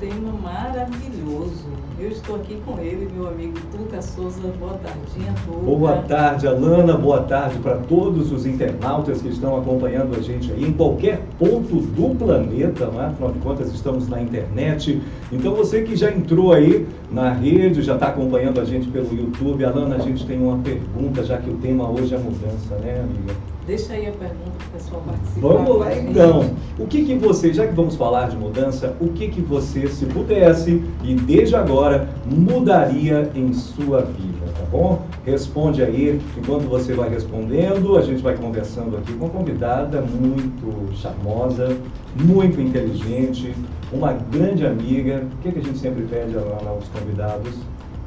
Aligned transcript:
tema 0.00 0.32
maravilhoso. 0.42 1.66
Eu 1.98 2.08
estou 2.08 2.36
aqui 2.36 2.56
com 2.64 2.80
ele, 2.80 3.06
meu 3.14 3.28
amigo 3.28 3.58
Tuca 3.70 4.00
Souza. 4.00 4.40
Boa 4.58 4.72
tardinha, 4.82 5.34
Tuca. 5.44 5.58
Boa 5.58 5.96
tarde, 6.02 6.48
Alana. 6.48 6.96
Boa 6.96 7.22
tarde 7.24 7.58
para 7.58 7.76
todos 7.76 8.32
os 8.32 8.46
internautas 8.46 9.20
que 9.20 9.28
estão 9.28 9.58
acompanhando 9.58 10.16
a 10.16 10.22
gente 10.22 10.50
aí 10.50 10.64
em 10.64 10.72
qualquer 10.72 11.20
ponto 11.38 11.76
do 11.76 12.16
planeta, 12.16 12.86
né? 12.86 13.08
afinal 13.08 13.32
de 13.32 13.38
contas 13.40 13.72
estamos 13.74 14.08
na 14.08 14.22
internet. 14.22 15.02
Então 15.30 15.54
você 15.54 15.82
que 15.82 15.94
já 15.94 16.10
entrou 16.10 16.54
aí 16.54 16.88
na 17.12 17.34
rede, 17.34 17.82
já 17.82 17.94
está 17.94 18.08
acompanhando 18.08 18.58
a 18.58 18.64
gente 18.64 18.88
pelo 18.88 19.14
YouTube. 19.14 19.62
Alana, 19.66 19.96
a 19.96 20.00
gente 20.00 20.26
tem 20.26 20.42
uma 20.42 20.56
pergunta, 20.58 21.22
já 21.22 21.36
que 21.36 21.50
o 21.50 21.58
tema 21.58 21.90
hoje 21.90 22.14
é 22.14 22.18
mudança, 22.18 22.74
né, 22.76 23.04
amiga? 23.04 23.34
Deixa 23.66 23.92
aí 23.92 24.08
a 24.08 24.10
pergunta 24.10 24.50
para 24.58 24.66
o 24.66 24.70
pessoal 24.70 25.02
participar. 25.02 25.40
Vamos 25.40 25.78
lá 25.78 25.96
então. 25.96 26.50
O 26.78 26.86
que, 26.86 27.04
que 27.04 27.14
você, 27.14 27.52
já 27.52 27.66
que 27.68 27.72
vamos 27.74 27.94
falar 27.94 28.28
de 28.28 28.36
mudança, 28.36 28.96
o 29.00 29.08
que, 29.10 29.28
que 29.28 29.40
você, 29.40 29.86
se 29.90 30.06
pudesse 30.06 30.82
e 31.02 31.14
desde 31.14 31.56
agora, 31.56 32.08
mudaria 32.26 33.30
em 33.34 33.52
sua 33.52 34.02
vida, 34.02 34.46
tá 34.56 34.64
bom? 34.70 35.02
Responde 35.24 35.82
aí, 35.82 36.20
enquanto 36.36 36.68
você 36.68 36.94
vai 36.94 37.08
respondendo, 37.08 37.96
a 37.96 38.02
gente 38.02 38.22
vai 38.22 38.36
conversando 38.36 38.96
aqui 38.96 39.12
com 39.12 39.26
uma 39.26 39.34
convidada 39.34 40.00
muito 40.00 40.96
charmosa, 40.96 41.76
muito 42.16 42.60
inteligente, 42.60 43.54
uma 43.92 44.12
grande 44.12 44.66
amiga. 44.66 45.22
O 45.32 45.42
que, 45.42 45.52
que 45.52 45.58
a 45.58 45.62
gente 45.62 45.78
sempre 45.78 46.04
pede 46.04 46.36
aos 46.36 46.88
convidados? 46.88 47.54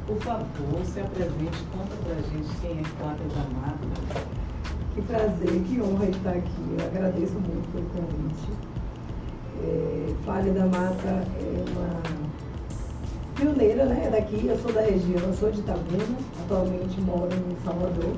Por 0.06 0.16
favor, 0.18 0.84
se 0.84 1.00
apresente, 1.00 1.58
conta 1.72 1.96
pra 2.04 2.14
gente 2.16 2.48
quem 2.60 2.72
é 2.72 2.84
Flávia 2.98 3.26
da 3.34 3.60
Mata. 3.60 4.24
Que 4.94 5.02
prazer, 5.02 5.62
que 5.62 5.80
honra 5.80 6.06
estar 6.06 6.30
aqui. 6.30 6.76
Eu 6.78 6.86
agradeço 6.86 7.34
muito 7.34 7.72
pelo 7.72 7.86
convite. 7.86 8.73
É, 9.62 10.50
da 10.52 10.66
Mata 10.66 11.08
é 11.08 11.64
uma 11.70 12.02
pioneira, 13.34 13.84
né? 13.86 14.06
É 14.06 14.10
daqui, 14.10 14.46
eu 14.46 14.58
sou 14.58 14.72
da 14.72 14.80
região, 14.80 15.20
eu 15.20 15.34
sou 15.34 15.50
de 15.50 15.60
Itabuna, 15.60 16.18
atualmente 16.44 17.00
moro 17.00 17.30
em 17.32 17.64
Salvador. 17.64 18.16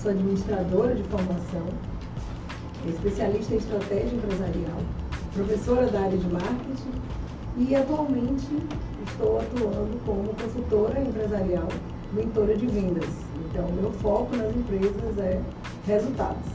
Sou 0.00 0.10
administradora 0.10 0.94
de 0.94 1.02
formação, 1.04 1.66
especialista 2.88 3.54
em 3.54 3.58
estratégia 3.58 4.16
empresarial, 4.16 4.78
professora 5.34 5.86
da 5.88 6.00
área 6.00 6.16
de 6.16 6.26
marketing 6.28 6.92
e 7.56 7.74
atualmente 7.74 8.48
estou 9.06 9.38
atuando 9.38 10.04
como 10.04 10.34
consultora 10.34 11.00
empresarial, 11.00 11.68
mentora 12.12 12.56
de 12.56 12.66
vendas. 12.66 13.08
Então, 13.50 13.66
meu 13.72 13.90
foco 13.92 14.36
nas 14.36 14.54
empresas 14.54 15.18
é 15.18 15.40
resultados. 15.86 16.46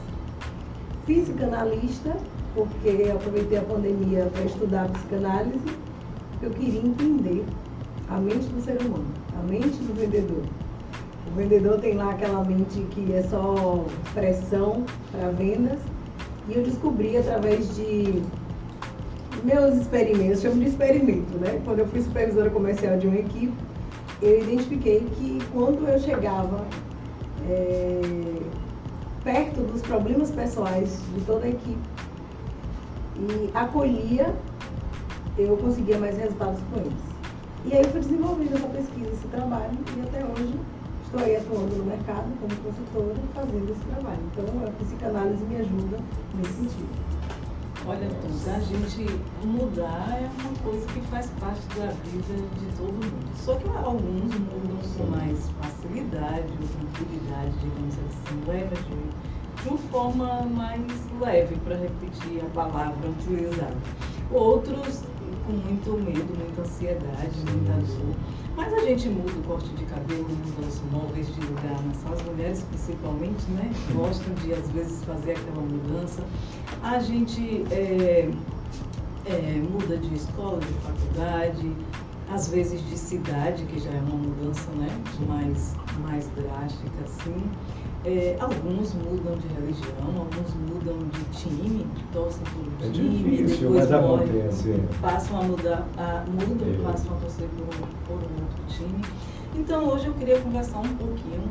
Psicanalista, 1.06 2.16
porque 2.56 3.12
aproveitei 3.12 3.58
a 3.58 3.62
pandemia 3.62 4.32
para 4.34 4.46
estudar 4.46 4.90
psicanálise, 4.90 5.60
eu 6.42 6.50
queria 6.52 6.80
entender 6.80 7.46
a 8.10 8.18
mente 8.18 8.48
do 8.48 8.62
ser 8.64 8.82
humano, 8.82 9.06
a 9.38 9.44
mente 9.44 9.78
do 9.78 9.94
vendedor. 9.94 10.44
O 11.28 11.36
vendedor 11.36 11.80
tem 11.80 11.96
lá 11.96 12.12
aquela 12.12 12.44
mente 12.46 12.80
que 12.92 13.14
é 13.14 13.24
só 13.24 13.86
pressão 14.14 14.86
para 15.12 15.30
vendas, 15.32 15.80
e 16.48 16.56
eu 16.56 16.64
descobri 16.64 17.18
através 17.18 17.76
de 17.76 18.22
meus 19.44 19.76
experimentos, 19.76 20.42
chamo 20.42 20.62
de 20.62 20.70
experimento, 20.70 21.38
né? 21.40 21.60
Quando 21.66 21.80
eu 21.80 21.88
fui 21.88 22.02
supervisora 22.02 22.50
comercial 22.50 22.98
de 22.98 23.08
uma 23.08 23.18
equipe, 23.18 23.54
eu 24.22 24.42
identifiquei 24.42 25.06
que 25.18 25.40
quando 25.52 25.88
eu 25.88 26.00
chegava 26.00 26.66
é, 27.50 28.02
perto 29.24 29.62
dos 29.62 29.82
problemas 29.82 30.32
pessoais 30.32 31.02
de 31.14 31.22
toda 31.26 31.46
a 31.46 31.50
equipe 31.50 32.05
e 33.18 33.52
acolhia, 33.54 34.36
eu 35.38 35.58
conseguia 35.58 35.98
mais 35.98 36.18
resultados 36.18 36.60
com 36.72 36.80
eles. 36.80 37.16
E 37.66 37.74
aí 37.74 37.84
fui 37.86 38.00
desenvolvendo 38.00 38.56
essa 38.56 38.68
pesquisa, 38.68 39.10
esse 39.12 39.28
trabalho, 39.28 39.78
e 39.98 40.02
até 40.02 40.24
hoje 40.24 40.60
estou 41.04 41.20
aí 41.20 41.36
atuando 41.36 41.76
no 41.78 41.86
mercado 41.86 42.28
como 42.40 42.56
consultora 42.58 43.16
fazendo 43.34 43.72
esse 43.72 43.86
trabalho. 43.86 44.20
Então 44.32 44.46
a 44.68 44.72
psicanálise 44.84 45.44
me 45.46 45.56
ajuda 45.58 45.98
nesse 46.36 46.54
sentido. 46.54 47.06
Olha, 47.88 48.08
a 48.08 48.60
gente 48.62 49.06
mudar 49.44 50.18
é 50.20 50.30
uma 50.42 50.58
coisa 50.64 50.88
que 50.88 51.02
faz 51.02 51.30
parte 51.40 51.62
da 51.78 51.92
vida 52.04 52.36
de 52.60 52.78
todo 52.78 52.94
mundo. 52.94 53.36
Só 53.36 53.54
que 53.56 53.70
alguns 53.70 54.34
mudam 54.34 54.78
com 54.98 55.06
mais 55.12 55.50
facilidade 55.62 56.50
ou 56.50 56.68
tranquilidade, 56.68 57.52
digamos 57.62 57.96
assim, 58.00 58.42
leva 58.48 58.76
de 58.76 58.98
uma 59.68 59.78
forma 59.78 60.42
mais 60.44 60.82
leve, 61.20 61.56
para 61.64 61.76
repetir 61.76 62.42
a 62.42 62.50
palavra 62.54 63.10
utilizada. 63.10 63.76
Outros 64.32 65.04
com 65.46 65.54
muito 65.54 65.92
medo, 66.04 66.38
muita 66.38 66.62
ansiedade, 66.62 67.38
muita 67.52 67.74
dor. 67.74 68.16
Mas 68.56 68.74
a 68.74 68.80
gente 68.80 69.10
muda 69.10 69.32
o 69.32 69.44
corte 69.44 69.70
de 69.70 69.86
cabelo, 69.86 70.28
muda 70.28 70.68
os 70.68 70.82
móveis 70.92 71.28
de 71.28 71.42
lugar, 71.42 71.80
as 72.12 72.22
mulheres 72.24 72.66
principalmente, 72.70 73.46
né? 73.52 73.72
Gostam 73.94 74.34
de 74.36 74.54
às 74.54 74.70
vezes 74.72 75.04
fazer 75.04 75.34
aquela 75.34 75.62
mudança. 75.62 76.24
A 76.82 77.00
gente 77.00 77.64
é, 77.72 78.30
é, 79.26 79.62
muda 79.70 79.98
de 79.98 80.16
escola, 80.16 80.60
de 80.60 80.74
faculdade, 80.74 81.72
às 82.32 82.48
vezes 82.48 82.82
de 82.90 82.98
cidade, 82.98 83.64
que 83.66 83.80
já 83.80 83.92
é 83.92 84.00
uma 84.00 84.16
mudança 84.16 84.70
né, 84.72 84.90
mais, 85.28 85.76
mais 86.02 86.28
drástica, 86.30 87.04
assim. 87.04 87.36
É, 88.06 88.38
alguns 88.40 88.94
mudam 88.94 89.36
de 89.36 89.48
religião, 89.48 89.96
alguns 90.16 90.54
mudam 90.54 91.00
de 91.10 91.24
time, 91.32 91.88
torcem 92.14 92.44
por 92.54 92.62
um 92.62 92.88
é 92.88 92.92
time, 92.92 93.10
difícil, 93.38 93.70
depois 93.72 93.90
mas 93.90 94.02
morrem, 94.02 94.28
acontece. 94.42 94.84
passam 95.02 95.40
a 95.40 95.44
mudar, 95.44 95.88
a, 95.98 96.24
mudam 96.30 96.68
É. 96.68 96.84
passam 96.92 97.14
a 97.14 97.20
torcer 97.20 97.48
por, 97.50 97.64
um- 97.64 97.88
por 98.06 98.18
um 98.18 98.44
outro 98.44 98.64
time. 98.68 99.02
Então 99.56 99.88
hoje 99.90 100.06
eu 100.06 100.14
queria 100.14 100.40
conversar 100.40 100.80
um 100.82 100.96
pouquinho 100.98 101.50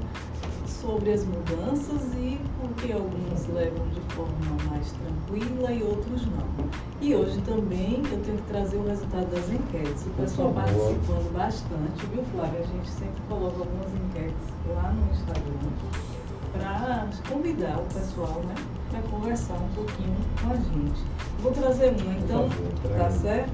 sobre 0.68 1.10
as 1.12 1.24
mudanças 1.24 2.14
e 2.14 2.38
por 2.60 2.68
que 2.76 2.92
alguns 2.92 3.46
levam 3.48 3.88
de 3.88 4.00
forma 4.14 4.56
mais 4.70 4.92
tranquila 4.92 5.72
e 5.72 5.82
outros 5.82 6.22
não. 6.26 6.68
E 7.00 7.14
hoje 7.16 7.40
também 7.40 8.00
eu 8.12 8.20
tenho 8.22 8.36
que 8.36 8.42
trazer 8.44 8.76
o 8.76 8.86
resultado 8.86 9.26
das 9.34 9.50
enquetes. 9.50 10.06
O 10.06 10.10
pessoal 10.10 10.52
participando 10.52 11.32
bastante, 11.32 12.06
viu, 12.12 12.22
Flávia? 12.32 12.60
A 12.60 12.66
gente 12.66 12.88
sempre 12.90 13.20
coloca 13.28 13.58
algumas 13.58 13.88
enquetes 13.92 14.46
lá 14.72 14.92
no 14.92 15.10
Instagram 15.12 16.13
para 16.58 17.08
convidar 17.28 17.78
o 17.78 17.84
pessoal, 17.94 18.42
né, 18.46 18.54
para 18.90 19.02
conversar 19.02 19.54
um 19.54 19.68
pouquinho 19.74 20.16
com 20.40 20.50
a 20.50 20.56
gente. 20.56 21.02
Vou 21.40 21.52
trazer 21.52 21.94
uma, 22.00 22.14
então, 22.14 22.48
tá 22.96 23.10
certo? 23.10 23.52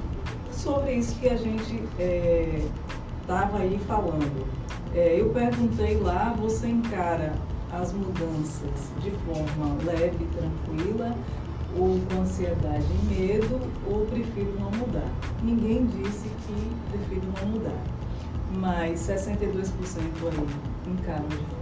Sobre 0.52 0.92
isso 0.94 1.18
que 1.18 1.28
a 1.28 1.36
gente 1.36 1.82
estava 3.22 3.58
aí 3.58 3.80
falando. 3.86 4.46
É, 4.94 5.20
eu 5.20 5.30
perguntei 5.30 5.96
lá, 5.98 6.34
você 6.38 6.68
encara 6.68 7.32
as 7.72 7.92
mudanças 7.92 8.90
de 9.00 9.10
forma 9.10 9.76
leve, 9.84 10.26
tranquila, 10.36 11.14
ou 11.78 12.00
com 12.10 12.22
ansiedade 12.22 12.84
e 12.84 13.14
medo, 13.14 13.60
ou 13.86 14.04
prefiro 14.06 14.52
não 14.58 14.70
mudar? 14.72 15.08
Ninguém 15.42 15.86
disse 15.86 16.28
que 16.28 16.70
prefiro 16.90 17.26
não 17.40 17.48
mudar, 17.52 17.80
mas 18.56 18.98
62% 19.00 19.70
aí 20.24 20.92
encaram 20.92 21.28
de 21.28 21.36
forma 21.36 21.59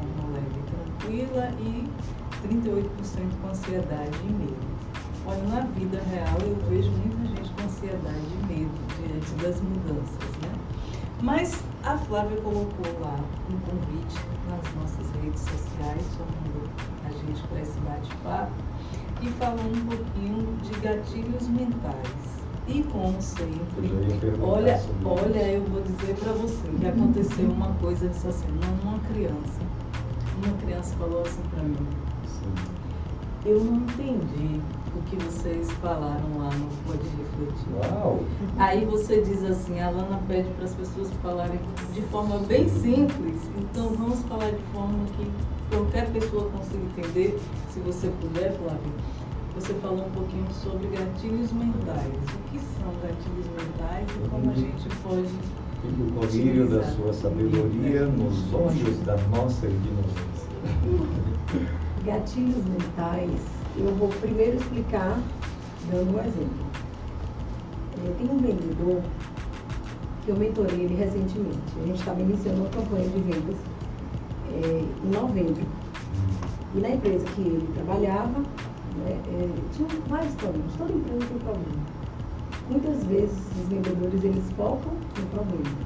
tranquila 0.99 1.51
e 1.61 1.85
38% 2.47 3.41
com 3.41 3.49
ansiedade 3.49 4.19
e 4.25 4.33
medo. 4.33 4.79
Olha, 5.27 5.43
na 5.43 5.61
vida 5.61 6.01
real 6.11 6.39
eu 6.41 6.57
vejo 6.69 6.91
muita 6.91 7.37
gente 7.37 7.51
com 7.55 7.65
ansiedade 7.65 8.27
e 8.33 8.47
medo 8.47 8.71
diante 8.97 9.35
das 9.43 9.61
mudanças, 9.61 10.37
né? 10.43 10.53
Mas 11.23 11.63
a 11.85 11.99
Flávia 11.99 12.41
colocou 12.41 13.01
lá 13.01 13.19
um 13.51 13.59
convite 13.61 14.19
nas 14.49 14.75
nossas 14.77 15.11
redes 15.23 15.41
sociais, 15.41 16.03
chamando 16.17 16.71
a 17.05 17.11
gente 17.11 17.43
para 17.49 17.61
esse 17.61 17.79
bate-papo 17.81 18.53
e 19.21 19.29
falou 19.33 19.67
um 19.67 19.87
pouquinho 19.87 20.57
de 20.63 20.81
gatilhos 20.81 21.49
mentais. 21.49 22.39
E 22.69 22.83
como 22.85 23.21
sempre, 23.21 23.91
olha, 24.43 24.79
olha, 25.05 25.53
eu 25.53 25.65
vou 25.65 25.83
dizer 25.83 26.15
para 26.17 26.33
você 26.33 26.69
que 26.79 26.87
aconteceu 26.87 27.51
uma 27.51 27.73
coisa 27.75 28.07
essa 28.07 28.31
semana, 28.31 28.79
uma 28.85 28.99
criança. 29.11 29.68
Uma 30.45 30.57
criança 30.59 30.95
falou 30.97 31.23
assim 31.23 31.43
para 31.51 31.63
mim, 31.63 31.87
eu 33.45 33.65
não 33.65 33.77
entendi 33.77 34.61
o 34.97 35.03
que 35.03 35.17
vocês 35.17 35.71
falaram 35.73 36.39
lá 36.39 36.51
no 36.51 36.69
Pode 36.87 37.09
Refletir. 37.09 37.95
Uau! 37.95 38.21
Aí 38.59 38.85
você 38.85 39.21
diz 39.23 39.43
assim, 39.45 39.81
a 39.81 39.91
Lana 39.91 40.21
pede 40.29 40.49
para 40.51 40.65
as 40.65 40.75
pessoas 40.75 41.11
falarem 41.23 41.59
de 41.93 42.03
forma 42.03 42.39
bem 42.41 42.69
simples, 42.69 43.51
então 43.59 43.89
vamos 43.91 44.21
falar 44.25 44.51
de 44.51 44.63
forma 44.73 44.99
que 45.17 45.31
qualquer 45.71 46.11
pessoa 46.13 46.51
consiga 46.51 46.85
entender, 46.85 47.41
se 47.71 47.81
você 47.81 48.09
puder, 48.21 48.53
Flávia. 48.59 48.93
Você 49.55 49.75
falou 49.75 50.07
um 50.07 50.11
pouquinho 50.11 50.47
sobre 50.53 50.87
gatilhos 50.89 51.53
mentais. 51.53 52.07
O 52.07 52.51
que 52.51 52.59
são 52.59 52.93
gatilhos 53.03 53.47
mentais 53.57 54.07
e 54.25 54.29
como 54.29 54.51
a 54.51 54.55
gente 54.55 54.89
pode. 55.03 55.68
O 55.85 56.13
colírio 56.13 56.69
da 56.69 56.83
sua 56.83 57.13
sabedoria 57.13 58.05
nos 58.07 58.53
olhos 58.53 58.99
da 59.05 59.17
nossa 59.29 59.67
ignorância. 59.67 60.49
Gatilhos 62.05 62.65
mentais, 62.65 63.41
eu 63.77 63.95
vou 63.95 64.09
primeiro 64.09 64.57
explicar 64.57 65.21
dando 65.91 66.17
um 66.17 66.21
exemplo. 66.21 66.67
Eh, 68.05 68.15
Tem 68.19 68.29
um 68.29 68.39
vendedor 68.39 69.03
que 70.25 70.31
eu 70.31 70.37
mentorei 70.37 70.81
ele 70.81 70.97
recentemente. 70.97 71.59
A 71.81 71.87
gente 71.87 71.99
estava 72.01 72.21
iniciando 72.21 72.61
uma 72.61 72.71
campanha 72.71 73.09
de 73.09 73.21
vendas 73.21 73.57
é, 74.53 74.85
em 75.05 75.11
novembro. 75.11 75.65
E 76.75 76.81
na 76.81 76.91
empresa 76.91 77.25
que 77.35 77.41
ele 77.41 77.69
trabalhava, 77.75 78.41
né, 78.41 79.17
é, 79.29 79.49
tinha 79.73 79.89
vários 80.09 80.35
problemas. 80.35 80.73
Toda 80.77 80.93
empresa 80.93 81.25
tem 81.27 81.39
problema. 81.39 81.98
Muitas 82.71 83.03
vezes 83.05 83.39
os 83.61 83.69
vendedores 83.69 84.23
eles 84.23 84.45
focam 84.53 84.93
no 85.19 85.27
problema, 85.31 85.77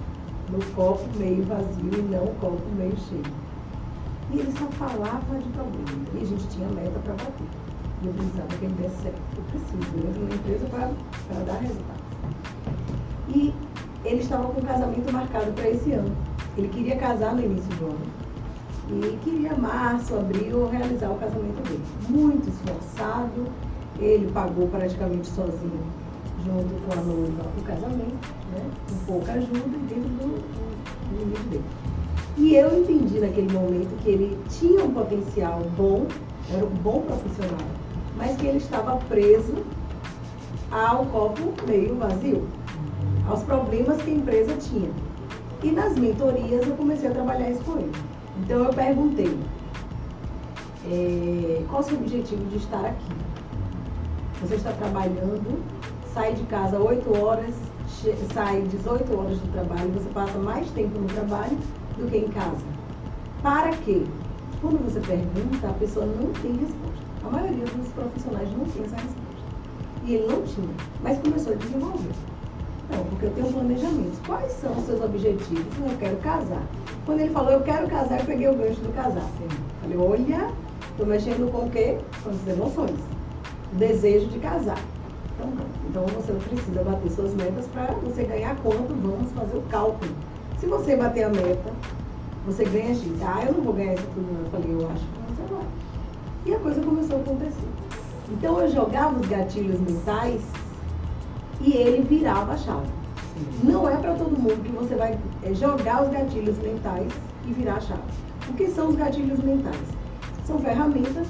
no 0.51 0.65
copo 0.75 1.09
meio 1.17 1.45
vazio 1.45 1.91
e 1.97 2.03
não 2.11 2.25
o 2.25 2.35
copo 2.41 2.61
meio 2.77 2.97
cheio. 3.09 3.23
E 4.33 4.41
ele 4.41 4.53
só 4.53 4.67
falava 4.73 5.39
de 5.39 5.49
problema. 5.51 6.09
E 6.15 6.23
a 6.23 6.27
gente 6.27 6.47
tinha 6.49 6.69
meta 6.69 6.99
para 7.01 7.13
bater. 7.13 7.47
E 8.03 8.07
eu 8.07 8.13
precisava 8.15 8.49
que 8.49 8.65
ele 8.65 8.75
desse 8.75 9.03
certo. 9.03 9.21
Eu 9.37 9.45
preciso, 9.45 10.09
entro 10.09 10.21
numa 10.23 10.35
empresa 10.35 10.67
para 10.67 11.45
dar 11.45 11.61
resultados. 11.61 12.03
E 13.29 13.55
ele 14.05 14.21
estava 14.21 14.49
com 14.49 14.61
o 14.61 14.65
casamento 14.65 15.13
marcado 15.13 15.53
para 15.53 15.69
esse 15.69 15.93
ano. 15.93 16.17
Ele 16.57 16.69
queria 16.69 16.97
casar 16.97 17.35
no 17.35 17.45
início 17.45 17.71
do 17.77 17.87
ano. 17.87 18.23
E 18.89 19.17
queria 19.23 19.55
março, 19.55 20.17
abril, 20.17 20.69
realizar 20.69 21.11
o 21.11 21.19
casamento 21.19 21.63
dele. 21.63 21.85
Muito 22.09 22.49
esforçado, 22.49 23.47
ele 23.99 24.31
pagou 24.33 24.67
praticamente 24.69 25.29
sozinho, 25.29 25.85
junto 26.45 26.75
com 26.87 26.93
a 26.93 27.03
noiva, 27.03 27.43
o 27.59 27.63
casamento, 27.63 28.29
né? 28.53 28.71
com 28.89 29.13
pouca 29.13 29.33
ajuda 29.33 29.79
dentro 29.89 30.09
do, 30.09 30.41
do 31.09 31.19
limite 31.19 31.43
dele. 31.49 31.65
E 32.37 32.55
eu 32.55 32.81
entendi 32.81 33.21
naquele 33.21 33.53
momento 33.53 33.97
que 34.03 34.11
ele 34.11 34.39
tinha 34.49 34.85
um 34.85 34.93
potencial 34.93 35.61
bom, 35.77 36.07
era 36.53 36.65
um 36.65 36.71
bom 36.83 37.03
profissional, 37.03 37.67
mas 38.17 38.37
que 38.37 38.47
ele 38.47 38.59
estava 38.59 38.97
preso 39.09 39.55
ao 40.71 41.05
copo 41.07 41.53
meio 41.67 41.97
vazio 41.97 42.47
aos 43.29 43.43
problemas 43.43 44.01
que 44.03 44.11
a 44.11 44.15
empresa 44.15 44.57
tinha. 44.57 44.91
E 45.63 45.71
nas 45.71 45.97
mentorias 45.97 46.67
eu 46.67 46.75
comecei 46.75 47.09
a 47.09 47.13
trabalhar 47.13 47.51
isso 47.51 47.63
com 47.65 47.79
ele. 47.79 47.93
Então 48.41 48.65
eu 48.65 48.73
perguntei, 48.73 49.39
é, 50.91 51.63
qual 51.69 51.81
o 51.81 51.85
seu 51.85 51.97
objetivo 51.97 52.45
de 52.47 52.57
estar 52.57 52.85
aqui? 52.85 53.13
Você 54.41 54.57
está 54.57 54.73
trabalhando, 54.73 55.63
sai 56.15 56.35
de 56.35 56.43
casa 56.45 56.79
8 56.79 57.19
horas, 57.19 57.55
sai 58.33 58.63
18 58.63 59.19
horas 59.19 59.39
do 59.39 59.53
trabalho, 59.53 59.91
você 59.91 60.09
passa 60.11 60.39
mais 60.39 60.71
tempo 60.71 60.99
no 60.99 61.07
trabalho 61.07 61.57
do 61.97 62.11
que 62.11 62.19
em 62.19 62.29
casa. 62.29 62.65
Para 63.43 63.71
quê? 63.71 64.03
Quando 64.61 64.85
você 64.85 65.01
pergunta, 65.01 65.69
a 65.69 65.73
pessoa 65.73 66.07
não 66.07 66.31
tem 66.35 66.53
resposta. 66.53 67.03
A 67.25 67.31
maioria 67.31 67.65
dos 67.65 67.89
profissionais 67.89 68.49
não 68.53 68.65
tem 68.67 68.85
essa 68.85 68.97
resposta. 68.97 69.23
E 70.05 70.15
ele 70.15 70.27
não 70.27 70.43
tinha, 70.43 70.69
mas 71.03 71.19
começou 71.19 71.53
a 71.53 71.57
desenvolver. 71.57 72.13
Não, 72.91 73.05
porque 73.05 73.27
eu 73.27 73.31
tenho 73.31 73.47
um 73.47 73.53
planejamento. 73.53 74.27
Quais 74.27 74.53
são 74.53 74.73
os 74.73 74.85
seus 74.85 75.01
objetivos? 75.01 75.65
Eu 75.79 75.97
quero 75.99 76.17
casar. 76.19 76.63
Quando 77.07 77.21
ele 77.21 77.31
falou, 77.31 77.53
eu 77.53 77.63
quero 77.63 77.89
casar, 77.89 78.21
eu 78.21 78.27
peguei 78.27 78.49
o 78.49 78.55
gancho 78.55 78.81
do 78.81 78.95
casar. 78.95 79.29
Falei, 79.81 79.97
olha, 79.97 80.51
estou 80.91 81.07
mexendo 81.07 81.51
com 81.51 81.67
o 81.67 81.71
quê? 81.71 81.99
Com 82.23 82.31
as 82.31 82.47
emoções. 82.47 83.01
O 83.73 83.77
desejo 83.77 84.27
de 84.27 84.39
casar. 84.41 84.79
Então, 85.43 86.05
então 86.05 86.07
você 86.07 86.33
precisa 86.33 86.83
bater 86.83 87.11
suas 87.11 87.35
metas 87.35 87.67
para 87.67 87.93
você 87.95 88.25
ganhar 88.25 88.57
quanto, 88.57 88.95
vamos 88.95 89.31
fazer 89.33 89.57
o 89.57 89.63
cálculo. 89.63 90.11
Se 90.59 90.67
você 90.67 90.97
bater 90.97 91.25
a 91.25 91.29
meta, 91.29 91.73
você 92.47 92.65
ganha 92.65 92.95
X. 92.95 93.05
Ah, 93.23 93.45
eu 93.47 93.55
não 93.55 93.63
vou 93.63 93.73
ganhar 93.73 93.95
isso 93.95 94.07
tudo. 94.15 94.45
Eu 94.45 94.51
falei, 94.51 94.73
eu 94.73 94.91
acho 94.91 95.05
que 95.05 95.33
você 95.35 95.55
vai. 95.55 95.67
E 96.47 96.55
a 96.55 96.59
coisa 96.59 96.81
começou 96.81 97.17
a 97.17 97.21
acontecer. 97.21 97.69
Então 98.31 98.61
eu 98.61 98.71
jogava 98.71 99.19
os 99.19 99.27
gatilhos 99.27 99.81
mentais 99.81 100.41
e 101.61 101.73
ele 101.73 102.03
virava 102.03 102.53
a 102.53 102.57
chave. 102.57 102.89
Não 103.63 103.89
é 103.89 103.97
para 103.97 104.15
todo 104.15 104.31
mundo 104.31 104.63
que 104.63 104.73
você 104.73 104.95
vai 104.95 105.19
é, 105.43 105.55
jogar 105.55 106.05
os 106.05 106.11
gatilhos 106.11 106.59
mentais 106.59 107.13
e 107.47 107.53
virar 107.53 107.75
a 107.75 107.81
chave. 107.81 108.03
O 108.49 108.55
que 108.55 108.69
são 108.69 108.89
os 108.89 108.97
gatilhos 108.97 109.39
mentais? 109.41 109.77
São 110.45 110.59
ferramentas. 110.59 111.27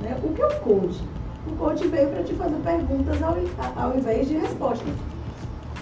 Né? 0.00 0.18
O 0.22 0.32
que 0.32 0.42
é 0.42 0.46
o 0.46 0.60
coach? 0.60 1.02
O 1.46 1.56
coach 1.56 1.86
veio 1.88 2.08
para 2.08 2.22
te 2.22 2.34
fazer 2.34 2.56
perguntas 2.56 3.22
ao, 3.22 3.36
ao 3.76 3.96
invés 3.96 4.28
de 4.28 4.36
respostas. 4.36 4.94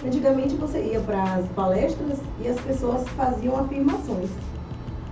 Antigamente 0.05 0.55
você 0.57 0.83
ia 0.83 1.01
para 1.01 1.23
as 1.23 1.47
palestras 1.49 2.19
e 2.41 2.49
as 2.49 2.61
pessoas 2.61 3.09
faziam 3.11 3.57
afirmações. 3.57 4.29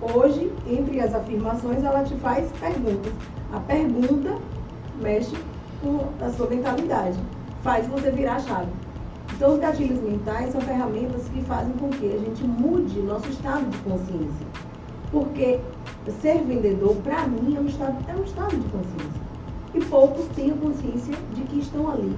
Hoje, 0.01 0.53
entre 0.67 1.01
as 1.01 1.15
afirmações, 1.15 1.83
ela 1.83 2.05
te 2.05 2.15
faz 2.17 2.51
perguntas. 2.61 3.13
A 3.53 3.61
pergunta 3.61 4.37
mexe 5.01 5.37
com 5.81 6.01
a 6.25 6.31
sua 6.31 6.49
mentalidade 6.49 7.19
faz 7.63 7.87
você 7.87 8.11
virar 8.11 8.37
a 8.37 8.41
chave. 8.41 8.71
Então, 9.35 9.55
os 9.55 9.61
gatilhos 9.61 10.01
mentais 10.01 10.51
são 10.53 10.61
ferramentas 10.61 11.29
que 11.29 11.41
fazem 11.43 11.73
com 11.75 11.89
que 11.89 12.13
a 12.13 12.19
gente 12.19 12.45
mude 12.45 13.01
nosso 13.01 13.29
estado 13.29 13.65
de 13.71 13.79
consciência. 13.79 14.47
Porque 15.11 15.61
ser 16.21 16.43
vendedor, 16.43 16.97
para 16.97 17.27
mim, 17.27 17.57
é 17.57 17.61
um, 17.61 17.67
estado, 17.67 17.97
é 18.09 18.15
um 18.15 18.25
estado 18.25 18.57
de 18.57 18.69
consciência. 18.69 19.22
E 19.75 19.81
poucos 19.85 20.27
têm 20.35 20.51
consciência 20.51 21.15
de 21.35 21.43
que 21.43 21.61
estão 21.61 21.91
ali, 21.91 22.17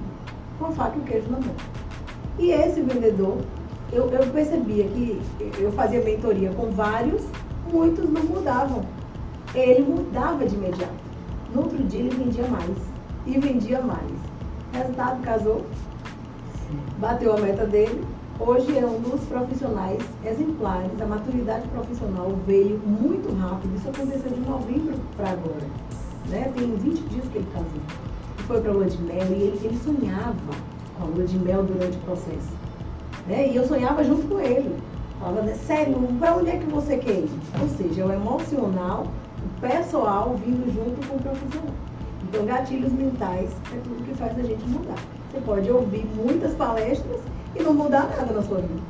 com 0.59 0.65
a 0.65 0.71
faca 0.71 0.97
e 0.97 0.99
o 0.99 1.03
queijo 1.03 1.29
na 1.29 1.39
mão. 1.39 1.55
E 2.37 2.51
esse 2.51 2.81
vendedor, 2.81 3.37
eu, 3.93 4.09
eu 4.09 4.27
percebia 4.31 4.85
que 4.85 5.21
eu 5.57 5.71
fazia 5.71 6.03
mentoria 6.03 6.51
com 6.51 6.69
vários, 6.71 7.23
muitos 7.71 8.09
não 8.09 8.23
mudavam. 8.23 8.83
Ele 9.53 9.81
mudava 9.83 10.45
de 10.45 10.55
imediato. 10.55 10.93
No 11.53 11.61
outro 11.61 11.81
dia 11.83 12.01
ele 12.01 12.15
vendia 12.15 12.47
mais. 12.47 12.75
E 13.25 13.39
vendia 13.39 13.81
mais. 13.81 14.11
Resultado, 14.73 15.21
casou, 15.21 15.65
bateu 16.99 17.33
a 17.33 17.37
meta 17.39 17.65
dele. 17.65 18.03
Hoje 18.37 18.77
é 18.77 18.85
um 18.85 18.99
dos 18.99 19.21
profissionais 19.21 20.03
exemplares. 20.25 20.91
A 21.01 21.05
maturidade 21.05 21.65
profissional 21.69 22.35
veio 22.45 22.77
muito 22.79 23.33
rápido. 23.33 23.73
Isso 23.77 23.87
aconteceu 23.87 24.29
de 24.29 24.41
novembro 24.41 24.95
para 25.15 25.29
agora. 25.29 25.94
Né? 26.29 26.51
Tem 26.55 26.75
20 26.75 26.99
dias 27.09 27.27
que 27.29 27.37
ele 27.37 27.47
casou. 27.53 27.81
Foi 28.47 28.61
para 28.61 28.71
a 28.71 28.73
lua 28.73 28.85
de 28.85 29.01
mel 29.01 29.25
e 29.29 29.33
ele, 29.33 29.59
ele 29.63 29.79
sonhava 29.83 30.35
com 30.97 31.03
a 31.03 31.07
lua 31.07 31.25
de 31.25 31.37
mel 31.37 31.63
durante 31.63 31.97
o 31.97 32.01
processo. 32.01 32.53
Né? 33.27 33.49
E 33.49 33.55
eu 33.55 33.67
sonhava 33.67 34.03
junto 34.03 34.27
com 34.27 34.39
ele. 34.39 34.75
Falava, 35.19 35.41
né, 35.41 35.53
sério, 35.53 35.95
para 36.19 36.35
onde 36.35 36.49
é 36.49 36.57
que 36.57 36.65
você 36.65 36.97
quer 36.97 37.19
ir? 37.19 37.29
Ou 37.61 37.67
seja, 37.69 38.01
é 38.01 38.05
o 38.05 38.11
emocional, 38.11 39.07
o 39.43 39.61
pessoal 39.61 40.35
vindo 40.35 40.65
junto 40.73 41.07
com 41.07 41.15
o 41.15 41.19
profissional. 41.19 41.73
Então, 42.23 42.45
gatilhos 42.45 42.91
mentais 42.91 43.49
é 43.73 43.79
tudo 43.83 44.03
que 44.03 44.13
faz 44.15 44.37
a 44.37 44.43
gente 44.43 44.63
mudar. 44.67 44.97
Você 45.31 45.39
pode 45.45 45.71
ouvir 45.71 46.05
muitas 46.15 46.53
palestras 46.55 47.21
e 47.55 47.63
não 47.63 47.73
mudar 47.73 48.09
nada 48.17 48.33
na 48.33 48.41
sua 48.41 48.57
vida. 48.57 48.81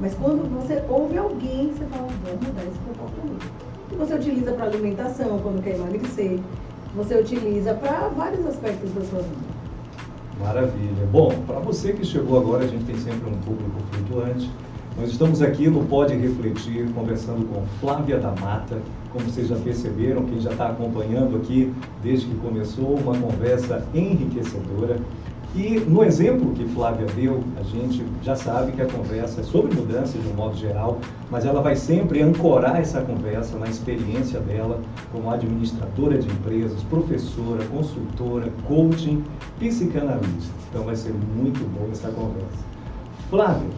Mas 0.00 0.14
quando 0.14 0.48
você 0.58 0.82
ouve 0.88 1.16
alguém, 1.18 1.72
você 1.72 1.84
fala, 1.84 2.08
vou 2.24 2.34
mudar 2.34 2.62
esse 2.62 2.78
comportamento. 2.80 3.46
E 3.92 3.96
você 3.96 4.14
utiliza 4.14 4.52
para 4.52 4.64
alimentação, 4.64 5.38
quando 5.38 5.62
quer 5.62 5.76
emagrecer. 5.76 6.40
Você 6.94 7.14
utiliza 7.14 7.74
para 7.74 8.08
vários 8.08 8.44
aspectos 8.46 8.90
da 8.92 9.00
sua 9.02 9.20
vida. 9.20 9.60
Maravilha. 10.40 11.06
Bom, 11.12 11.30
para 11.46 11.60
você 11.60 11.92
que 11.92 12.04
chegou 12.04 12.38
agora, 12.38 12.64
a 12.64 12.66
gente 12.66 12.84
tem 12.84 12.96
sempre 12.96 13.30
um 13.30 13.36
público 13.38 13.78
flutuante. 13.92 14.50
Nós 14.98 15.10
estamos 15.10 15.40
aqui 15.40 15.68
no 15.68 15.84
Pode 15.84 16.16
Refletir, 16.16 16.90
conversando 16.92 17.46
com 17.46 17.64
Flávia 17.78 18.18
da 18.18 18.32
Mata. 18.32 18.78
Como 19.12 19.24
vocês 19.24 19.48
já 19.48 19.56
perceberam, 19.56 20.24
quem 20.24 20.40
já 20.40 20.50
está 20.50 20.70
acompanhando 20.70 21.36
aqui 21.36 21.72
desde 22.02 22.26
que 22.26 22.34
começou, 22.36 22.96
uma 22.96 23.16
conversa 23.16 23.86
enriquecedora. 23.94 24.98
E 25.54 25.80
no 25.80 26.04
exemplo 26.04 26.52
que 26.52 26.64
Flávia 26.64 27.06
deu, 27.16 27.42
a 27.58 27.62
gente 27.64 28.04
já 28.22 28.36
sabe 28.36 28.70
que 28.70 28.82
a 28.82 28.86
conversa 28.86 29.40
é 29.40 29.44
sobre 29.44 29.74
mudança 29.74 30.16
de 30.16 30.28
um 30.28 30.34
modo 30.34 30.56
geral, 30.56 31.00
mas 31.28 31.44
ela 31.44 31.60
vai 31.60 31.74
sempre 31.74 32.22
ancorar 32.22 32.80
essa 32.80 33.00
conversa 33.00 33.58
na 33.58 33.66
experiência 33.66 34.38
dela 34.38 34.80
como 35.10 35.28
administradora 35.28 36.18
de 36.18 36.28
empresas, 36.28 36.80
professora, 36.84 37.64
consultora, 37.64 38.48
coaching, 38.68 39.24
psicanalista. 39.58 40.54
Então 40.70 40.84
vai 40.84 40.94
ser 40.94 41.12
muito 41.12 41.68
boa 41.76 41.90
essa 41.90 42.10
conversa. 42.12 42.64
Flávia, 43.28 43.68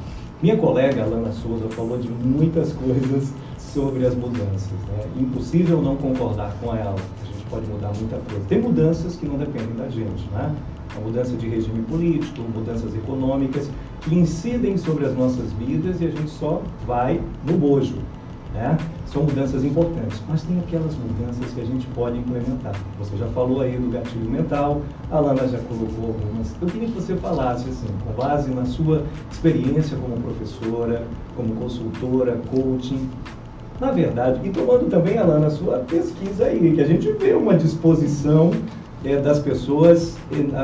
minha 0.43 0.59
colega 0.59 1.05
Alana 1.05 1.33
Souza 1.33 1.71
falou 1.71 1.97
de 1.97 2.11
muitas 2.11 2.75
coisas 2.85 3.33
sobre 3.57 4.05
as 4.07 4.15
mudanças. 4.15 4.71
Né? 4.89 5.05
Impossível 5.21 5.81
não 5.81 5.97
concordar 5.97 6.55
com 6.61 6.77
ela. 6.77 6.97
A 6.97 7.27
gente 7.27 7.47
pode 7.49 7.67
mudar 7.67 7.93
muita 7.99 8.19
coisa. 8.29 8.45
Tem 8.47 8.61
mudanças 8.61 9.17
que 9.17 9.25
não 9.25 9.39
dependem 9.39 9.75
da 9.75 9.89
gente, 9.89 10.29
né? 10.33 10.55
A 10.97 11.01
mudança 11.01 11.37
de 11.37 11.49
regime 11.49 11.83
político, 11.83 12.43
mudanças 12.55 12.95
econômicas 12.95 13.69
que 14.03 14.15
incidem 14.15 14.77
sobre 14.77 15.07
as 15.07 15.17
nossas 15.17 15.53
vidas 15.53 16.01
e 16.01 16.07
a 16.07 16.11
gente 16.11 16.31
só 16.31 16.63
vai 16.87 17.21
no 17.47 17.57
bojo. 17.57 17.95
Né? 18.53 18.77
São 19.07 19.23
mudanças 19.23 19.65
importantes, 19.65 20.21
mas 20.29 20.43
tem 20.43 20.59
aquelas 20.59 20.95
mudanças 20.95 21.53
que 21.55 21.61
a 21.61 21.65
gente 21.65 21.87
pode 21.89 22.19
implementar. 22.19 22.75
Você 22.99 23.17
já 23.17 23.27
falou 23.29 23.63
aí 23.63 23.79
do 23.79 23.91
gatilho 23.91 24.31
mental, 24.31 24.83
a 25.11 25.19
Lana 25.19 25.49
já 25.49 25.59
colocou 25.61 26.09
algumas. 26.09 26.55
Eu 26.61 26.69
queria 26.69 26.89
que 26.89 26.95
você 26.95 27.17
falasse, 27.17 27.71
assim, 27.71 27.89
com 28.05 28.13
base 28.13 28.51
na 28.51 28.67
sua 28.67 29.05
experiência 29.31 29.97
como 29.97 30.17
professora, 30.21 31.07
como 31.35 31.55
consultora, 31.55 32.39
coaching, 32.51 33.09
na 33.81 33.91
verdade, 33.91 34.41
e 34.45 34.51
tomando 34.51 34.89
também, 34.89 35.19
Alana, 35.19 35.47
a 35.47 35.51
sua 35.51 35.79
pesquisa 35.79 36.45
aí, 36.45 36.73
que 36.75 36.81
a 36.81 36.87
gente 36.87 37.11
vê 37.13 37.33
uma 37.33 37.57
disposição 37.57 38.53
é, 39.05 39.17
das 39.17 39.39
pessoas, 39.39 40.17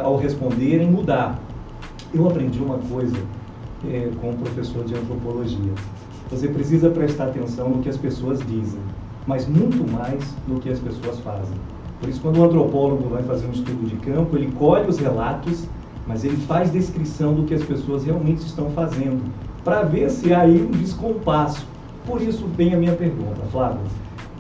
ao 0.03 0.17
responderem, 0.17 0.91
mudar. 0.91 1.39
Eu 2.15 2.27
aprendi 2.27 2.61
uma 2.61 2.79
coisa 2.79 3.17
é, 3.87 4.11
com 4.21 4.31
um 4.31 4.37
professor 4.37 4.85
de 4.85 4.95
antropologia. 4.95 5.73
Você 6.31 6.49
precisa 6.49 6.91
prestar 6.91 7.27
atenção 7.27 7.71
no 7.71 7.83
que 7.83 7.89
as 7.89 7.97
pessoas 7.97 8.39
dizem, 8.41 8.81
mas 9.27 9.47
muito 9.47 9.91
mais 9.91 10.23
no 10.47 10.61
que 10.61 10.69
as 10.69 10.79
pessoas 10.79 11.19
fazem. 11.21 11.57
Por 12.01 12.09
isso, 12.09 12.21
quando 12.21 12.39
o 12.39 12.45
antropólogo 12.45 13.09
vai 13.09 13.23
fazer 13.23 13.47
um 13.47 13.53
estudo 13.53 13.87
de 13.87 13.97
campo, 13.97 14.37
ele 14.37 14.53
colhe 14.53 14.89
os 14.89 14.99
relatos, 14.99 15.65
mas 16.07 16.25
ele 16.25 16.37
faz 16.37 16.71
descrição 16.71 17.35
do 17.35 17.45
que 17.45 17.55
as 17.55 17.63
pessoas 17.63 18.05
realmente 18.05 18.39
estão 18.39 18.71
fazendo, 18.71 19.23
para 19.65 19.83
ver 19.83 20.11
se 20.11 20.33
há 20.33 20.43
aí 20.43 20.63
um 20.63 20.71
descompasso. 20.71 21.67
Por 22.07 22.23
isso 22.23 22.47
vem 22.57 22.73
a 22.75 22.79
minha 22.79 22.95
pergunta, 22.95 23.41
Flávio. 23.51 23.81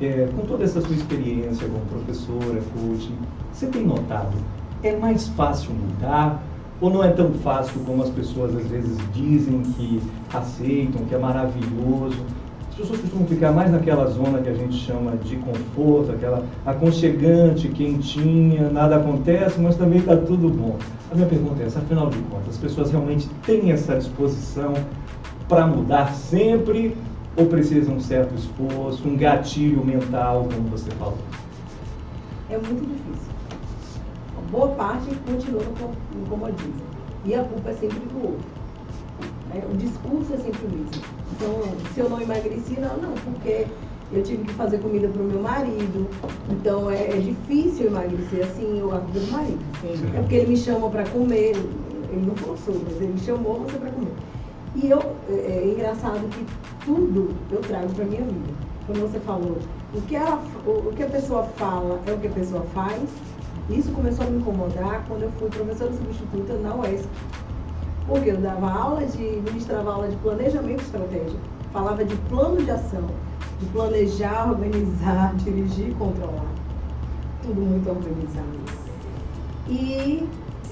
É, 0.00 0.28
com 0.36 0.46
toda 0.46 0.62
essa 0.62 0.80
sua 0.80 0.94
experiência 0.94 1.66
como 1.66 1.84
professora, 1.86 2.62
coach, 2.72 3.10
você 3.52 3.66
tem 3.66 3.84
notado, 3.84 4.36
é 4.82 4.96
mais 4.96 5.26
fácil 5.28 5.72
mudar 5.72 6.40
ou 6.80 6.90
não 6.90 7.02
é 7.02 7.10
tão 7.10 7.32
fácil 7.34 7.80
como 7.84 8.02
as 8.02 8.10
pessoas 8.10 8.54
às 8.54 8.66
vezes 8.68 8.96
dizem 9.12 9.60
que 9.76 10.00
aceitam, 10.32 11.04
que 11.04 11.14
é 11.14 11.18
maravilhoso? 11.18 12.16
As 12.70 12.76
pessoas 12.76 13.00
costumam 13.00 13.26
ficar 13.26 13.50
mais 13.50 13.72
naquela 13.72 14.06
zona 14.06 14.40
que 14.40 14.48
a 14.48 14.54
gente 14.54 14.76
chama 14.76 15.16
de 15.16 15.34
conforto, 15.36 16.12
aquela 16.12 16.44
aconchegante, 16.64 17.66
quentinha, 17.66 18.70
nada 18.70 18.96
acontece, 18.96 19.60
mas 19.60 19.76
também 19.76 19.98
está 19.98 20.16
tudo 20.16 20.48
bom. 20.48 20.76
A 21.10 21.14
minha 21.16 21.26
pergunta 21.26 21.60
é 21.60 21.66
essa, 21.66 21.80
afinal 21.80 22.08
de 22.08 22.18
contas, 22.18 22.50
as 22.50 22.58
pessoas 22.58 22.92
realmente 22.92 23.28
têm 23.44 23.72
essa 23.72 23.96
disposição 23.96 24.74
para 25.48 25.66
mudar 25.66 26.12
sempre 26.12 26.96
ou 27.38 27.46
precisam 27.46 27.94
um 27.94 28.00
certo 28.00 28.34
esforço, 28.34 29.06
um 29.08 29.16
gatilho 29.16 29.84
mental, 29.84 30.48
como 30.52 30.68
você 30.68 30.90
falou? 30.92 31.18
É 32.50 32.58
muito 32.58 32.80
difícil 32.80 33.28
boa 34.50 34.68
parte 34.68 35.14
continua 35.26 35.62
no 35.62 36.26
comodismo. 36.26 36.88
E 37.24 37.34
a 37.34 37.44
culpa 37.44 37.70
é 37.70 37.74
sempre 37.74 37.98
do 37.98 38.22
outro. 38.22 38.46
É, 39.54 39.62
o 39.70 39.76
discurso 39.76 40.34
é 40.34 40.36
sempre 40.36 40.66
o 40.66 40.70
mesmo. 40.70 41.02
Então, 41.32 41.62
se 41.94 42.00
eu 42.00 42.08
não 42.08 42.20
emagreci, 42.20 42.78
não, 42.80 42.96
não, 42.96 43.12
porque 43.14 43.66
eu 44.12 44.22
tive 44.22 44.44
que 44.44 44.52
fazer 44.54 44.78
comida 44.78 45.08
para 45.08 45.22
o 45.22 45.24
meu 45.24 45.40
marido. 45.40 46.08
Então, 46.50 46.90
é, 46.90 47.10
é, 47.10 47.18
difícil 47.18 47.86
emagrecer 47.86 48.44
assim, 48.44 48.78
eu 48.78 48.94
a 48.94 48.98
culpa 48.98 49.18
do 49.18 49.32
marido. 49.32 49.58
Sim. 49.80 50.16
É 50.16 50.20
porque 50.20 50.34
ele 50.36 50.46
me 50.48 50.56
chama 50.56 50.88
para 50.90 51.04
comer. 51.04 51.56
Ele 52.10 52.26
não 52.26 52.36
forçou, 52.36 52.80
mas 52.84 52.96
ele 52.96 53.12
me 53.12 53.20
chamou 53.20 53.60
você 53.60 53.76
para 53.78 53.90
comer. 53.90 54.12
E 54.80 54.90
eu, 54.90 55.00
é, 55.28 55.32
é, 55.32 55.72
engraçado 55.74 56.28
que 56.30 56.46
tudo 56.84 57.34
eu 57.50 57.60
trago 57.60 57.92
para 57.94 58.04
minha 58.04 58.22
vida. 58.22 58.54
Como 58.86 59.00
você 59.00 59.20
falou, 59.20 59.58
o 59.92 60.00
que, 60.02 60.16
ela, 60.16 60.42
o, 60.66 60.88
o 60.88 60.92
que 60.94 61.02
a 61.02 61.08
pessoa 61.08 61.42
fala 61.42 62.00
é 62.06 62.12
o 62.12 62.18
que 62.18 62.28
a 62.28 62.30
pessoa 62.30 62.62
faz 62.72 63.02
isso 63.70 63.92
começou 63.92 64.26
a 64.26 64.30
me 64.30 64.38
incomodar 64.38 65.04
quando 65.06 65.24
eu 65.24 65.32
fui 65.32 65.50
professora 65.50 65.92
substituta 65.92 66.54
na 66.54 66.74
UESC. 66.74 67.06
Porque 68.06 68.30
eu 68.30 68.38
dava 68.38 68.70
aula 68.70 69.04
de, 69.04 69.22
ministrava 69.22 69.92
aula 69.92 70.08
de 70.08 70.16
planejamento 70.16 70.80
estratégico, 70.80 71.38
falava 71.70 72.02
de 72.02 72.16
plano 72.30 72.64
de 72.64 72.70
ação, 72.70 73.04
de 73.60 73.66
planejar, 73.66 74.50
organizar, 74.50 75.34
dirigir 75.44 75.90
e 75.90 75.94
controlar. 75.94 76.46
Tudo 77.42 77.60
muito 77.60 77.90
organizado. 77.90 78.46
E 79.68 80.26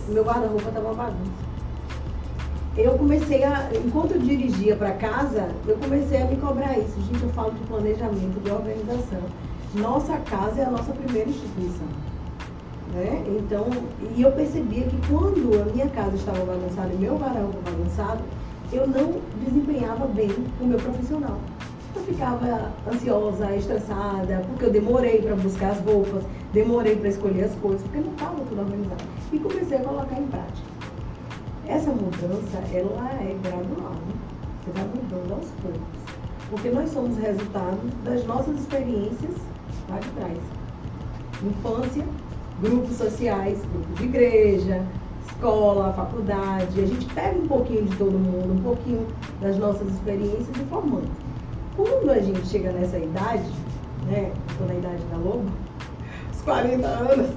meu 0.08 0.24
guarda-roupa 0.24 0.68
estava 0.68 0.94
bagunça. 0.94 1.45
Eu 2.76 2.92
comecei 2.98 3.42
a, 3.42 3.70
enquanto 3.74 4.12
eu 4.12 4.18
dirigia 4.20 4.76
para 4.76 4.90
casa, 4.92 5.48
eu 5.66 5.78
comecei 5.78 6.20
a 6.20 6.26
me 6.26 6.36
cobrar 6.36 6.78
isso. 6.78 7.00
Gente, 7.10 7.22
eu 7.22 7.30
falo 7.30 7.52
de 7.52 7.60
planejamento, 7.60 8.38
de 8.44 8.50
organização. 8.50 9.22
Nossa 9.74 10.18
casa 10.18 10.60
é 10.60 10.64
a 10.66 10.70
nossa 10.70 10.92
primeira 10.92 11.26
instituição. 11.26 11.86
Né? 12.92 13.24
Então, 13.28 13.66
e 14.14 14.20
eu 14.20 14.30
percebia 14.32 14.84
que 14.84 14.96
quando 15.08 15.58
a 15.58 15.72
minha 15.72 15.88
casa 15.88 16.16
estava 16.16 16.44
bagunçada 16.44 16.92
e 16.92 16.96
meu 16.98 17.16
varal 17.16 17.50
bagunçado, 17.64 18.22
eu 18.70 18.86
não 18.86 19.22
desempenhava 19.42 20.06
bem 20.08 20.30
o 20.60 20.66
meu 20.66 20.78
profissional. 20.78 21.38
Eu 21.94 22.02
ficava 22.02 22.72
ansiosa, 22.92 23.56
estressada, 23.56 24.44
porque 24.48 24.66
eu 24.66 24.70
demorei 24.70 25.22
para 25.22 25.34
buscar 25.36 25.70
as 25.70 25.80
roupas, 25.80 26.24
demorei 26.52 26.94
para 26.96 27.08
escolher 27.08 27.44
as 27.44 27.54
coisas, 27.54 27.80
porque 27.84 28.00
não 28.00 28.12
estava 28.12 28.34
tudo 28.34 28.60
organizado. 28.60 29.02
E 29.32 29.38
comecei 29.38 29.78
a 29.78 29.80
colocar 29.80 30.20
em 30.20 30.26
prática. 30.26 30.75
Essa 31.68 31.90
mudança, 31.90 32.58
ela 32.72 33.10
é 33.20 33.36
gradual. 33.42 33.92
Né? 33.92 34.14
Você 34.64 34.70
vai 34.72 34.84
mudando 34.84 35.32
aos 35.32 35.48
poucos. 35.62 36.16
Porque 36.50 36.70
nós 36.70 36.90
somos 36.90 37.18
resultado 37.18 37.80
das 38.04 38.24
nossas 38.24 38.60
experiências 38.60 39.34
lá 39.88 39.98
de 39.98 40.08
trás. 40.10 40.38
Infância, 41.42 42.04
grupos 42.60 42.96
sociais, 42.96 43.58
grupos 43.72 43.96
de 43.96 44.04
igreja, 44.04 44.86
escola, 45.26 45.92
faculdade. 45.92 46.80
A 46.80 46.86
gente 46.86 47.06
pega 47.14 47.36
um 47.38 47.48
pouquinho 47.48 47.84
de 47.84 47.96
todo 47.96 48.12
mundo, 48.12 48.52
um 48.52 48.62
pouquinho 48.62 49.06
das 49.40 49.58
nossas 49.58 49.88
experiências 49.88 50.48
e 50.56 50.64
formando. 50.70 51.10
Quando 51.76 52.10
a 52.10 52.20
gente 52.20 52.46
chega 52.46 52.70
nessa 52.72 52.98
idade, 52.98 53.50
né, 54.06 54.32
estou 54.48 54.66
na 54.66 54.74
idade 54.74 55.02
da 55.10 55.16
loba, 55.16 55.44
os 56.32 56.40
40 56.42 56.86
anos, 56.86 57.30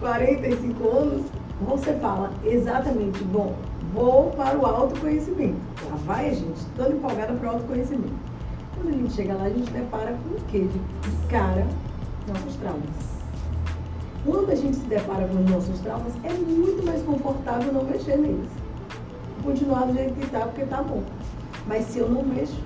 45 0.00 0.88
anos, 0.88 1.22
você 1.64 1.92
fala 1.94 2.30
exatamente, 2.44 3.22
bom, 3.24 3.54
vou 3.92 4.30
para 4.30 4.58
o 4.58 4.66
autoconhecimento. 4.66 5.56
Lá 5.90 5.96
vai 6.04 6.30
a 6.30 6.34
gente, 6.34 6.64
toda 6.76 6.90
empolgada 6.90 7.32
para 7.34 7.48
o 7.48 7.52
autoconhecimento. 7.52 8.14
Quando 8.74 8.88
a 8.88 8.92
gente 8.92 9.12
chega 9.12 9.34
lá, 9.34 9.44
a 9.44 9.50
gente 9.50 9.70
depara 9.70 10.12
com 10.12 10.34
o 10.34 10.40
quê? 10.48 10.60
De 10.60 11.26
cara, 11.28 11.66
nossos 12.28 12.56
traumas 12.56 13.14
quando 14.24 14.50
a 14.50 14.54
gente 14.54 14.76
se 14.76 14.86
depara 14.86 15.28
com 15.28 15.36
os 15.36 15.50
nossos 15.50 15.78
traumas, 15.80 16.12
é 16.24 16.32
muito 16.32 16.84
mais 16.84 17.02
confortável 17.02 17.72
não 17.72 17.84
mexer 17.84 18.16
neles. 18.16 18.48
Continuar 19.42 19.86
do 19.86 19.92
jeito 19.92 20.14
que 20.14 20.24
está, 20.24 20.40
porque 20.40 20.62
está 20.62 20.82
bom. 20.82 21.02
Mas 21.66 21.84
se 21.86 21.98
eu 21.98 22.08
não 22.08 22.22
mexo, 22.22 22.58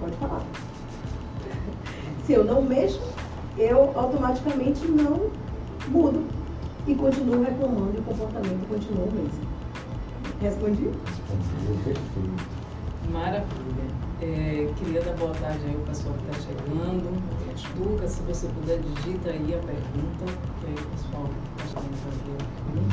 pode 0.00 0.14
falar. 0.16 0.42
Se 2.24 2.32
eu 2.34 2.44
não 2.44 2.62
mexo, 2.62 3.00
eu 3.58 3.92
automaticamente 3.96 4.86
não 4.86 5.30
mudo 5.88 6.24
e 6.86 6.94
continuo 6.94 7.42
reclamando 7.42 7.92
e 7.94 8.00
o 8.00 8.02
comportamento 8.02 8.68
continua 8.68 9.04
o 9.04 9.12
mesmo. 9.12 9.40
Respondi? 10.40 10.84
Respondi, 10.84 11.82
perfeito. 11.84 12.62
Maravilha. 13.12 14.02
É, 14.20 14.72
queria 14.76 15.02
dar 15.02 15.14
boa 15.14 15.32
tarde 15.34 15.60
aí 15.64 15.74
ao 15.74 15.80
pessoal 15.82 16.14
que 16.14 16.30
está 16.30 16.48
chegando. 16.48 17.22
Lucas, 17.78 18.10
se 18.10 18.22
você 18.22 18.46
puder, 18.48 18.80
digita 18.80 19.30
aí 19.30 19.54
a 19.54 19.58
pergunta, 19.58 20.24
que 20.60 20.66
aí 20.66 20.74
o 20.74 20.88
pessoal 20.90 21.28
está 21.58 21.80
chegando 21.80 22.02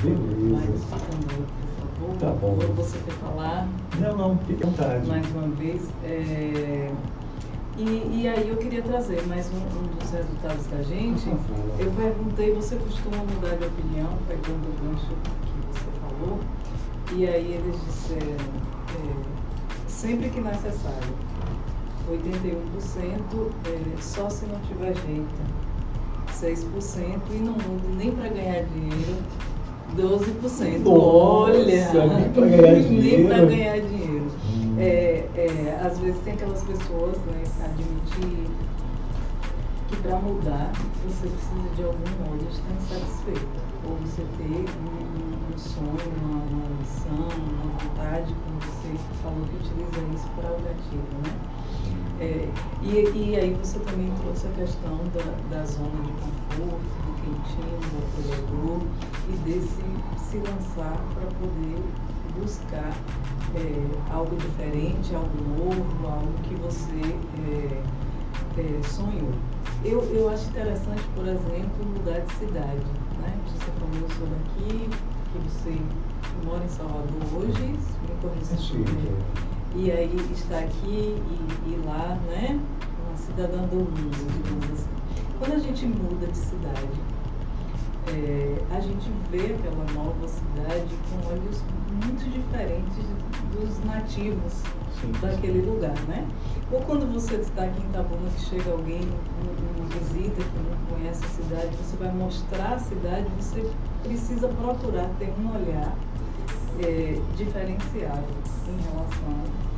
Beleza. 0.01 0.85
Mais 0.89 1.01
também, 1.03 1.45
por 1.99 2.07
favor. 2.07 2.17
Tá 2.19 2.31
bom. 2.31 2.57
Ou 2.67 2.73
você 2.75 2.97
quer 3.05 3.13
falar? 3.15 3.67
Não, 3.99 4.17
não, 4.17 4.37
fique 4.39 4.63
à 4.63 4.67
vontade. 4.67 5.07
Mais 5.07 5.25
uma 5.31 5.47
vez. 5.49 5.89
É... 6.03 6.91
E, 7.79 8.23
e, 8.23 8.27
aí 8.27 8.49
eu 8.49 8.57
queria 8.57 8.81
trazer 8.81 9.25
mais 9.25 9.49
um, 9.53 9.55
um 9.55 9.87
dos 9.97 10.11
resultados 10.11 10.65
da 10.67 10.81
gente. 10.81 11.29
Eu 11.79 11.89
perguntei, 11.91 12.53
você 12.53 12.75
costuma 12.75 13.15
mudar 13.19 13.55
de 13.55 13.65
opinião, 13.67 14.09
pegando 14.27 14.67
o 14.67 14.73
gancho 14.83 15.07
que 15.07 15.79
você 15.79 15.85
falou, 16.01 16.39
e 17.15 17.25
aí 17.25 17.53
eles 17.53 17.79
disseram. 17.85 18.35
É, 18.35 19.87
sempre 19.87 20.27
que 20.27 20.41
necessário. 20.41 21.13
81% 22.09 23.47
é, 23.65 24.01
só 24.01 24.29
se 24.29 24.45
não 24.47 24.59
tiver 24.59 24.93
jeito. 25.05 25.69
6% 26.33 27.21
e 27.31 27.37
não 27.37 27.53
muda 27.53 27.87
nem 27.97 28.11
para 28.11 28.27
ganhar 28.27 28.63
dinheiro. 28.65 29.23
12%. 29.95 30.79
Nossa, 30.79 30.89
Olha! 30.89 31.93
Nem 32.89 33.25
para 33.25 33.45
ganhar 33.47 33.79
dinheiro. 33.79 34.27
É, 34.79 35.27
é, 35.35 35.81
às 35.85 35.99
vezes 35.99 36.21
tem 36.23 36.33
aquelas 36.33 36.63
pessoas, 36.63 37.17
né, 37.25 37.43
admitir 37.65 38.47
que 39.89 39.95
para 39.97 40.17
mudar 40.19 40.71
você 41.03 41.27
precisa 41.27 41.75
de 41.75 41.83
algum 41.83 42.09
modo 42.23 42.47
estar 42.49 42.71
insatisfeito. 42.71 43.59
Ou 43.83 43.97
você 43.97 44.23
ter 44.37 44.65
um, 44.79 45.53
um 45.53 45.57
sonho, 45.57 45.99
uma, 46.21 46.43
uma 46.43 46.69
missão, 46.79 47.27
uma 47.27 47.77
vontade, 47.77 48.33
como 48.45 48.59
você 48.61 48.95
falou 49.21 49.45
que 49.47 49.55
utiliza 49.57 50.15
isso 50.15 50.29
para 50.37 50.49
o 50.49 50.61
gatilho, 50.61 51.03
né? 51.25 51.59
É, 52.21 52.49
e, 52.81 53.31
e 53.31 53.35
aí 53.35 53.53
você 53.55 53.79
também 53.79 54.13
trouxe 54.21 54.47
a 54.47 54.51
questão 54.51 54.97
da, 55.13 55.57
da 55.57 55.65
zona 55.65 56.03
de 56.03 56.11
conforto, 56.13 56.79
do 57.03 57.13
quentinho, 57.19 57.79
do 57.79 57.97
apoiador 58.07 58.81
e 59.27 59.37
desse 59.43 60.29
se 60.29 60.37
lançar 60.37 60.97
para 61.13 61.27
poder 61.37 61.83
buscar 62.39 62.93
é, 63.55 64.13
algo 64.13 64.35
diferente, 64.35 65.13
algo 65.15 65.37
novo, 65.57 66.07
algo 66.07 66.33
que 66.43 66.55
você 66.55 67.15
é, 67.47 67.83
é, 68.59 68.83
sonhou. 68.83 69.31
Eu, 69.83 70.03
eu 70.13 70.29
acho 70.29 70.49
interessante, 70.49 71.03
por 71.15 71.25
exemplo, 71.25 71.85
mudar 71.85 72.19
de 72.19 72.33
cidade. 72.33 72.85
Né? 73.21 73.37
Você 73.47 73.71
falou, 73.79 73.95
eu 73.95 74.09
sou 74.15 74.27
daqui, 74.27 74.89
que 75.31 75.39
você 75.49 75.79
mora 76.45 76.63
em 76.63 76.69
Salvador 76.69 77.23
hoje, 77.37 77.63
me 77.63 78.15
corrija 78.21 78.57
se 78.57 78.73
e 79.75 79.91
aí 79.91 80.15
está 80.33 80.59
aqui 80.59 81.15
e, 81.15 81.69
e 81.69 81.81
lá, 81.85 82.17
né? 82.27 82.59
Uma 83.05 83.15
cidadã 83.15 83.61
do 83.67 83.75
mundo, 83.75 84.33
digamos 84.33 84.65
assim. 84.71 84.89
Quando 85.37 85.53
a 85.53 85.59
gente 85.59 85.85
muda 85.85 86.25
de 86.25 86.37
cidade, 86.37 86.89
é, 88.07 88.55
a 88.75 88.79
gente 88.79 89.11
vê 89.29 89.53
aquela 89.53 89.85
nova 89.93 90.27
cidade 90.27 90.95
com 91.09 91.27
olhos 91.29 91.63
muito 92.03 92.29
diferentes 92.31 93.05
dos 93.51 93.83
nativos 93.85 94.53
Sim. 95.01 95.11
daquele 95.21 95.61
lugar, 95.61 95.97
né? 96.07 96.27
Ou 96.71 96.81
quando 96.81 97.11
você 97.11 97.35
está 97.35 97.63
aqui 97.63 97.81
em 97.81 97.89
Itabuna, 97.89 98.29
que 98.31 98.41
chega 98.41 98.71
alguém, 98.71 99.01
uma 99.77 99.85
visita, 99.89 100.41
que 100.41 100.59
não 100.69 100.97
conhece 100.97 101.23
a 101.25 101.29
cidade, 101.29 101.75
você 101.77 101.97
vai 101.97 102.11
mostrar 102.13 102.73
a 102.73 102.79
cidade, 102.79 103.27
você 103.39 103.69
precisa 104.03 104.47
procurar 104.47 105.09
ter 105.19 105.33
um 105.39 105.55
olhar 105.55 105.95
é, 106.83 107.19
diferenciado 107.35 108.27
em 108.67 108.81
relação 108.89 109.33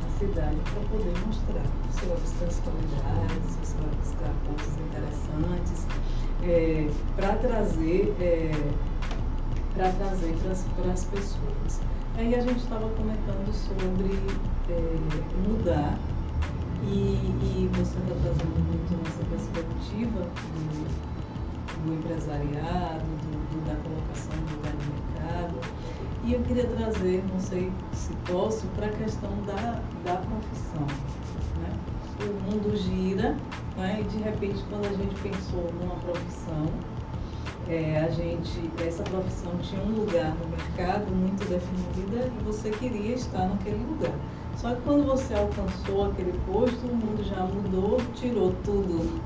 à 0.06 0.18
cidade 0.18 0.56
para 0.56 0.80
poder 0.90 1.18
mostrar. 1.26 1.64
Você 1.90 2.06
vai 2.06 2.16
buscar 2.18 2.46
as 2.46 2.60
qualidades, 2.60 3.56
você 3.62 3.76
vai 3.78 3.90
buscar 3.96 4.32
pontos 4.46 4.68
interessantes, 4.76 5.86
é, 6.44 6.88
para 7.16 7.34
trazer 7.36 8.14
é, 8.20 8.50
para 9.74 9.90
trazer 9.92 10.34
para 10.76 10.92
as 10.92 11.04
pessoas. 11.04 11.80
Aí 12.16 12.34
a 12.34 12.40
gente 12.40 12.58
estava 12.58 12.88
comentando 12.90 13.52
sobre 13.52 14.18
é, 14.68 15.48
mudar 15.48 15.98
e, 16.84 16.94
e 16.94 17.70
você 17.72 17.98
está 17.98 18.14
trazendo 18.22 18.58
muito 18.66 19.02
nessa 19.02 19.24
perspectiva 19.30 20.20
do, 20.20 21.86
do 21.86 21.94
empresariado, 21.94 23.04
do, 23.04 23.30
do, 23.50 23.66
da 23.66 23.76
colocação 23.76 24.32
do 24.36 24.56
lugar 24.56 24.74
no 24.74 24.84
mercado. 24.92 25.54
E 26.24 26.34
eu 26.34 26.42
queria 26.42 26.66
trazer, 26.66 27.24
não 27.32 27.40
sei 27.40 27.72
se 27.92 28.12
posso, 28.30 28.66
para 28.76 28.86
a 28.86 28.90
questão 28.90 29.30
da, 29.46 29.80
da 30.04 30.16
profissão. 30.16 30.86
O 32.22 32.50
mundo 32.50 32.76
gira 32.76 33.36
né? 33.76 34.00
e 34.00 34.04
de 34.04 34.18
repente 34.18 34.62
quando 34.70 34.86
a 34.86 34.92
gente 34.92 35.14
pensou 35.20 35.68
numa 35.80 35.96
profissão, 35.96 36.66
é, 37.68 38.00
a 38.00 38.10
gente, 38.10 38.70
essa 38.86 39.02
profissão 39.04 39.52
tinha 39.58 39.82
um 39.82 40.00
lugar 40.00 40.34
no 40.36 40.48
mercado 40.48 41.10
muito 41.10 41.48
definida 41.48 42.26
e 42.26 42.44
você 42.44 42.70
queria 42.70 43.14
estar 43.14 43.48
naquele 43.48 43.84
lugar. 43.84 44.14
Só 44.56 44.74
que 44.74 44.82
quando 44.82 45.06
você 45.06 45.34
alcançou 45.34 46.10
aquele 46.10 46.38
posto, 46.46 46.86
o 46.86 46.94
mundo 46.94 47.24
já 47.24 47.44
mudou, 47.44 47.98
tirou 48.14 48.54
tudo 48.64 49.20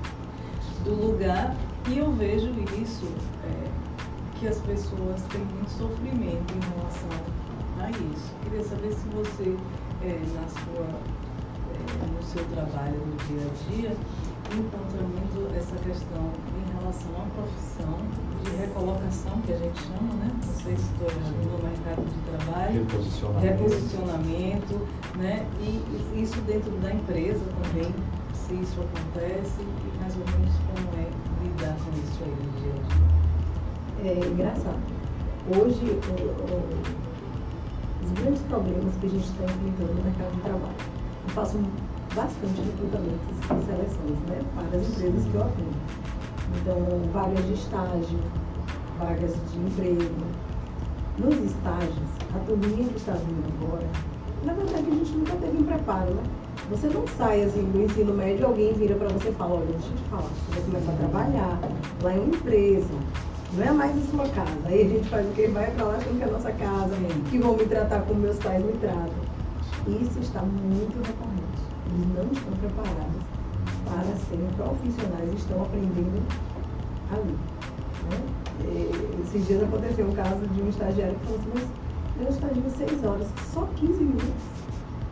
do 0.85 0.95
lugar 0.95 1.57
e 1.89 1.99
eu 1.99 2.13
vejo 2.13 2.51
isso, 2.81 3.07
é, 3.45 4.39
que 4.39 4.47
as 4.47 4.59
pessoas 4.61 5.23
têm 5.31 5.41
muito 5.41 5.71
sofrimento 5.71 6.55
em 6.55 6.75
relação 6.75 7.11
a 7.81 7.91
isso. 7.91 8.33
Queria 8.45 8.63
saber 8.63 8.93
se 8.93 9.09
você, 9.09 9.57
é, 10.03 10.21
na 10.35 10.47
sua, 10.49 10.87
no 11.95 12.23
seu 12.23 12.45
trabalho 12.45 12.99
no 12.99 13.17
dia 13.27 13.47
a 13.47 13.71
dia, 13.71 13.97
encontra 14.55 15.03
muito 15.03 15.57
essa 15.57 15.77
questão 15.77 16.31
em 16.55 16.79
relação 16.79 17.11
à 17.17 17.27
profissão 17.35 17.99
de 18.45 18.57
recolocação, 18.57 19.41
que 19.43 19.53
a 19.53 19.57
gente 19.59 19.81
chama, 19.83 20.15
né? 20.15 20.31
Não 20.35 20.55
sei 20.55 20.77
se 20.77 20.83
estou 20.93 21.11
no 21.11 21.63
mercado 21.63 22.05
de 22.05 22.19
trabalho. 22.31 22.87
Reposicionamento. 22.87 23.47
Reposicionamento, 23.47 24.87
né? 25.17 25.47
E 25.61 26.23
isso 26.23 26.41
dentro 26.43 26.71
da 26.79 26.93
empresa 26.93 27.45
também, 27.63 27.95
se 28.35 28.55
isso 28.55 28.81
acontece 28.81 29.61
e 29.61 29.99
mais 30.01 30.15
ou 30.17 30.25
menos 30.27 30.55
como 30.67 30.89
é 30.97 31.09
lidar 31.43 31.77
com 31.85 31.91
isso 31.99 32.23
aí 32.23 32.35
no 32.45 32.51
dia 32.61 32.73
a 32.73 32.81
dia. 32.93 33.07
É 34.05 34.27
engraçado. 34.27 34.81
Hoje, 35.49 35.85
o, 35.85 36.15
o, 36.53 36.57
os 38.05 38.11
grandes 38.13 38.43
problemas 38.43 38.95
que 38.97 39.07
a 39.07 39.11
gente 39.11 39.25
está 39.25 39.45
enfrentando 39.45 39.95
no 39.95 40.03
mercado 40.05 40.35
de 40.35 40.41
trabalho. 40.43 40.96
Eu 41.27 41.33
faço 41.33 41.59
bastante 42.15 42.61
recrutamentos 42.63 43.37
e 43.37 43.67
seleções, 43.67 44.19
né? 44.29 44.41
Para 44.55 44.79
as 44.79 44.89
empresas 44.89 45.25
que 45.25 45.35
eu 45.35 45.43
atendo. 45.43 45.77
Então, 46.57 47.13
vagas 47.13 47.45
de 47.47 47.55
estágio, 47.55 48.19
vagas 48.99 49.35
de 49.51 49.59
emprego. 49.59 50.15
Nos 51.19 51.35
estágios, 51.51 52.09
a 52.35 52.39
turminha 52.47 52.89
que 52.89 52.97
está 52.97 53.13
vindo 53.13 53.45
agora, 53.61 53.87
na 54.45 54.53
verdade 54.53 54.85
a 54.87 54.95
gente 54.95 55.13
nunca 55.13 55.33
teve 55.33 55.59
um 55.59 55.65
preparo, 55.65 56.15
né? 56.15 56.23
Você 56.71 56.89
não 56.89 57.07
sai 57.19 57.43
assim 57.43 57.65
do 57.71 57.83
ensino 57.83 58.15
médio 58.15 58.47
alguém 58.47 58.73
vira 58.75 58.95
para 58.95 59.09
você 59.09 59.31
e 59.31 59.33
fala, 59.33 59.55
olha, 59.57 59.67
deixa 59.67 59.89
eu 59.89 59.97
te 59.97 60.03
falar, 60.11 60.23
você 60.23 60.55
vai 60.55 60.63
começar 60.63 60.93
a 60.93 60.97
trabalhar 60.97 61.61
lá 62.03 62.15
em 62.15 62.19
uma 62.19 62.37
empresa, 62.37 62.95
não 63.55 63.65
é 63.65 63.71
mais 63.73 63.97
a 63.97 64.11
sua 64.11 64.29
casa. 64.29 64.61
Aí 64.67 64.83
a 64.83 64.89
gente 64.89 65.09
faz 65.09 65.27
o 65.27 65.33
que? 65.33 65.49
Vai 65.49 65.71
para 65.71 65.85
lá 65.87 65.97
achando 65.97 66.19
que 66.19 66.23
é 66.23 66.29
a 66.29 66.31
nossa 66.31 66.53
casa, 66.53 66.95
que 67.31 67.39
vão 67.39 67.57
me 67.57 67.67
tratar 67.67 68.03
como 68.03 68.21
meus 68.21 68.39
pais 68.39 68.65
me 68.65 68.73
tratam. 68.75 69.36
Isso 69.87 70.19
está 70.19 70.43
muito 70.43 70.97
recorrente. 71.07 71.63
Eles 71.87 72.09
não 72.17 72.33
estão 72.33 72.53
preparados 72.59 73.23
para 73.85 74.17
serem 74.29 74.49
profissionais, 74.57 75.33
estão 75.35 75.63
aprendendo 75.63 76.23
ali. 77.13 77.37
Né? 78.11 78.37
Esses 79.23 79.47
dias 79.47 79.63
aconteceu 79.63 80.09
um 80.09 80.13
caso 80.13 80.45
de 80.47 80.63
um 80.63 80.69
estagiário 80.69 81.15
que 81.15 81.27
falou 81.27 81.41
assim, 81.41 81.51
mas 82.17 82.27
eu 82.27 82.33
estagio 82.33 82.63
seis 82.77 83.05
horas, 83.05 83.27
só 83.53 83.69
15 83.77 83.93
minutos. 83.93 84.27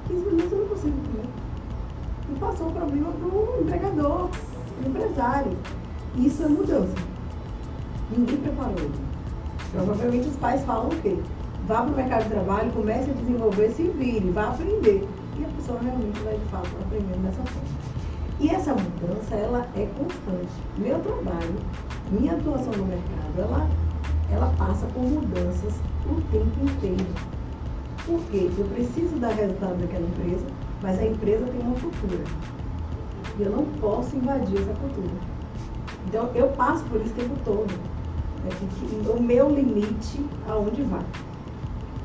15 0.09 0.27
minutos 0.27 0.53
eu 0.53 0.59
não 0.59 0.69
consigo 0.69 0.97
comer. 0.97 1.29
E 2.31 2.39
passou 2.41 2.69
o 2.69 2.73
problema 2.73 3.13
para 3.13 3.29
o 3.29 3.59
empregador, 3.61 4.31
o 4.85 4.89
empresário. 4.89 5.57
Isso 6.17 6.43
é 6.43 6.49
mudança. 6.49 6.95
Ninguém 8.11 8.39
preparou. 8.39 8.91
Provavelmente 9.73 10.29
os 10.29 10.37
pais 10.37 10.65
falam 10.65 10.89
o 10.89 10.97
quê? 11.01 11.17
Vá 11.67 11.81
para 11.81 11.93
o 11.93 11.97
mercado 11.97 12.25
de 12.25 12.29
trabalho, 12.29 12.71
comece 12.73 13.11
a 13.11 13.15
desenvolver, 13.15 13.71
se 13.71 13.85
vire, 13.85 14.31
vá 14.33 14.49
aprender. 14.49 15.09
E 15.39 15.45
a 15.45 15.49
pessoa 15.49 15.81
realmente 15.81 16.21
vai 16.21 16.37
de 16.37 16.45
fato 16.47 16.69
aprendendo 16.83 17.23
dessa 17.23 17.43
forma. 17.43 17.69
E 18.39 18.51
essa 18.51 18.75
mudança, 18.75 19.35
ela 19.35 19.67
é 19.75 19.89
constante. 19.97 20.53
Meu 20.77 20.99
trabalho, 20.99 21.55
minha 22.11 22.35
atuação 22.35 22.73
no 22.73 22.85
mercado, 22.85 23.39
ela, 23.39 23.69
ela 24.31 24.53
passa 24.59 24.85
por 24.89 25.05
mudanças 25.05 25.75
o 26.05 26.21
tempo 26.31 26.71
inteiro. 26.71 27.07
Porque 28.05 28.51
eu 28.59 28.67
preciso 28.67 29.17
dar 29.17 29.33
resultado 29.33 29.79
daquela 29.79 30.07
empresa, 30.07 30.45
mas 30.83 30.99
a 30.99 31.07
empresa 31.07 31.47
tem 31.47 31.61
uma 31.63 31.81
cultura. 31.81 32.25
E 33.39 33.43
eu 33.43 33.51
não 33.51 33.65
posso 33.81 34.15
invadir 34.15 34.59
essa 34.59 34.75
cultura. 34.75 35.15
Então 36.07 36.31
eu 36.35 36.49
passo 36.49 36.85
por 36.85 37.01
isso 37.01 37.13
o 37.13 37.17
tempo 37.17 37.37
todo. 37.43 37.73
É 38.47 39.11
o 39.11 39.23
meu 39.23 39.49
limite 39.49 40.27
aonde 40.47 40.83
vai. 40.83 41.05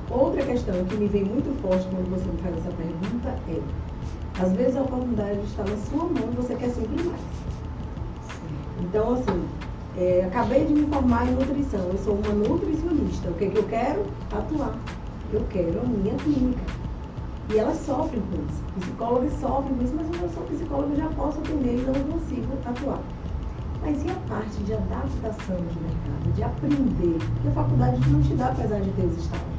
Outra 0.09 0.43
questão 0.43 0.83
que 0.85 0.95
me 0.95 1.07
vem 1.07 1.23
muito 1.23 1.61
forte 1.61 1.87
quando 1.87 2.09
você 2.09 2.25
me 2.25 2.37
faz 2.41 2.57
essa 2.57 2.71
pergunta 2.75 3.29
é, 3.47 4.41
às 4.41 4.51
vezes 4.53 4.75
a 4.75 4.81
oportunidade 4.81 5.39
está 5.41 5.63
na 5.63 5.77
sua 5.77 6.03
mão 6.03 6.29
e 6.31 6.35
você 6.35 6.55
quer 6.55 6.69
sempre 6.69 7.03
mais. 7.03 7.21
Então, 8.81 9.13
assim, 9.13 9.45
é, 9.97 10.23
acabei 10.25 10.65
de 10.65 10.73
me 10.73 10.87
formar 10.87 11.27
em 11.27 11.35
nutrição, 11.35 11.81
eu 11.91 11.97
sou 11.99 12.15
uma 12.15 12.33
nutricionista. 12.33 13.29
O 13.29 13.33
que, 13.35 13.45
é 13.45 13.49
que 13.49 13.57
eu 13.57 13.67
quero? 13.67 14.05
Atuar. 14.31 14.75
Eu 15.31 15.45
quero 15.51 15.79
a 15.79 15.83
minha 15.83 16.15
clínica. 16.15 16.63
E 17.53 17.59
elas 17.59 17.77
sofrem 17.77 18.21
com 18.21 18.37
isso. 18.49 18.63
Psicólogas 18.79 19.33
sofrem 19.39 19.75
com 19.75 19.83
isso, 19.83 19.93
mas 19.95 20.21
eu 20.21 20.29
sou 20.29 20.43
psicóloga, 20.43 20.95
já 20.95 21.07
posso 21.09 21.37
atender 21.39 21.77
e 21.77 21.85
não 21.85 21.93
consigo 22.13 22.47
atuar. 22.65 23.01
Mas 23.81 24.03
e 24.03 24.09
a 24.09 24.15
parte 24.27 24.57
de 24.63 24.73
adaptação 24.73 25.55
de 25.55 25.79
mercado, 25.79 26.33
de 26.33 26.43
aprender? 26.43 27.17
Que 27.41 27.47
a 27.47 27.51
faculdade 27.51 28.09
não 28.09 28.21
te 28.21 28.33
dá, 28.33 28.47
apesar 28.47 28.79
de 28.81 28.89
ter 28.91 29.05
os 29.05 29.17
estágios. 29.17 29.58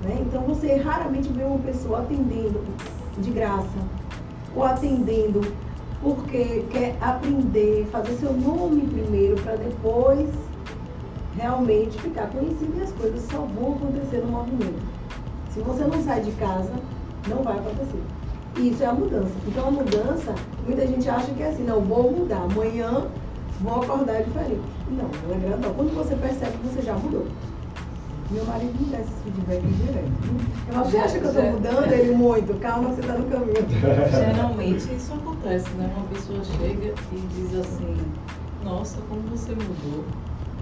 Né? 0.00 0.24
Então 0.26 0.42
você 0.42 0.76
raramente 0.76 1.28
vê 1.28 1.44
uma 1.44 1.58
pessoa 1.58 2.00
atendendo 2.00 2.62
de 3.18 3.30
graça 3.30 3.78
ou 4.54 4.64
atendendo 4.64 5.40
porque 6.02 6.64
quer 6.70 6.96
aprender, 7.00 7.86
fazer 7.92 8.12
seu 8.14 8.32
nome 8.32 8.86
primeiro 8.86 9.36
para 9.42 9.56
depois 9.56 10.30
realmente 11.36 12.00
ficar 12.00 12.28
conhecido 12.28 12.72
e 12.78 12.82
as 12.82 12.92
coisas 12.92 13.22
só 13.30 13.38
vão 13.38 13.74
acontecer 13.74 14.18
no 14.18 14.28
movimento. 14.28 14.82
Se 15.50 15.60
você 15.60 15.84
não 15.84 16.02
sai 16.02 16.22
de 16.22 16.32
casa, 16.32 16.72
não 17.28 17.42
vai 17.42 17.58
acontecer. 17.58 18.02
Isso 18.56 18.82
é 18.82 18.86
a 18.86 18.92
mudança. 18.92 19.32
Então 19.46 19.68
a 19.68 19.70
mudança, 19.70 20.34
muita 20.66 20.86
gente 20.86 21.08
acha 21.08 21.30
que 21.32 21.42
é 21.42 21.48
assim, 21.48 21.64
não, 21.64 21.80
vou 21.80 22.10
mudar, 22.10 22.42
amanhã 22.42 23.06
vou 23.60 23.82
acordar 23.82 24.22
diferente. 24.22 24.62
Não, 24.90 25.08
não 25.28 25.34
é 25.34 25.38
gradual. 25.38 25.74
Quando 25.74 25.94
você 25.94 26.16
percebe 26.16 26.56
que 26.58 26.68
você 26.68 26.82
já 26.82 26.94
mudou. 26.94 27.26
Meu 28.30 28.44
marido 28.44 28.80
me 28.80 28.86
dá 28.92 29.00
esse 29.00 29.12
feedback 29.24 29.60
direto. 29.60 30.84
Você 30.84 30.98
acha 30.98 31.18
que 31.18 31.24
eu 31.24 31.30
estou 31.30 31.50
mudando 31.50 31.92
ele 31.92 32.14
muito? 32.14 32.54
Calma, 32.60 32.90
você 32.90 33.00
está 33.00 33.14
no 33.14 33.28
caminho. 33.28 33.66
Geralmente 34.10 34.94
isso 34.94 35.12
acontece, 35.14 35.68
né? 35.70 35.92
Uma 35.96 36.06
pessoa 36.06 36.40
chega 36.44 36.94
e 37.12 37.16
diz 37.34 37.54
assim, 37.56 37.96
nossa, 38.62 39.00
como 39.08 39.22
você 39.22 39.50
mudou. 39.50 40.04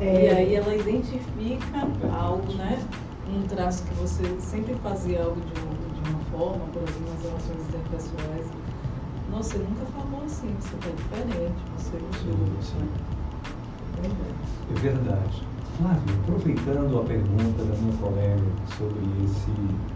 É. 0.01 0.25
E 0.25 0.29
aí 0.31 0.55
ela 0.55 0.75
identifica 0.75 1.87
algo, 2.19 2.55
né? 2.55 2.79
Um 3.29 3.43
traço 3.43 3.85
que 3.85 3.95
você 3.97 4.25
sempre 4.41 4.75
fazia 4.83 5.23
algo 5.23 5.39
de, 5.39 5.61
um, 5.61 6.03
de 6.03 6.11
uma 6.11 6.21
forma, 6.31 6.65
por 6.73 6.83
exemplo, 6.83 7.11
nas 7.13 7.23
relações 7.23 7.69
interpessoais. 7.69 8.47
Nossa, 9.31 9.51
você 9.51 9.59
nunca 9.59 9.85
falou 9.93 10.25
assim, 10.25 10.55
você 10.59 10.75
está 10.75 10.89
diferente, 10.97 11.63
você 11.77 11.99
mudou. 12.33 12.49
Né? 12.81 12.89
É 14.71 14.81
verdade. 14.81 15.58
Flávio, 15.79 16.03
aproveitando 16.25 16.99
a 16.99 17.05
pergunta 17.05 17.63
da 17.63 17.77
minha 17.77 17.97
colega 17.99 18.43
sobre 18.77 18.99
esse, 19.25 19.49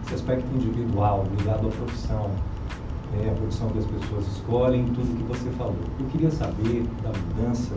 esse 0.05 0.15
aspecto 0.15 0.47
individual 0.55 1.25
ligado 1.37 1.67
à 1.67 1.71
profissão, 1.71 2.31
é, 3.21 3.29
a 3.29 3.33
profissão 3.33 3.67
que 3.67 3.79
as 3.79 3.85
pessoas 3.87 4.25
escolhem, 4.27 4.85
tudo 4.85 5.17
que 5.17 5.23
você 5.23 5.49
falou. 5.57 5.75
Eu 5.99 6.05
queria 6.05 6.31
saber 6.31 6.85
da 7.03 7.09
mudança 7.09 7.75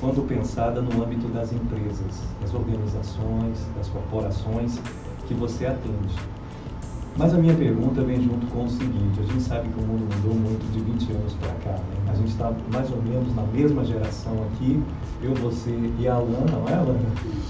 quando 0.00 0.26
pensada 0.26 0.82
no 0.82 1.04
âmbito 1.04 1.28
das 1.28 1.52
empresas, 1.52 2.20
das 2.40 2.52
organizações, 2.52 3.64
das 3.76 3.86
corporações 3.90 4.80
que 5.28 5.34
você 5.34 5.66
atende. 5.66 6.16
Mas 7.18 7.32
a 7.32 7.38
minha 7.38 7.54
pergunta 7.54 8.02
vem 8.02 8.20
junto 8.20 8.46
com 8.48 8.64
o 8.64 8.68
seguinte: 8.68 9.20
a 9.20 9.26
gente 9.26 9.42
sabe 9.42 9.68
que 9.68 9.80
o 9.80 9.86
mundo 9.86 10.06
mudou 10.14 10.34
muito 10.34 10.70
de 10.72 10.80
20 10.80 11.12
anos 11.12 11.32
para 11.34 11.52
cá. 11.64 11.78
Né? 11.78 12.12
A 12.12 12.14
gente 12.14 12.28
está 12.28 12.52
mais 12.70 12.90
ou 12.90 13.00
menos 13.02 13.34
na 13.34 13.42
mesma 13.42 13.84
geração 13.84 14.34
aqui, 14.52 14.82
eu, 15.22 15.34
você 15.34 15.70
e 15.98 16.06
a 16.06 16.14
Alana, 16.14 16.46
não 16.52 16.68
é, 16.68 16.74
Alana? 16.74 17.08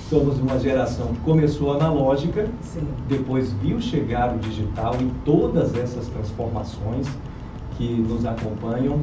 Somos 0.08 0.38
uma 0.38 0.58
geração 0.58 1.08
que 1.08 1.20
começou 1.20 1.72
analógica, 1.72 2.48
Sim. 2.62 2.86
depois 3.08 3.52
viu 3.54 3.80
chegar 3.80 4.34
o 4.34 4.38
digital 4.38 4.94
e 5.00 5.10
todas 5.24 5.74
essas 5.74 6.06
transformações 6.08 7.08
que 7.76 7.92
nos 7.92 8.24
acompanham. 8.24 9.00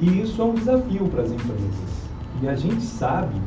E 0.00 0.20
isso 0.20 0.42
é 0.42 0.44
um 0.44 0.54
desafio 0.54 1.06
para 1.08 1.22
as 1.22 1.32
empresas. 1.32 2.04
E 2.42 2.48
a 2.48 2.54
gente 2.54 2.82
sabe 2.82 3.40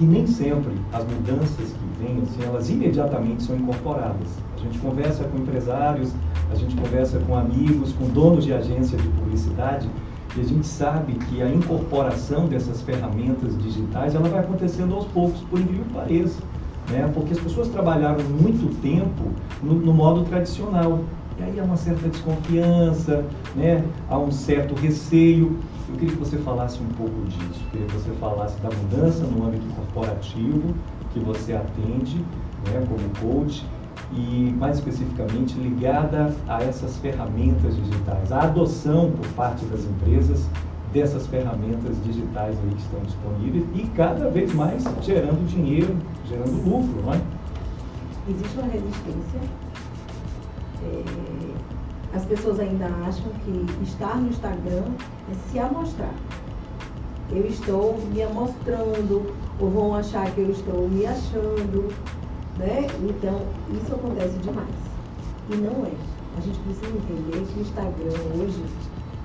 que 0.00 0.06
nem 0.06 0.26
sempre 0.26 0.72
as 0.94 1.04
mudanças 1.04 1.74
que 1.74 2.02
vêm, 2.02 2.22
assim, 2.22 2.42
elas 2.42 2.70
imediatamente 2.70 3.42
são 3.42 3.54
incorporadas. 3.54 4.28
A 4.56 4.60
gente 4.62 4.78
conversa 4.78 5.24
com 5.24 5.36
empresários, 5.36 6.14
a 6.50 6.54
gente 6.54 6.74
conversa 6.74 7.18
com 7.18 7.36
amigos, 7.36 7.92
com 7.92 8.06
donos 8.06 8.46
de 8.46 8.54
agência 8.54 8.96
de 8.96 9.06
publicidade, 9.08 9.90
e 10.34 10.40
a 10.40 10.44
gente 10.44 10.66
sabe 10.66 11.12
que 11.12 11.42
a 11.42 11.50
incorporação 11.50 12.46
dessas 12.46 12.80
ferramentas 12.80 13.58
digitais 13.62 14.14
ela 14.14 14.26
vai 14.26 14.40
acontecendo 14.40 14.94
aos 14.94 15.04
poucos, 15.04 15.42
por 15.42 15.60
incrível 15.60 15.84
que 15.84 15.92
pareça. 15.92 16.40
Né? 16.88 17.10
Porque 17.12 17.32
as 17.34 17.38
pessoas 17.38 17.68
trabalharam 17.68 18.24
muito 18.24 18.74
tempo 18.80 19.24
no, 19.62 19.74
no 19.74 19.92
modo 19.92 20.24
tradicional. 20.24 21.00
E 21.40 21.42
aí 21.42 21.58
há 21.58 21.64
uma 21.64 21.76
certa 21.76 22.06
desconfiança, 22.06 23.24
né? 23.56 23.82
há 24.10 24.18
um 24.18 24.30
certo 24.30 24.74
receio. 24.74 25.58
Eu 25.88 25.94
queria 25.94 26.10
que 26.10 26.18
você 26.18 26.36
falasse 26.36 26.78
um 26.82 26.88
pouco 26.88 27.18
disso, 27.24 27.64
queria 27.70 27.86
que 27.86 27.94
você 27.94 28.10
falasse 28.20 28.60
da 28.60 28.68
mudança 28.68 29.24
no 29.24 29.46
âmbito 29.46 29.64
corporativo 29.74 30.74
que 31.14 31.18
você 31.18 31.54
atende 31.54 32.18
né, 32.68 32.86
como 32.86 33.34
coach 33.34 33.64
e 34.12 34.54
mais 34.58 34.76
especificamente 34.76 35.58
ligada 35.58 36.32
a 36.46 36.62
essas 36.62 36.98
ferramentas 36.98 37.74
digitais, 37.74 38.30
a 38.30 38.42
adoção 38.42 39.10
por 39.10 39.26
parte 39.28 39.64
das 39.64 39.80
empresas 39.84 40.46
dessas 40.92 41.26
ferramentas 41.26 41.96
digitais 42.04 42.56
aí 42.62 42.74
que 42.74 42.82
estão 42.82 43.00
disponíveis 43.00 43.64
e 43.74 43.86
cada 43.96 44.28
vez 44.28 44.52
mais 44.54 44.84
gerando 45.02 45.44
dinheiro, 45.48 45.96
gerando 46.28 46.52
lucro, 46.68 47.02
não 47.02 47.14
é? 47.14 47.20
Existe 48.28 48.58
uma 48.58 48.68
resistência. 48.68 49.69
É, 50.82 52.16
as 52.16 52.24
pessoas 52.24 52.58
ainda 52.58 52.86
acham 53.06 53.30
que 53.44 53.84
estar 53.84 54.16
no 54.16 54.28
Instagram 54.28 54.84
é 55.30 55.50
se 55.50 55.58
amostrar. 55.58 56.14
Eu 57.30 57.46
estou 57.46 57.98
me 58.12 58.22
amostrando, 58.22 59.32
ou 59.60 59.70
vão 59.70 59.94
achar 59.94 60.28
que 60.32 60.40
eu 60.40 60.50
estou 60.50 60.88
me 60.88 61.06
achando, 61.06 61.88
né? 62.58 62.86
Então, 63.08 63.40
isso 63.72 63.94
acontece 63.94 64.36
demais. 64.38 64.68
E 65.50 65.56
não 65.56 65.86
é. 65.86 65.92
A 66.36 66.40
gente 66.40 66.58
precisa 66.60 66.88
entender 66.88 67.46
que 67.46 67.58
o 67.58 67.62
Instagram 67.62 68.18
hoje, 68.34 68.64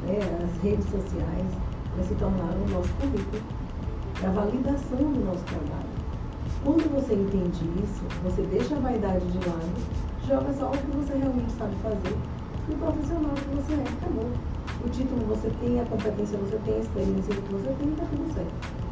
né, 0.04 0.20
as 0.44 0.64
redes 0.64 0.86
sociais, 0.86 1.48
vai 1.96 2.06
se 2.06 2.14
tornar 2.16 2.54
o 2.54 2.70
nosso 2.72 2.90
currículo, 2.94 3.42
é 4.22 4.28
a 4.28 4.32
validação 4.32 4.98
do 4.98 5.26
nosso 5.26 5.44
trabalho. 5.46 5.96
Quando 6.64 6.92
você 6.94 7.14
entende 7.14 7.64
isso, 7.84 8.04
você 8.24 8.42
deixa 8.44 8.76
a 8.76 8.80
vaidade 8.80 9.26
de 9.28 9.38
lado, 9.48 9.72
joga 10.28 10.52
só 10.54 10.70
o 10.70 10.72
que 10.72 10.92
você 10.92 11.18
realmente 11.18 11.52
sabe 11.54 11.76
fazer 11.84 12.18
e 12.68 12.74
o 12.74 12.78
profissional 12.78 13.34
que 13.36 13.56
você 13.56 13.74
é, 13.74 13.84
acabou. 13.84 14.30
O 14.84 14.90
título 14.90 15.26
você 15.28 15.50
tem, 15.62 15.80
a 15.80 15.86
competência 15.86 16.38
você 16.38 16.58
tem, 16.66 16.76
a 16.76 16.80
experiência 16.80 17.36
que 17.36 17.54
você 17.54 17.70
tem, 17.80 17.90
está 17.90 18.06
tudo 18.06 18.34
certo. 18.34 18.86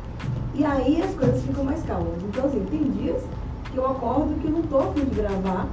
E 0.54 0.64
aí 0.64 1.02
as 1.02 1.16
coisas 1.16 1.44
ficam 1.44 1.64
mais 1.64 1.84
calmas. 1.84 2.24
Então, 2.24 2.46
assim, 2.46 2.64
tem 2.66 2.84
dias 2.92 3.24
que 3.72 3.78
eu 3.78 3.86
acordo 3.88 4.40
que 4.40 4.46
eu 4.46 4.52
não 4.52 4.60
estou 4.60 4.82
afim 4.82 5.06
de 5.06 5.16
gravar, 5.16 5.68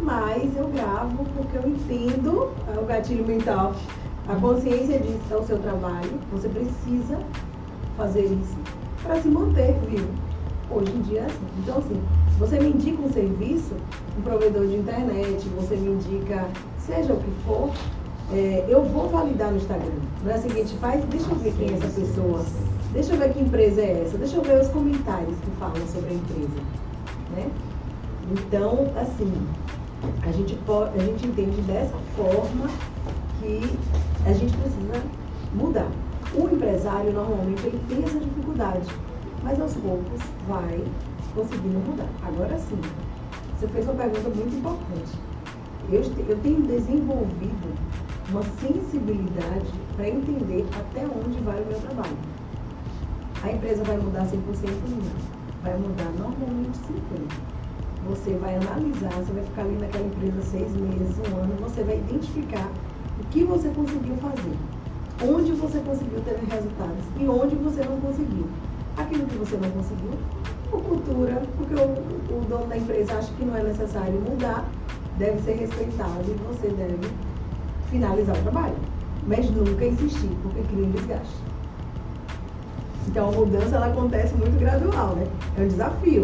mas 0.00 0.56
eu 0.56 0.68
gravo 0.68 1.24
porque 1.36 1.56
eu 1.56 1.68
entendo 1.68 2.52
é 2.74 2.78
o 2.78 2.84
gatilho 2.84 3.24
mental. 3.24 3.74
A 4.28 4.34
consciência 4.36 4.98
que 4.98 5.18
é 5.30 5.36
o 5.36 5.44
seu 5.44 5.58
trabalho, 5.58 6.18
você 6.32 6.48
precisa 6.48 7.18
fazer 7.96 8.24
isso 8.24 8.56
para 9.02 9.20
se 9.20 9.28
manter 9.28 9.78
vivo. 9.86 10.29
Hoje 10.70 10.92
em 10.92 11.02
dia 11.02 11.20
é 11.20 11.24
assim. 11.26 11.46
Então, 11.58 11.78
assim, 11.78 12.00
você 12.38 12.60
me 12.60 12.70
indica 12.70 13.02
um 13.02 13.12
serviço, 13.12 13.74
um 14.18 14.22
provedor 14.22 14.66
de 14.66 14.76
internet, 14.76 15.48
você 15.56 15.74
me 15.76 15.90
indica, 15.90 16.48
seja 16.78 17.12
o 17.12 17.16
que 17.16 17.30
for, 17.44 17.70
é, 18.32 18.64
eu 18.68 18.84
vou 18.84 19.08
validar 19.08 19.50
no 19.50 19.56
Instagram. 19.56 19.92
Não 20.24 20.30
é 20.30 20.36
o 20.36 20.40
seguinte, 20.40 20.74
faz, 20.80 21.04
deixa 21.06 21.28
eu 21.28 21.36
ver 21.36 21.52
quem 21.54 21.70
é 21.70 21.72
essa 21.72 22.00
pessoa, 22.00 22.44
deixa 22.92 23.12
eu 23.12 23.18
ver 23.18 23.32
que 23.32 23.40
empresa 23.40 23.80
é 23.80 24.02
essa, 24.04 24.16
deixa 24.16 24.36
eu 24.36 24.42
ver 24.42 24.60
os 24.60 24.68
comentários 24.68 25.36
que 25.40 25.50
falam 25.58 25.86
sobre 25.88 26.10
a 26.10 26.14
empresa. 26.14 26.62
Né? 27.34 27.50
Então, 28.30 28.86
assim, 28.96 29.32
a 30.22 30.32
gente, 30.32 30.54
pode, 30.66 30.98
a 30.98 31.02
gente 31.02 31.26
entende 31.26 31.60
dessa 31.62 31.96
forma 32.16 32.70
que 33.40 33.60
a 34.24 34.32
gente 34.32 34.56
precisa 34.56 35.02
mudar. 35.54 35.90
O 36.32 36.48
empresário 36.48 37.12
normalmente 37.12 37.66
ele 37.66 37.80
tem 37.88 38.04
essa 38.04 38.20
dificuldade, 38.20 38.86
mas 39.42 39.60
aos 39.60 39.74
poucos 39.74 40.20
vai 40.46 40.84
conseguindo 41.34 41.78
mudar. 41.80 42.08
Agora 42.22 42.58
sim, 42.58 42.80
você 43.58 43.68
fez 43.68 43.84
uma 43.86 43.94
pergunta 43.94 44.28
muito 44.30 44.56
importante. 44.56 45.18
Eu, 45.90 46.02
eu 46.28 46.38
tenho 46.40 46.62
desenvolvido 46.62 47.74
uma 48.30 48.42
sensibilidade 48.60 49.72
para 49.96 50.08
entender 50.08 50.64
até 50.78 51.04
onde 51.06 51.40
vai 51.40 51.60
o 51.62 51.66
meu 51.66 51.80
trabalho. 51.80 52.16
A 53.42 53.52
empresa 53.52 53.82
vai 53.84 53.96
mudar 53.96 54.26
100% 54.26 54.36
não 54.88 55.40
vai 55.62 55.76
mudar 55.76 56.10
normalmente 56.18 56.76
50. 56.78 57.50
Você 58.08 58.34
vai 58.34 58.56
analisar, 58.56 59.12
você 59.12 59.32
vai 59.32 59.44
ficar 59.44 59.62
ali 59.62 59.76
naquela 59.76 60.06
empresa 60.06 60.42
seis 60.42 60.72
meses, 60.72 61.16
um 61.18 61.36
ano, 61.36 61.54
você 61.60 61.82
vai 61.82 61.98
identificar 61.98 62.70
o 63.20 63.24
que 63.30 63.44
você 63.44 63.68
conseguiu 63.68 64.16
fazer, 64.16 64.56
onde 65.22 65.52
você 65.52 65.78
conseguiu 65.80 66.20
ter 66.20 66.38
resultados 66.50 67.04
e 67.18 67.28
onde 67.28 67.56
você 67.56 67.84
não 67.84 68.00
conseguiu. 68.00 68.46
Aquilo 68.96 69.26
que 69.26 69.36
você 69.36 69.56
não 69.56 69.70
conseguiu, 69.70 70.10
por 70.70 70.82
cultura, 70.82 71.42
porque 71.56 71.74
o, 71.74 72.36
o 72.36 72.44
dono 72.48 72.66
da 72.66 72.76
empresa 72.76 73.14
acha 73.14 73.32
que 73.32 73.44
não 73.44 73.56
é 73.56 73.62
necessário 73.62 74.20
mudar, 74.20 74.68
deve 75.18 75.40
ser 75.42 75.52
respeitado 75.52 76.24
e 76.28 76.54
você 76.54 76.68
deve 76.68 76.98
finalizar 77.90 78.36
o 78.36 78.42
trabalho. 78.42 78.76
Mas 79.26 79.50
nunca 79.50 79.84
insistir, 79.84 80.30
porque 80.42 80.62
cria 80.62 80.84
um 80.84 80.90
desgaste. 80.90 81.36
Então 83.08 83.28
a 83.28 83.32
mudança 83.32 83.76
ela 83.76 83.86
acontece 83.86 84.34
muito 84.34 84.58
gradual, 84.58 85.16
né? 85.16 85.26
É 85.58 85.62
um 85.62 85.68
desafio. 85.68 86.22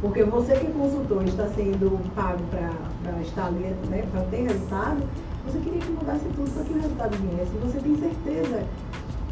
Porque 0.00 0.24
você 0.24 0.54
que 0.54 0.66
é 0.66 0.70
consultor 0.70 1.24
está 1.24 1.46
sendo 1.48 2.00
pago 2.14 2.42
para 2.50 3.20
estar 3.20 3.46
ali, 3.46 3.74
né, 3.90 4.02
para 4.10 4.22
ter 4.22 4.48
resultado, 4.48 5.02
você 5.44 5.58
queria 5.58 5.80
que 5.80 5.92
mudasse 5.92 6.24
tudo 6.36 6.50
para 6.54 6.64
que 6.64 6.72
o 6.72 6.80
resultado 6.80 7.16
viesse. 7.16 7.52
Você 7.62 7.78
tem 7.80 7.96
certeza 7.96 8.64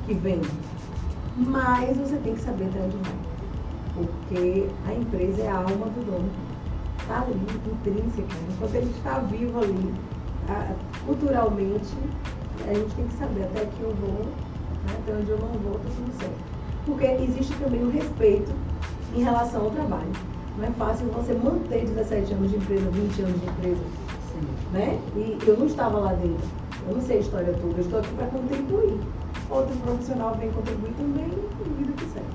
que 0.06 0.14
vem. 0.14 0.40
Mas 1.38 1.96
você 1.96 2.16
tem 2.16 2.34
que 2.34 2.42
saber 2.42 2.64
até 2.64 2.80
onde 2.80 2.96
vai. 2.96 3.14
Porque 3.94 4.68
a 4.86 4.94
empresa 4.94 5.42
é 5.42 5.48
a 5.48 5.56
alma 5.56 5.86
do 5.86 6.04
dono. 6.04 6.30
Está 7.00 7.22
ali, 7.22 7.40
intrínseca. 7.66 8.36
Enquanto 8.50 8.74
ele 8.74 8.90
está 8.90 9.18
vivo 9.20 9.58
ali, 9.60 9.94
culturalmente, 11.06 11.94
a 12.68 12.74
gente 12.74 12.94
tem 12.94 13.06
que 13.06 13.14
saber 13.14 13.44
até 13.44 13.64
que 13.64 13.80
eu 13.80 13.94
vou, 13.94 14.24
né, 14.24 14.98
até 15.02 15.12
onde 15.12 15.30
eu 15.30 15.38
não 15.38 15.48
vou, 15.48 15.76
está 15.76 15.88
tudo 15.96 16.20
certo 16.20 16.58
porque 16.88 17.04
existe 17.04 17.54
também 17.56 17.84
o 17.84 17.90
respeito 17.90 18.50
em 19.14 19.22
relação 19.22 19.66
ao 19.66 19.70
trabalho. 19.70 20.10
Não 20.56 20.64
é 20.64 20.70
fácil 20.72 21.06
você 21.08 21.34
manter 21.34 21.84
17 21.84 22.32
anos 22.32 22.50
de 22.50 22.56
empresa, 22.56 22.90
20 22.90 23.22
anos 23.22 23.40
de 23.40 23.46
empresa. 23.46 23.82
Sim. 24.32 24.48
Né? 24.72 24.98
E 25.14 25.38
eu 25.46 25.56
não 25.56 25.66
estava 25.66 25.98
lá 25.98 26.12
dentro. 26.14 26.48
Eu 26.88 26.94
não 26.94 27.02
sei 27.02 27.18
a 27.18 27.20
história 27.20 27.52
toda, 27.52 27.74
eu 27.74 27.84
estou 27.84 28.00
aqui 28.00 28.08
para 28.14 28.26
contribuir. 28.26 28.98
Outro 29.50 29.74
profissional 29.76 30.34
vem 30.34 30.52
contribuir 30.52 30.92
também 30.94 31.28
vida 31.78 31.92
que 31.92 32.04
segue. 32.10 32.26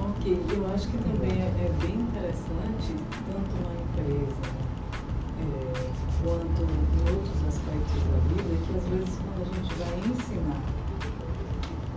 Ok, 0.00 0.44
eu 0.56 0.74
acho 0.74 0.88
que 0.88 0.98
também 0.98 1.42
é, 1.42 1.46
é 1.46 1.70
bem 1.82 1.94
interessante, 2.00 2.96
tanto 3.28 3.52
na 3.60 3.72
empresa 3.84 4.48
é, 5.40 5.90
quanto 6.22 6.62
em 6.62 7.00
outros 7.12 7.40
aspectos 7.48 8.02
da 8.08 8.18
vida, 8.32 8.52
que 8.64 8.72
às 8.78 8.84
vezes 8.88 9.18
quando 9.18 9.42
a 9.42 9.48
gente 9.54 9.74
vai 9.74 9.94
ensinar 10.10 10.62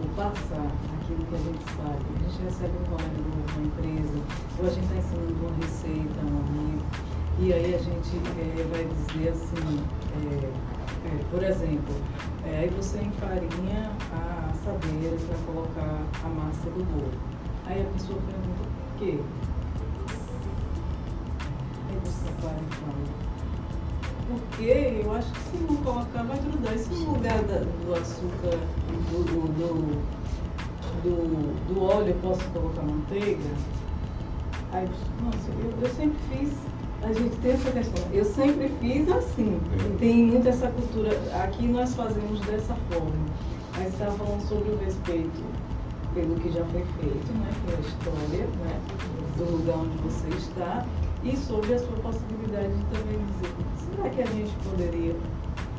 ou 0.02 0.10
passar 0.16 0.68
aquilo 1.02 1.26
que 1.26 1.36
a 1.36 1.38
gente 1.38 1.64
sabe. 1.76 2.04
A 2.16 2.30
gente 2.30 2.44
recebe 2.44 2.74
um 2.78 2.86
colega 2.92 3.20
novo 3.24 3.44
uma 3.56 3.68
empresa, 3.68 4.20
ou 4.60 4.66
a 4.66 4.70
gente 4.70 4.84
está 4.84 4.96
ensinando 4.96 5.34
uma 5.40 5.56
receita 5.56 6.20
a 6.20 6.26
um 6.26 6.40
amigo, 6.44 6.86
e 7.42 7.54
aí 7.54 7.74
a 7.74 7.78
gente 7.78 8.18
é, 8.38 8.68
vai 8.72 8.86
dizer 8.86 9.30
assim, 9.30 9.80
é, 11.06 11.24
por 11.32 11.42
exemplo, 11.42 11.96
aí 12.44 12.70
você 12.70 13.00
enfarinha 13.00 13.92
a 14.12 14.50
assadeira 14.52 15.16
para 15.28 15.38
colocar 15.46 16.04
a 16.24 16.30
massa 16.30 16.70
do 16.72 16.84
bolo. 16.84 17.12
Aí 17.66 17.82
a 17.82 17.86
pessoa 17.94 18.20
pergunta 18.20 18.64
por 18.68 19.00
quê? 19.00 19.20
Aí 21.90 22.00
você 22.04 22.30
para 22.42 22.58
e 22.58 22.76
fala, 22.76 23.30
porque 24.28 25.02
eu 25.04 25.14
acho 25.14 25.32
que 25.32 25.40
se 25.40 25.58
não 25.64 25.78
colocar 25.78 26.24
vai 26.24 26.38
grudar. 26.40 26.76
E 26.76 26.80
se 26.80 26.94
no 26.94 27.14
lugar 27.14 27.42
da, 27.44 27.60
do 27.60 27.94
açúcar, 27.94 28.58
do, 29.10 29.24
do, 29.24 30.20
do, 31.04 31.74
do 31.74 31.84
óleo 31.84 32.10
eu 32.10 32.16
posso 32.16 32.44
colocar 32.50 32.82
manteiga? 32.82 33.50
Aí, 34.72 34.88
nossa, 35.24 35.52
eu, 35.60 35.74
eu 35.82 35.90
sempre 35.96 36.20
fiz, 36.30 36.52
a 37.02 37.14
gente 37.14 37.36
tem 37.38 37.52
essa 37.52 37.72
questão, 37.72 38.04
eu 38.12 38.26
sempre 38.26 38.70
fiz 38.82 39.10
assim. 39.10 39.60
É. 39.74 39.98
Tem 39.98 40.26
muito 40.26 40.48
essa 40.48 40.68
cultura, 40.68 41.10
aqui 41.44 41.68
nós 41.68 41.96
fazemos 41.96 42.40
dessa 42.42 42.76
forma. 42.90 43.12
Você 43.74 43.88
estava 43.88 44.12
falando 44.18 44.42
sobre 44.48 44.72
o 44.72 44.78
respeito 44.78 45.44
pelo 46.14 46.36
que 46.36 46.52
já 46.52 46.66
foi 46.66 46.84
feito, 47.00 47.32
né, 47.34 47.50
pela 47.66 47.80
história, 47.80 48.46
né, 48.46 48.80
do 49.38 49.58
lugar 49.58 49.78
onde 49.78 49.98
você 50.04 50.28
está, 50.30 50.86
e 51.24 51.38
sobre 51.38 51.74
a 51.74 51.80
sua 51.80 51.96
possibilidade 51.98 52.74
de 52.74 52.84
também 52.86 53.20
dizer, 53.28 53.54
será 53.78 54.10
que 54.10 54.22
a 54.22 54.26
gente 54.26 54.52
poderia, 54.64 55.16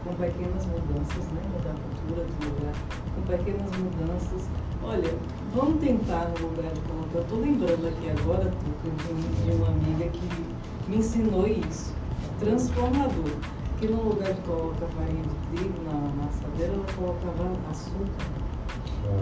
com 0.04 0.14
pequenas 0.14 0.64
mudanças, 0.66 1.24
né, 1.32 1.42
mudar 1.52 1.70
a 1.70 1.80
cultura 1.82 2.24
do 2.24 2.46
lugar, 2.46 2.74
com 3.14 3.22
pequenas 3.22 3.70
mudanças, 3.76 4.48
olha, 4.84 5.14
vamos 5.54 5.80
tentar 5.80 6.30
no 6.38 6.46
lugar 6.46 6.72
de 6.72 6.80
colocar, 6.80 7.18
estou 7.18 7.40
lembrando 7.40 7.88
aqui 7.88 8.10
agora, 8.10 8.44
Tuca, 8.44 8.90
de, 8.96 9.44
de 9.44 9.56
uma 9.56 9.68
amiga 9.68 10.08
que 10.08 10.49
me 10.90 10.96
ensinou 10.96 11.46
isso, 11.46 11.94
transformador, 12.40 13.30
que 13.78 13.86
no 13.86 14.08
lugar 14.08 14.34
de 14.34 14.40
colocar 14.40 14.86
farinha 14.86 15.22
de 15.22 15.56
trigo 15.56 15.74
na 15.84 16.24
assadeira, 16.26 16.72
ela 16.74 16.84
colocava 16.96 17.52
açúcar. 17.70 18.50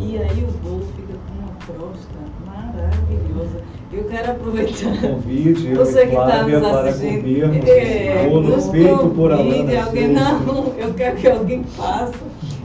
E 0.00 0.18
aí 0.18 0.44
o 0.44 0.52
bolo 0.58 0.84
fica 0.96 1.12
com 1.12 1.42
uma 1.42 1.54
crosta 1.66 2.18
maravilhosa. 2.44 3.62
Eu 3.92 4.04
quero 4.04 4.32
aproveitar. 4.32 5.00
Convide 5.00 5.74
Você 5.74 6.06
que 6.06 6.14
está 6.14 6.42
nos 6.42 6.64
assistindo. 6.64 7.68
É, 7.68 8.28
bolo 8.28 8.48
nos 8.48 8.68
feito 8.68 9.10
por 9.10 9.30
convide, 9.30 9.76
alguém. 9.76 10.08
Não, 10.08 10.74
eu 10.78 10.94
quero 10.94 11.16
que 11.16 11.28
alguém 11.28 11.62
faça 11.64 12.14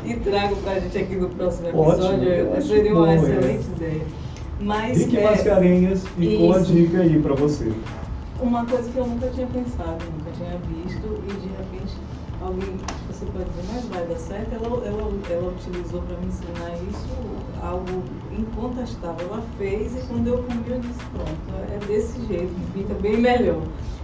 e 0.06 0.16
traga 0.16 0.56
para 0.56 0.74
a 0.74 0.80
gente 0.80 0.98
aqui 0.98 1.16
no 1.16 1.30
próximo 1.30 1.70
episódio. 1.70 2.06
Ótimo, 2.06 2.24
eu 2.24 2.62
Seria 2.62 2.94
uma 2.94 3.06
bom, 3.06 3.12
é. 3.12 3.16
excelente 3.16 3.68
ideia. 3.76 4.02
Mas 4.60 4.98
Rick 4.98 5.18
é, 5.18 5.24
Mascarenhas 5.24 6.08
ficou 6.08 6.54
a 6.54 6.62
Isso. 6.62 6.74
dica 6.74 7.02
aí 7.02 7.20
para 7.20 7.36
você. 7.36 7.72
Uma 8.39 8.65
coisa 8.65 8.89
que 8.89 8.98
eu 8.98 9.08
nunca 9.08 9.28
tinha 9.30 9.48
pensado, 9.48 10.04
nunca 10.17 10.32
tinha 10.32 10.58
visto, 10.67 11.24
e 11.28 11.34
de 11.34 11.48
repente 11.48 11.93
alguém, 12.41 12.78
você 13.08 13.26
pode 13.28 13.46
dizer, 13.52 13.63
mas 13.74 13.86
vai 13.86 14.06
dar 14.06 14.17
certo, 14.17 14.54
ela, 14.54 14.86
ela, 14.86 15.12
ela 15.30 15.50
utilizou 15.52 16.02
para 16.02 16.17
me 16.17 16.28
ensinar 16.28 16.74
isso 16.89 17.10
algo 17.62 18.04
incontestável. 18.38 19.28
Ela 19.28 19.41
fez 19.58 19.96
e 19.96 20.08
quando 20.08 20.28
eu 20.28 20.43
comi 20.43 20.63
eu 20.67 20.80
disse, 20.80 21.00
pronto, 21.13 21.74
é 21.74 21.78
desse 21.86 22.26
jeito, 22.26 22.54
fica 22.74 22.93
bem 22.96 23.17
melhor. 23.17 23.62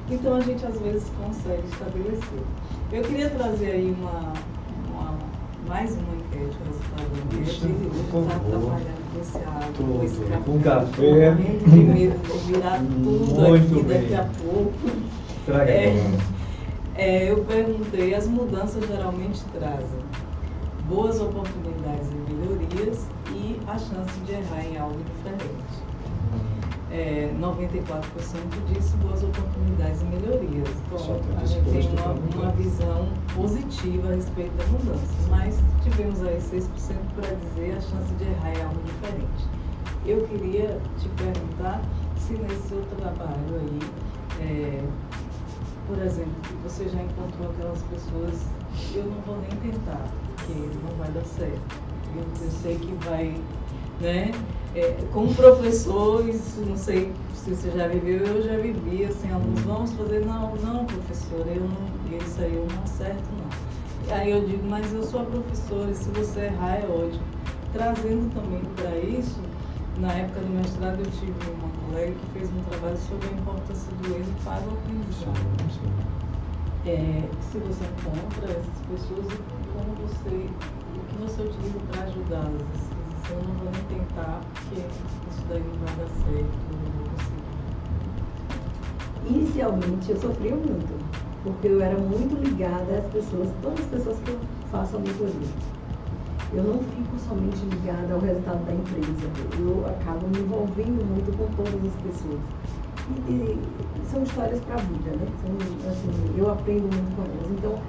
Então 0.09 0.35
a 0.35 0.39
gente 0.41 0.65
às 0.65 0.79
vezes 0.79 1.09
consegue 1.21 1.67
estabelecer. 1.67 2.39
Eu 2.91 3.03
queria 3.03 3.29
trazer 3.29 3.71
aí 3.71 3.95
uma, 3.99 4.11
uma- 4.11 4.33
mais 5.69 5.91
uma 5.91 6.15
enquete, 6.15 6.57
o 6.59 6.65
resultado 6.65 7.09
da 7.13 7.37
enquete. 7.37 7.65
Ele 7.65 8.07
por 8.11 8.21
está 8.23 8.39
trabalhando 8.39 9.13
com 9.13 9.21
esse 9.21 9.37
água, 9.37 9.71
Tudo, 9.77 9.99
com 9.99 10.03
esse 10.03 10.19
café. 10.21 10.41
com 10.45 10.59
café. 10.59 11.31
Virar 12.47 12.79
tudo 13.03 13.41
Muito 13.41 13.75
aqui 13.75 13.83
bem. 13.83 14.01
daqui 14.01 14.15
a 14.15 14.25
pouco. 14.41 14.89
Traga 15.45 15.71
É. 15.71 16.17
É, 16.95 17.31
eu 17.31 17.45
perguntei, 17.45 18.13
as 18.13 18.27
mudanças 18.27 18.85
geralmente 18.85 19.41
trazem 19.57 20.01
boas 20.89 21.21
oportunidades 21.21 22.09
e 22.11 22.33
melhorias 22.33 23.05
e 23.31 23.57
a 23.67 23.77
chance 23.77 24.19
de 24.25 24.33
errar 24.33 24.65
em 24.65 24.77
algo 24.77 24.97
diferente. 25.15 25.88
É, 26.91 27.31
94% 27.39 28.01
disse 28.73 28.97
boas 28.97 29.21
oportunidades 29.21 30.01
e 30.01 30.05
melhorias. 30.05 30.69
Então, 30.87 31.19
a 31.39 31.45
gente 31.45 31.69
tem 31.69 31.89
uma, 31.99 32.13
uma 32.13 32.51
visão 32.53 33.07
positiva 33.35 34.07
a 34.07 34.15
respeito 34.15 34.51
da 34.57 34.65
mudança, 34.65 35.13
mas 35.29 35.59
tivemos 35.83 36.23
aí 36.23 36.37
6% 36.37 36.63
para 37.15 37.35
dizer 37.35 37.77
a 37.77 37.81
chance 37.81 38.13
de 38.15 38.23
errar 38.23 38.57
em 38.57 38.61
algo 38.63 38.81
diferente. 38.83 39.45
Eu 40.05 40.25
queria 40.27 40.81
te 40.97 41.09
perguntar 41.09 41.81
se 42.17 42.33
nesse 42.33 42.69
seu 42.69 42.81
trabalho 42.97 43.55
aí, 43.59 43.79
é, 44.41 44.83
por 45.87 45.97
exemplo, 45.99 46.33
você 46.63 46.87
já 46.89 47.01
encontrou 47.01 47.51
aquelas 47.51 47.83
pessoas, 47.83 48.47
eu 48.95 49.05
não 49.05 49.21
vou 49.21 49.37
nem 49.41 49.71
tentar, 49.71 50.07
porque 50.35 50.53
não 50.53 50.95
vai 50.97 51.09
dar 51.11 51.25
certo. 51.25 51.61
Eu, 52.15 52.23
eu 52.43 52.51
sei 52.51 52.75
que 52.77 52.93
vai, 53.05 53.35
né? 54.01 54.31
É, 54.75 54.97
como 55.11 55.33
professor, 55.33 56.27
isso 56.27 56.61
não 56.61 56.77
sei 56.77 57.11
se 57.33 57.55
você 57.55 57.71
já 57.71 57.87
viveu, 57.87 58.19
eu 58.19 58.41
já 58.41 58.55
vivi, 58.57 59.05
assim, 59.05 59.31
alunos, 59.31 59.59
vamos 59.61 59.93
fazer, 59.93 60.25
não, 60.25 60.55
não, 60.57 60.85
professor, 60.85 61.45
eu 61.47 61.61
não, 61.61 62.17
isso 62.17 62.41
aí 62.41 62.55
eu 62.55 62.67
não 62.73 62.83
acerto, 62.83 63.23
não. 63.33 64.15
Aí 64.15 64.31
eu 64.31 64.45
digo, 64.45 64.67
mas 64.67 64.93
eu 64.93 65.03
sou 65.03 65.21
a 65.21 65.25
professora, 65.25 65.89
e 65.89 65.95
se 65.95 66.09
você 66.11 66.41
errar 66.41 66.77
é 66.77 66.87
ótimo. 66.87 67.23
Trazendo 67.73 68.33
também 68.33 68.61
para 68.75 68.95
isso, 68.97 69.39
na 69.97 70.11
época 70.13 70.41
do 70.41 70.49
mestrado 70.49 70.99
eu 70.99 71.11
tive 71.11 71.33
uma 71.57 71.69
colega 71.87 72.13
que 72.13 72.39
fez 72.39 72.49
um 72.51 72.61
trabalho 72.69 72.97
sobre 72.97 73.27
a 73.27 73.31
importância 73.31 73.91
do 73.93 74.15
erro 74.15 74.33
para 74.43 74.61
o 74.61 74.73
aprendizado 74.73 75.59
é, 76.85 77.29
se 77.41 77.57
você 77.59 77.83
encontra 77.83 78.51
essas 78.51 78.79
pessoas 78.89 79.27
como 79.73 79.95
você, 79.95 80.49
o 80.95 81.05
que 81.05 81.15
você 81.17 81.41
utiliza 81.41 81.79
para 81.91 82.03
ajudá-las. 82.03 82.98
Assim, 83.23 83.33
eu 83.33 83.43
não 83.43 83.53
vou 83.55 83.71
tentar, 83.89 84.41
porque 84.53 84.75
isso 85.29 85.45
daí 85.47 85.63
não 85.63 85.85
vai 85.85 85.95
dar 85.95 86.07
certo, 86.07 86.55
não 86.71 86.89
vou 86.95 87.05
conseguir. 87.09 87.49
Inicialmente 89.25 90.11
eu 90.11 90.17
sofria 90.17 90.55
muito, 90.55 90.97
porque 91.43 91.67
eu 91.67 91.81
era 91.81 91.97
muito 91.97 92.35
ligada 92.35 92.97
às 92.97 93.07
pessoas, 93.07 93.49
todas 93.61 93.79
as 93.81 93.87
pessoas 93.87 94.19
que 94.19 94.31
eu 94.31 94.39
faço 94.71 94.95
a 94.95 94.99
mentoria. 94.99 95.49
Eu 96.51 96.63
não 96.63 96.79
fico 96.79 97.19
somente 97.19 97.63
ligada 97.65 98.13
ao 98.13 98.19
resultado 98.19 98.65
da 98.65 98.73
empresa, 98.73 99.27
eu 99.59 99.85
acabo 99.85 100.27
me 100.27 100.39
envolvendo 100.39 101.05
muito 101.05 101.31
com 101.37 101.45
todas 101.53 101.85
as 101.85 101.95
pessoas. 102.01 102.39
E, 103.27 103.31
e 103.31 104.05
são 104.09 104.23
histórias 104.23 104.59
para 104.61 104.75
a 104.75 104.77
vida, 104.77 105.11
né? 105.11 105.27
São, 105.41 105.51
assim, 105.91 106.11
eu 106.37 106.49
aprendo 106.49 106.83
muito 106.95 107.15
com 107.15 107.23
elas. 107.23 107.51
Então, 107.51 107.79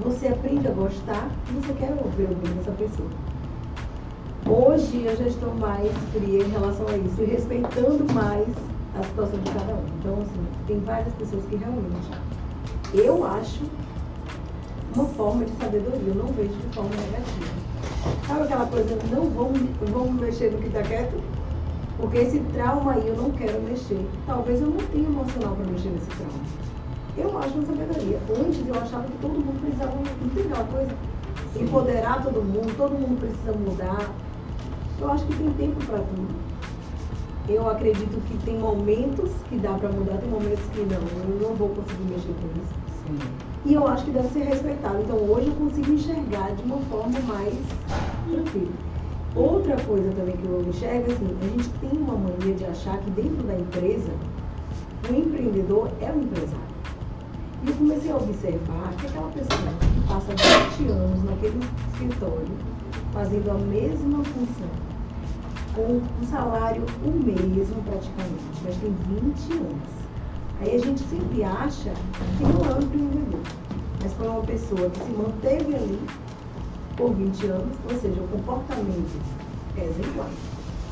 você 0.00 0.28
aprende 0.28 0.68
a 0.68 0.70
gostar 0.70 1.30
e 1.50 1.52
você 1.52 1.72
quer 1.74 1.90
ouvir 2.02 2.24
o 2.24 2.34
bem 2.34 2.52
dessa 2.54 2.72
pessoa. 2.72 3.10
Hoje 4.50 5.04
eu 5.04 5.14
já 5.14 5.26
estou 5.26 5.54
mais 5.56 5.92
fria 6.10 6.42
em 6.42 6.48
relação 6.48 6.86
a 6.88 6.96
isso 6.96 7.20
e 7.20 7.26
respeitando 7.26 8.10
mais 8.14 8.48
a 8.98 9.02
situação 9.02 9.38
de 9.40 9.50
cada 9.50 9.74
um. 9.74 9.84
Então, 9.98 10.14
assim, 10.22 10.46
tem 10.66 10.80
várias 10.80 11.12
pessoas 11.16 11.44
que 11.44 11.56
realmente 11.56 12.08
eu 12.94 13.26
acho 13.26 13.60
uma 14.94 15.04
forma 15.04 15.44
de 15.44 15.52
sabedoria, 15.52 16.08
eu 16.08 16.14
não 16.14 16.28
vejo 16.28 16.54
de 16.54 16.74
forma 16.74 16.88
negativa. 16.88 17.52
Sabe 18.26 18.42
aquela 18.44 18.64
coisa, 18.66 18.98
não 19.10 19.28
vamos, 19.28 20.12
mexer 20.18 20.50
no 20.50 20.58
que 20.58 20.68
está 20.68 20.82
quieto? 20.82 21.22
Porque 21.98 22.16
esse 22.16 22.38
trauma 22.54 22.94
aí 22.94 23.06
eu 23.06 23.16
não 23.16 23.30
quero 23.32 23.60
mexer. 23.60 24.00
Talvez 24.26 24.62
eu 24.62 24.68
não 24.68 24.78
tenha 24.78 25.08
emocional 25.08 25.56
para 25.56 25.66
mexer 25.66 25.90
nesse 25.90 26.06
trauma. 26.06 26.40
Eu 27.18 27.38
acho 27.38 27.52
uma 27.52 27.66
sabedoria. 27.66 28.18
Antes 28.30 28.66
eu 28.66 28.74
achava 28.80 29.04
que 29.04 29.18
todo 29.18 29.32
mundo 29.32 29.60
precisava, 29.60 29.94
não 29.94 30.04
tem 30.30 30.44
coisa? 30.72 30.94
Empoderar 31.54 32.22
todo 32.22 32.42
mundo, 32.42 32.74
todo 32.78 32.92
mundo 32.92 33.20
precisa 33.20 33.52
mudar. 33.52 34.08
Eu 35.00 35.12
acho 35.12 35.24
que 35.26 35.36
tem 35.36 35.52
tempo 35.52 35.84
para 35.86 35.98
tudo. 35.98 36.28
Eu 37.48 37.68
acredito 37.70 38.20
que 38.26 38.44
tem 38.44 38.58
momentos 38.58 39.30
que 39.48 39.56
dá 39.56 39.72
para 39.74 39.88
mudar, 39.90 40.18
tem 40.18 40.28
momentos 40.28 40.64
que 40.72 40.80
não. 40.80 40.98
Eu 40.98 41.48
não 41.48 41.54
vou 41.54 41.68
conseguir 41.68 42.04
mexer 42.04 42.34
com 42.34 42.60
isso. 42.60 42.74
Sim. 43.06 43.18
E 43.64 43.74
eu 43.74 43.86
acho 43.86 44.04
que 44.04 44.10
deve 44.10 44.28
ser 44.28 44.44
respeitado. 44.44 45.00
Então 45.00 45.16
hoje 45.16 45.46
eu 45.46 45.54
consigo 45.54 45.92
enxergar 45.92 46.54
de 46.54 46.62
uma 46.64 46.78
forma 46.90 47.18
mais 47.20 47.54
tranquila. 48.28 48.72
Outra 49.36 49.76
coisa 49.82 50.10
também 50.12 50.36
que 50.36 50.46
eu 50.46 50.64
enxergo, 50.68 51.12
assim, 51.12 51.36
a 51.40 51.44
gente 51.44 51.68
tem 51.80 51.90
uma 52.00 52.14
mania 52.14 52.54
de 52.54 52.64
achar 52.64 52.98
que 52.98 53.10
dentro 53.10 53.42
da 53.44 53.54
empresa, 53.54 54.10
o 55.08 55.14
empreendedor 55.14 55.90
é 56.00 56.10
um 56.10 56.22
empresário. 56.22 56.68
E 57.62 57.68
eu 57.68 57.74
comecei 57.76 58.10
a 58.10 58.16
observar 58.16 58.92
que 58.98 59.06
aquela 59.06 59.30
pessoa 59.30 59.72
que 59.80 60.00
passa 60.08 60.32
20 60.78 60.90
anos 60.90 61.22
naquele 61.24 61.60
escritório, 61.92 62.48
fazendo 63.12 63.50
a 63.50 63.54
mesma 63.54 64.24
função, 64.24 64.87
com 65.78 66.00
um 66.20 66.26
salário 66.28 66.82
o 67.04 67.10
mesmo 67.10 67.80
praticamente, 67.84 68.42
mas 68.64 68.76
tem 68.78 68.92
20 69.20 69.52
anos. 69.52 69.98
Aí 70.60 70.74
a 70.74 70.78
gente 70.78 71.00
sempre 71.04 71.44
acha 71.44 71.92
que 72.36 72.42
não 72.42 72.68
é 72.68 72.74
um 72.74 72.82
empreendedor, 72.82 73.40
mas 74.02 74.12
foi 74.14 74.26
uma 74.26 74.42
pessoa 74.42 74.90
que 74.90 74.98
se 74.98 75.10
manteve 75.12 75.76
ali 75.76 76.00
por 76.96 77.14
20 77.14 77.46
anos, 77.46 77.76
ou 77.88 78.00
seja, 78.00 78.20
o 78.20 78.28
comportamento 78.28 79.22
é 79.76 79.84
exemplar. 79.84 80.28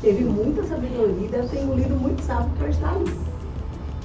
Teve 0.01 0.23
muita 0.23 0.63
sabedoria, 0.63 1.27
deve 1.27 1.47
ter 1.49 1.63
engolido 1.63 1.95
muito 1.95 2.21
sábio 2.21 2.49
para 2.57 2.69
estar 2.69 2.93
ali. 2.93 3.19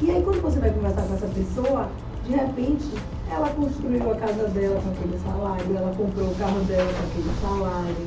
E 0.00 0.10
aí 0.10 0.20
quando 0.24 0.42
você 0.42 0.58
vai 0.58 0.72
conversar 0.72 1.02
com 1.02 1.14
essa 1.14 1.28
pessoa, 1.28 1.88
de 2.26 2.32
repente 2.32 2.90
ela 3.30 3.48
construiu 3.50 4.10
a 4.10 4.16
casa 4.16 4.48
dela 4.48 4.80
com 4.80 4.90
aquele 4.90 5.18
salário, 5.20 5.76
ela 5.76 5.94
comprou 5.94 6.26
o 6.26 6.34
carro 6.34 6.60
dela 6.64 6.92
com 6.92 7.06
aquele 7.06 7.40
salário. 7.40 8.06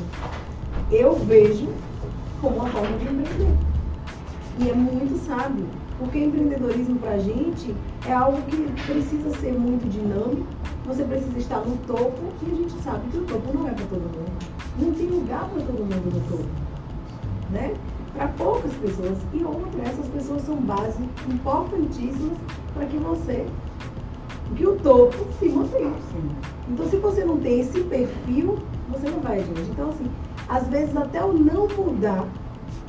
Eu 0.91 1.15
vejo 1.25 1.69
como 2.45 2.58
uma 2.58 2.69
forma 2.69 2.95
de 2.97 3.05
empreender. 3.05 3.58
E 4.60 4.69
é 4.69 4.73
muito 4.75 5.17
sábio, 5.25 5.65
porque 5.97 6.19
empreendedorismo 6.19 6.99
para 6.99 7.13
a 7.13 7.17
gente 7.17 7.75
é 8.05 8.13
algo 8.13 8.39
que 8.43 8.71
precisa 8.86 9.31
ser 9.38 9.53
muito 9.53 9.89
dinâmico, 9.89 10.45
você 10.86 11.03
precisa 11.03 11.38
estar 11.39 11.62
no 11.62 11.75
topo 11.88 12.21
e 12.43 12.51
a 12.51 12.55
gente 12.55 12.84
sabe 12.84 13.10
que 13.10 13.17
o 13.17 13.23
topo 13.23 13.58
não 13.58 13.67
é 13.67 13.71
para 13.71 13.86
todo 13.86 14.01
mundo. 14.01 14.31
Não 14.77 14.93
tem 14.93 15.08
lugar 15.08 15.49
para 15.49 15.63
todo 15.63 15.79
mundo 15.79 16.13
no 16.13 16.38
topo. 16.38 16.49
né? 17.49 17.73
Para 18.13 18.27
poucas 18.29 18.71
pessoas. 18.75 19.17
E 19.34 19.43
outra, 19.43 19.81
essas 19.81 20.08
pessoas 20.08 20.43
são 20.43 20.55
base 20.58 21.03
importantíssimas 21.27 22.38
para 22.75 22.86
que 22.86 22.97
você, 22.97 23.45
que 24.55 24.67
o 24.67 24.75
topo 24.77 25.17
se 25.39 25.49
mantenha. 25.49 25.93
Então, 26.69 26.88
se 26.88 26.97
você 26.97 27.25
não 27.25 27.38
tem 27.39 27.62
esse 27.62 27.79
perfil, 27.81 28.60
você 28.89 29.10
não 29.10 29.19
vai 29.19 29.39
adiante. 29.39 29.69
Então, 29.71 29.89
assim, 29.89 30.05
às 30.47 30.67
vezes 30.67 30.95
até 30.95 31.23
o 31.23 31.34
não 31.34 31.67
mudar 31.67 32.27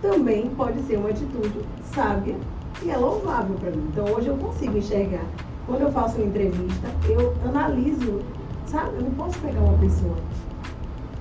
também 0.00 0.50
pode 0.50 0.80
ser 0.82 0.98
uma 0.98 1.10
atitude 1.10 1.60
sábia 1.94 2.36
e 2.82 2.90
é 2.90 2.96
louvável 2.96 3.56
para 3.56 3.70
mim. 3.70 3.88
Então, 3.90 4.04
hoje 4.14 4.28
eu 4.28 4.36
consigo 4.36 4.76
enxergar. 4.76 5.24
Quando 5.66 5.82
eu 5.82 5.92
faço 5.92 6.16
uma 6.16 6.26
entrevista, 6.26 6.88
eu 7.08 7.34
analiso, 7.48 8.20
sabe? 8.66 8.96
Eu 8.96 9.02
não 9.02 9.10
posso 9.12 9.38
pegar 9.40 9.60
uma 9.60 9.78
pessoa 9.78 10.16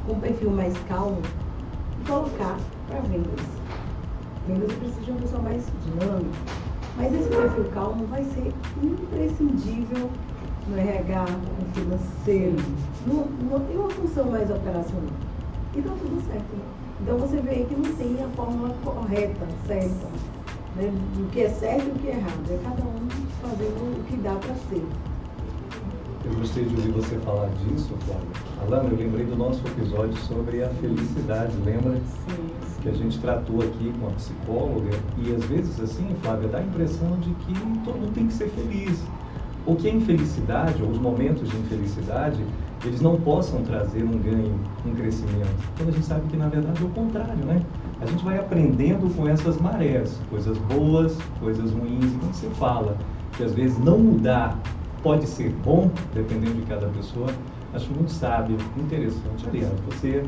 com 0.06 0.14
um 0.14 0.20
perfil 0.20 0.52
mais 0.52 0.74
calmo 0.88 1.22
e 2.00 2.08
colocar 2.08 2.58
para 2.88 3.00
vendas. 3.02 3.46
Vendas 4.48 4.70
eu 4.70 4.78
preciso 4.78 5.02
de 5.02 5.12
uma 5.12 5.22
pessoa 5.22 5.42
mais 5.42 5.66
dinâmica. 5.84 6.38
Mas 6.98 7.14
esse 7.14 7.30
perfil 7.30 7.66
calmo 7.74 8.06
vai 8.08 8.24
ser 8.24 8.54
imprescindível 8.84 10.10
no 10.68 10.78
RH, 10.78 11.26
no 11.26 11.74
financeiro, 11.74 12.58
no, 13.06 13.26
no, 13.26 13.58
uma 13.58 13.90
função 13.90 14.30
mais 14.30 14.50
operacional. 14.50 15.25
E 15.76 15.82
dá 15.82 15.92
tudo 15.92 16.26
certo. 16.28 16.46
Então 17.02 17.18
você 17.18 17.42
vê 17.42 17.50
aí 17.50 17.66
que 17.66 17.76
não 17.76 17.94
tem 17.96 18.24
a 18.24 18.30
fórmula 18.30 18.74
correta, 18.84 19.46
certa, 19.68 20.08
né? 20.76 20.92
o 21.18 21.30
que 21.30 21.42
é 21.42 21.50
certo 21.50 21.88
e 21.88 21.92
o 21.92 21.96
que 21.96 22.08
é 22.08 22.12
errado. 22.12 22.50
É 22.50 22.60
cada 22.64 22.84
um 22.84 23.08
fazendo 23.42 24.00
o 24.00 24.04
que 24.06 24.16
dá 24.18 24.36
para 24.36 24.56
ser. 24.70 24.86
Eu 26.26 26.34
gostei 26.40 26.66
de 26.66 26.76
ouvir 26.76 26.92
você 26.92 27.18
falar 27.20 27.50
disso, 27.50 27.94
Flávia. 28.06 28.28
Alana, 28.62 28.90
eu 28.90 28.98
lembrei 28.98 29.26
do 29.26 29.36
nosso 29.36 29.62
episódio 29.68 30.18
sobre 30.24 30.64
a 30.64 30.70
felicidade, 30.70 31.56
lembra? 31.64 31.94
Sim. 31.94 32.48
Que 32.82 32.90
a 32.90 32.94
gente 32.94 33.20
tratou 33.20 33.62
aqui 33.62 33.94
com 34.00 34.08
a 34.08 34.12
psicóloga 34.12 34.90
e 35.18 35.36
às 35.36 35.44
vezes 35.46 35.80
assim, 35.80 36.16
Flávia, 36.24 36.48
dá 36.48 36.58
a 36.60 36.64
impressão 36.64 37.20
de 37.20 37.30
que 37.32 37.54
todo 37.84 38.00
mundo 38.00 38.14
tem 38.14 38.28
que 38.28 38.34
ser 38.34 38.50
feliz. 38.50 39.04
Ou 39.66 39.76
que 39.76 39.88
a 39.88 39.94
infelicidade, 39.94 40.82
ou 40.84 40.90
os 40.90 40.98
momentos 40.98 41.50
de 41.50 41.58
infelicidade, 41.58 42.40
eles 42.84 43.02
não 43.02 43.20
possam 43.20 43.64
trazer 43.64 44.04
um 44.04 44.18
ganho, 44.20 44.54
um 44.86 44.94
crescimento. 44.94 45.50
Quando 45.78 45.90
a 45.90 45.92
gente 45.92 46.06
sabe 46.06 46.28
que 46.28 46.38
na 46.38 46.48
verdade 46.48 46.82
é 46.82 46.86
o 46.86 46.90
contrário, 46.90 47.46
né? 47.46 47.62
A 48.00 48.06
gente 48.06 48.24
vai 48.24 48.38
aprendendo 48.38 49.14
com 49.16 49.28
essas 49.28 49.60
marés, 49.60 50.20
coisas 50.30 50.58
boas, 50.58 51.18
coisas 51.40 51.72
ruins. 51.72 52.14
E 52.14 52.18
quando 52.20 52.34
você 52.34 52.50
fala 52.52 52.98
que 53.36 53.44
às 53.44 53.54
vezes 53.54 53.78
não 53.80 53.98
mudar 53.98 54.60
pode 55.02 55.26
ser 55.28 55.50
bom, 55.64 55.90
dependendo 56.14 56.56
de 56.56 56.64
cada 56.64 56.88
pessoa, 56.88 57.28
acho 57.74 57.92
muito 57.92 58.12
sábio, 58.12 58.58
interessante. 58.78 59.46
Aliás, 59.48 59.74
você 59.88 60.24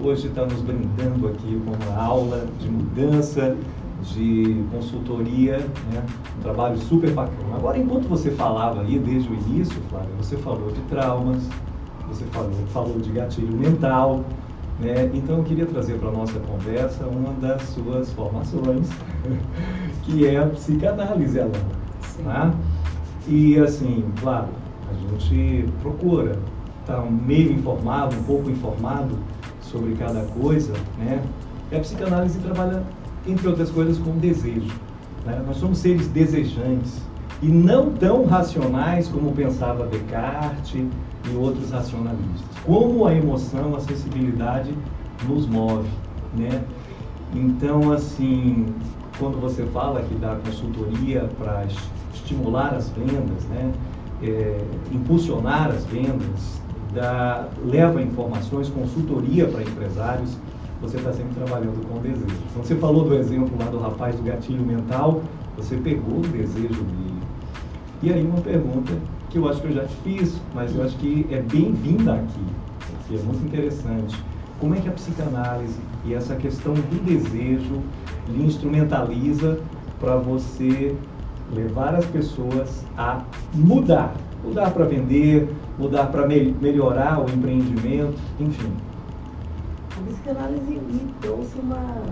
hoje 0.00 0.28
está 0.28 0.44
nos 0.44 0.60
brindando 0.62 1.28
aqui 1.28 1.60
com 1.64 1.72
uma 1.84 2.02
aula 2.02 2.46
de 2.58 2.68
mudança, 2.68 3.56
de 4.02 4.64
consultoria, 4.70 5.58
né? 5.92 6.04
um 6.38 6.42
trabalho 6.42 6.76
super 6.78 7.10
bacana. 7.10 7.56
Agora, 7.56 7.78
enquanto 7.78 8.08
você 8.08 8.30
falava 8.30 8.82
aí 8.82 8.98
desde 8.98 9.30
o 9.30 9.34
início, 9.34 9.80
Flávia, 9.88 10.10
você 10.18 10.36
falou 10.36 10.70
de 10.70 10.80
traumas, 10.82 11.48
você 12.08 12.24
falou, 12.26 12.52
falou 12.72 12.98
de 12.98 13.10
gatilho 13.10 13.56
mental, 13.56 14.24
né? 14.80 15.10
então 15.14 15.38
eu 15.38 15.44
queria 15.44 15.66
trazer 15.66 15.98
para 15.98 16.08
a 16.08 16.12
nossa 16.12 16.38
conversa 16.40 17.06
uma 17.06 17.32
das 17.34 17.62
suas 17.62 18.12
formações, 18.12 18.88
que 20.02 20.26
é 20.26 20.38
a 20.38 20.46
psicanálise, 20.46 21.38
Alana. 21.40 21.82
Tá? 22.24 22.52
E 23.28 23.58
assim, 23.58 24.04
claro, 24.20 24.48
a 24.90 24.94
gente 24.94 25.72
procura 25.80 26.38
estar 26.80 26.96
tá 26.96 27.02
meio 27.02 27.52
informado, 27.52 28.16
um 28.16 28.22
pouco 28.24 28.50
informado 28.50 29.16
sobre 29.60 29.94
cada 29.94 30.22
coisa, 30.22 30.72
né? 30.98 31.22
E 31.70 31.76
a 31.76 31.80
psicanálise 31.80 32.38
trabalha, 32.40 32.82
entre 33.26 33.48
outras 33.48 33.70
coisas, 33.70 33.98
com 33.98 34.16
desejo. 34.18 34.72
Né? 35.24 35.42
Nós 35.46 35.56
somos 35.56 35.78
seres 35.78 36.08
desejantes 36.08 37.02
e 37.42 37.46
não 37.46 37.92
tão 37.92 38.24
racionais 38.24 39.08
como 39.08 39.32
pensava 39.32 39.86
Descartes 39.86 40.86
e 41.30 41.36
outros 41.36 41.70
racionalistas. 41.70 42.56
Como 42.64 43.06
a 43.06 43.14
emoção, 43.14 43.74
a 43.74 43.80
sensibilidade 43.80 44.72
nos 45.26 45.46
move, 45.46 45.88
né? 46.36 46.62
Então, 47.34 47.92
assim, 47.92 48.66
quando 49.18 49.40
você 49.40 49.64
fala 49.66 50.02
que 50.02 50.14
dá 50.16 50.36
consultoria 50.44 51.28
para 51.38 51.66
estimular 52.14 52.74
as 52.74 52.90
vendas, 52.90 53.44
né? 53.50 53.72
É, 54.22 54.64
impulsionar 54.92 55.70
as 55.70 55.84
vendas, 55.86 56.62
dá, 56.94 57.48
leva 57.64 58.00
informações, 58.00 58.68
consultoria 58.68 59.48
para 59.48 59.62
empresários, 59.62 60.36
você 60.82 60.96
está 60.96 61.12
sempre 61.12 61.34
trabalhando 61.34 61.80
com 61.88 62.00
desejo. 62.00 62.36
Então, 62.50 62.62
você 62.62 62.74
falou 62.74 63.04
do 63.04 63.14
exemplo 63.14 63.56
lá 63.58 63.66
do 63.66 63.78
rapaz 63.78 64.16
do 64.16 64.22
gatilho 64.22 64.66
mental, 64.66 65.22
você 65.56 65.76
pegou 65.76 66.18
o 66.18 66.22
desejo 66.22 66.82
dele. 66.82 67.22
E 68.02 68.12
aí 68.12 68.22
uma 68.24 68.40
pergunta 68.40 68.92
que 69.30 69.38
eu 69.38 69.48
acho 69.48 69.60
que 69.60 69.68
eu 69.68 69.74
já 69.74 69.84
te 69.84 69.94
fiz, 70.02 70.40
mas 70.54 70.74
eu 70.74 70.82
acho 70.82 70.96
que 70.96 71.26
é 71.30 71.40
bem-vinda 71.40 72.14
aqui, 72.14 72.44
porque 72.80 73.14
é 73.14 73.22
muito 73.22 73.44
interessante. 73.44 74.22
Como 74.60 74.74
é 74.74 74.80
que 74.80 74.88
a 74.88 74.92
psicanálise 74.92 75.78
e 76.04 76.14
essa 76.14 76.34
questão 76.34 76.74
do 76.74 77.04
desejo 77.04 77.80
lhe 78.28 78.44
instrumentaliza 78.44 79.58
para 80.00 80.16
você 80.16 80.94
levar 81.54 81.94
as 81.94 82.04
pessoas 82.06 82.84
a 82.96 83.22
mudar, 83.54 84.14
mudar 84.44 84.70
para 84.70 84.84
vender, 84.84 85.48
mudar 85.78 86.06
para 86.06 86.26
me 86.26 86.54
melhorar 86.60 87.20
o 87.20 87.30
empreendimento, 87.30 88.18
enfim. 88.40 88.72
Psicanálise 90.06 90.80
me 90.80 91.14
trouxe 91.20 91.58
uma, 91.58 92.02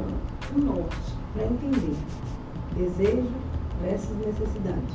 um 0.57 0.59
norte 0.59 1.15
para 1.35 1.45
entender 1.45 1.97
desejo 2.77 3.29
versus 3.83 4.17
necessidade. 4.17 4.93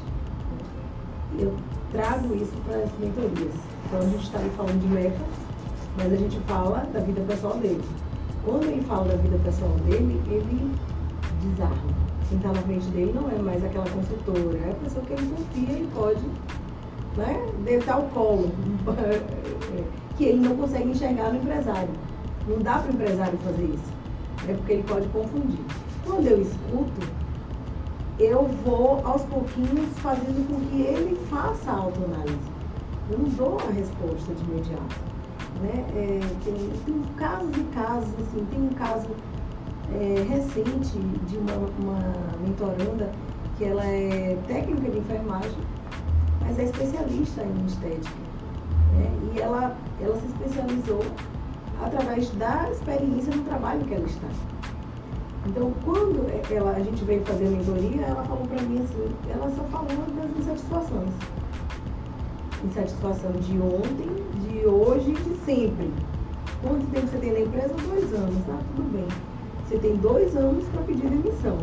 Eu 1.37 1.53
trago 1.91 2.35
isso 2.35 2.53
para 2.65 2.77
as 2.77 2.91
mentorias. 2.99 3.53
Então 3.85 3.99
a 3.99 4.05
gente 4.05 4.23
está 4.23 4.39
ali 4.39 4.49
falando 4.57 4.81
de 4.81 4.87
metas, 4.87 5.27
mas 5.97 6.13
a 6.13 6.15
gente 6.15 6.39
fala 6.41 6.87
da 6.93 6.99
vida 6.99 7.21
pessoal 7.27 7.57
dele. 7.57 7.83
Quando 8.43 8.63
ele 8.63 8.81
fala 8.83 9.07
da 9.07 9.15
vida 9.15 9.39
pessoal 9.43 9.71
dele, 9.85 10.21
ele 10.27 10.71
desarma 11.41 12.05
quem 12.29 12.37
está 12.37 12.51
na 12.51 12.61
frente 12.61 12.87
dele 12.87 13.13
não 13.13 13.29
é 13.29 13.35
mais 13.35 13.63
aquela 13.63 13.85
consultora, 13.89 14.57
é 14.57 14.71
a 14.71 14.75
pessoa 14.83 15.05
que 15.05 15.13
ele 15.13 15.29
confia 15.35 15.79
e 15.79 15.87
pode 15.93 16.21
né, 17.17 17.53
deitar 17.63 17.99
o 17.99 18.09
colo, 18.09 18.49
que 20.17 20.23
ele 20.25 20.47
não 20.47 20.55
consegue 20.55 20.89
enxergar 20.89 21.31
no 21.31 21.37
empresário. 21.37 21.89
Não 22.47 22.59
dá 22.59 22.79
para 22.79 22.91
o 22.91 22.93
empresário 22.93 23.37
fazer 23.39 23.65
isso, 23.65 23.93
é 24.47 24.53
porque 24.53 24.73
ele 24.73 24.83
pode 24.83 25.07
confundir. 25.07 25.65
Quando 26.05 26.27
eu 26.27 26.41
escuto, 26.41 27.07
eu 28.19 28.47
vou 28.63 29.01
aos 29.03 29.23
pouquinhos 29.23 29.89
fazendo 29.97 30.47
com 30.47 30.59
que 30.69 30.81
ele 30.81 31.15
faça 31.29 31.71
a 31.71 31.75
autoanálise. 31.75 32.37
Eu 33.09 33.19
não 33.19 33.29
dou 33.29 33.57
a 33.59 33.71
resposta 33.71 34.33
de 34.33 34.43
imediato. 34.43 34.95
Né? 35.61 35.85
É, 35.95 36.19
tem, 36.43 36.71
tem 36.85 37.01
casos 37.17 37.57
e 37.57 37.63
casos, 37.73 38.13
assim, 38.19 38.45
tem 38.51 38.61
um 38.61 38.69
caso 38.69 39.07
é, 39.93 40.25
recente 40.27 40.97
de 41.27 41.37
uma, 41.37 41.55
uma 41.79 42.13
mentoranda 42.41 43.11
que 43.57 43.65
ela 43.65 43.85
é 43.85 44.37
técnica 44.47 44.91
de 44.91 44.97
enfermagem, 44.99 45.57
mas 46.41 46.59
é 46.59 46.63
especialista 46.65 47.41
em 47.43 47.65
estética. 47.65 48.15
Né? 48.93 49.33
E 49.33 49.39
ela, 49.39 49.75
ela 50.01 50.15
se 50.19 50.27
especializou 50.27 51.01
através 51.83 52.29
da 52.31 52.69
experiência 52.71 53.35
no 53.35 53.43
trabalho 53.43 53.83
que 53.85 53.93
ela 53.93 54.05
está. 54.05 54.27
Então, 55.47 55.71
quando 55.83 56.27
ela, 56.51 56.71
a 56.71 56.79
gente 56.79 57.03
veio 57.03 57.23
fazer 57.23 57.45
a 57.45 57.49
mentoria, 57.49 58.01
ela 58.01 58.23
falou 58.23 58.47
para 58.47 58.61
mim 58.63 58.83
assim, 58.83 59.15
ela 59.29 59.51
só 59.55 59.63
falou 59.65 59.87
das 59.87 60.37
insatisfações. 60.39 61.11
Insatisfação 62.63 63.31
de 63.33 63.59
ontem, 63.59 64.09
de 64.49 64.65
hoje 64.65 65.11
e 65.11 65.13
de 65.13 65.45
sempre. 65.45 65.91
Quanto 66.63 66.85
tempo 66.87 67.07
você 67.07 67.17
tem 67.19 67.33
na 67.33 67.39
empresa? 67.41 67.75
Dois 67.75 68.13
anos, 68.13 68.43
tá? 68.45 68.57
Tudo 68.75 68.91
bem. 68.91 69.07
Você 69.67 69.77
tem 69.77 69.95
dois 69.97 70.35
anos 70.35 70.63
para 70.69 70.81
pedir 70.81 71.09
demissão. 71.09 71.57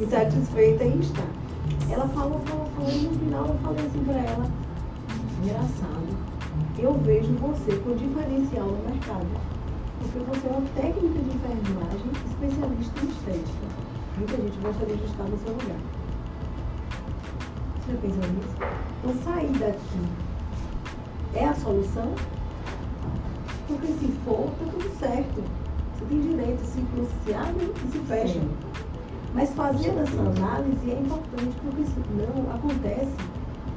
Insatisfeita 0.00 0.84
e 0.84 1.00
está. 1.00 1.24
Ela 1.90 2.08
falou, 2.08 2.40
falou, 2.46 2.66
falou, 2.74 2.90
e 2.90 2.98
no 3.02 3.18
final 3.18 3.46
eu 3.48 3.58
falei 3.58 3.86
assim 3.86 4.04
para 4.04 4.14
ela, 4.14 4.46
engraçado, 5.42 6.03
eu 6.78 6.92
vejo 6.94 7.32
você 7.34 7.76
com 7.76 7.94
diferencial 7.94 8.66
no 8.66 8.88
mercado. 8.88 9.26
Porque 10.00 10.18
você 10.18 10.46
é 10.48 10.50
uma 10.50 10.68
técnica 10.74 11.18
de 11.20 11.36
enfermagem 11.36 12.10
especialista 12.26 13.00
em 13.00 13.08
estética. 13.08 13.66
Muita 14.18 14.36
gente 14.36 14.58
gostaria 14.58 14.96
de 14.96 15.04
estar 15.04 15.24
no 15.24 15.38
seu 15.38 15.52
lugar. 15.52 15.78
Você 17.80 17.92
já 17.92 17.98
pensou 17.98 18.32
nisso? 18.32 18.54
Então 18.98 19.22
sair 19.22 19.58
daqui 19.58 20.00
é 21.34 21.44
a 21.46 21.54
solução? 21.54 22.14
Porque 23.68 23.86
se 23.86 24.12
for, 24.24 24.50
tá 24.58 24.66
tudo 24.70 24.98
certo. 24.98 25.42
Você 25.94 26.04
tem 26.06 26.20
direito, 26.20 26.60
se 26.64 27.34
abrem 27.34 27.72
e 27.86 27.92
se 27.92 27.98
fecham. 28.00 28.42
Mas 29.32 29.50
fazer 29.54 29.88
essa 29.88 30.20
análise 30.20 30.90
é 30.90 31.00
importante, 31.00 31.56
porque 31.62 31.84
senão 31.86 32.54
acontece 32.54 33.14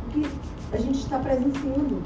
o 0.07 0.11
que 0.11 0.27
a 0.73 0.77
gente 0.77 0.99
está 0.99 1.19
presenciando 1.19 2.01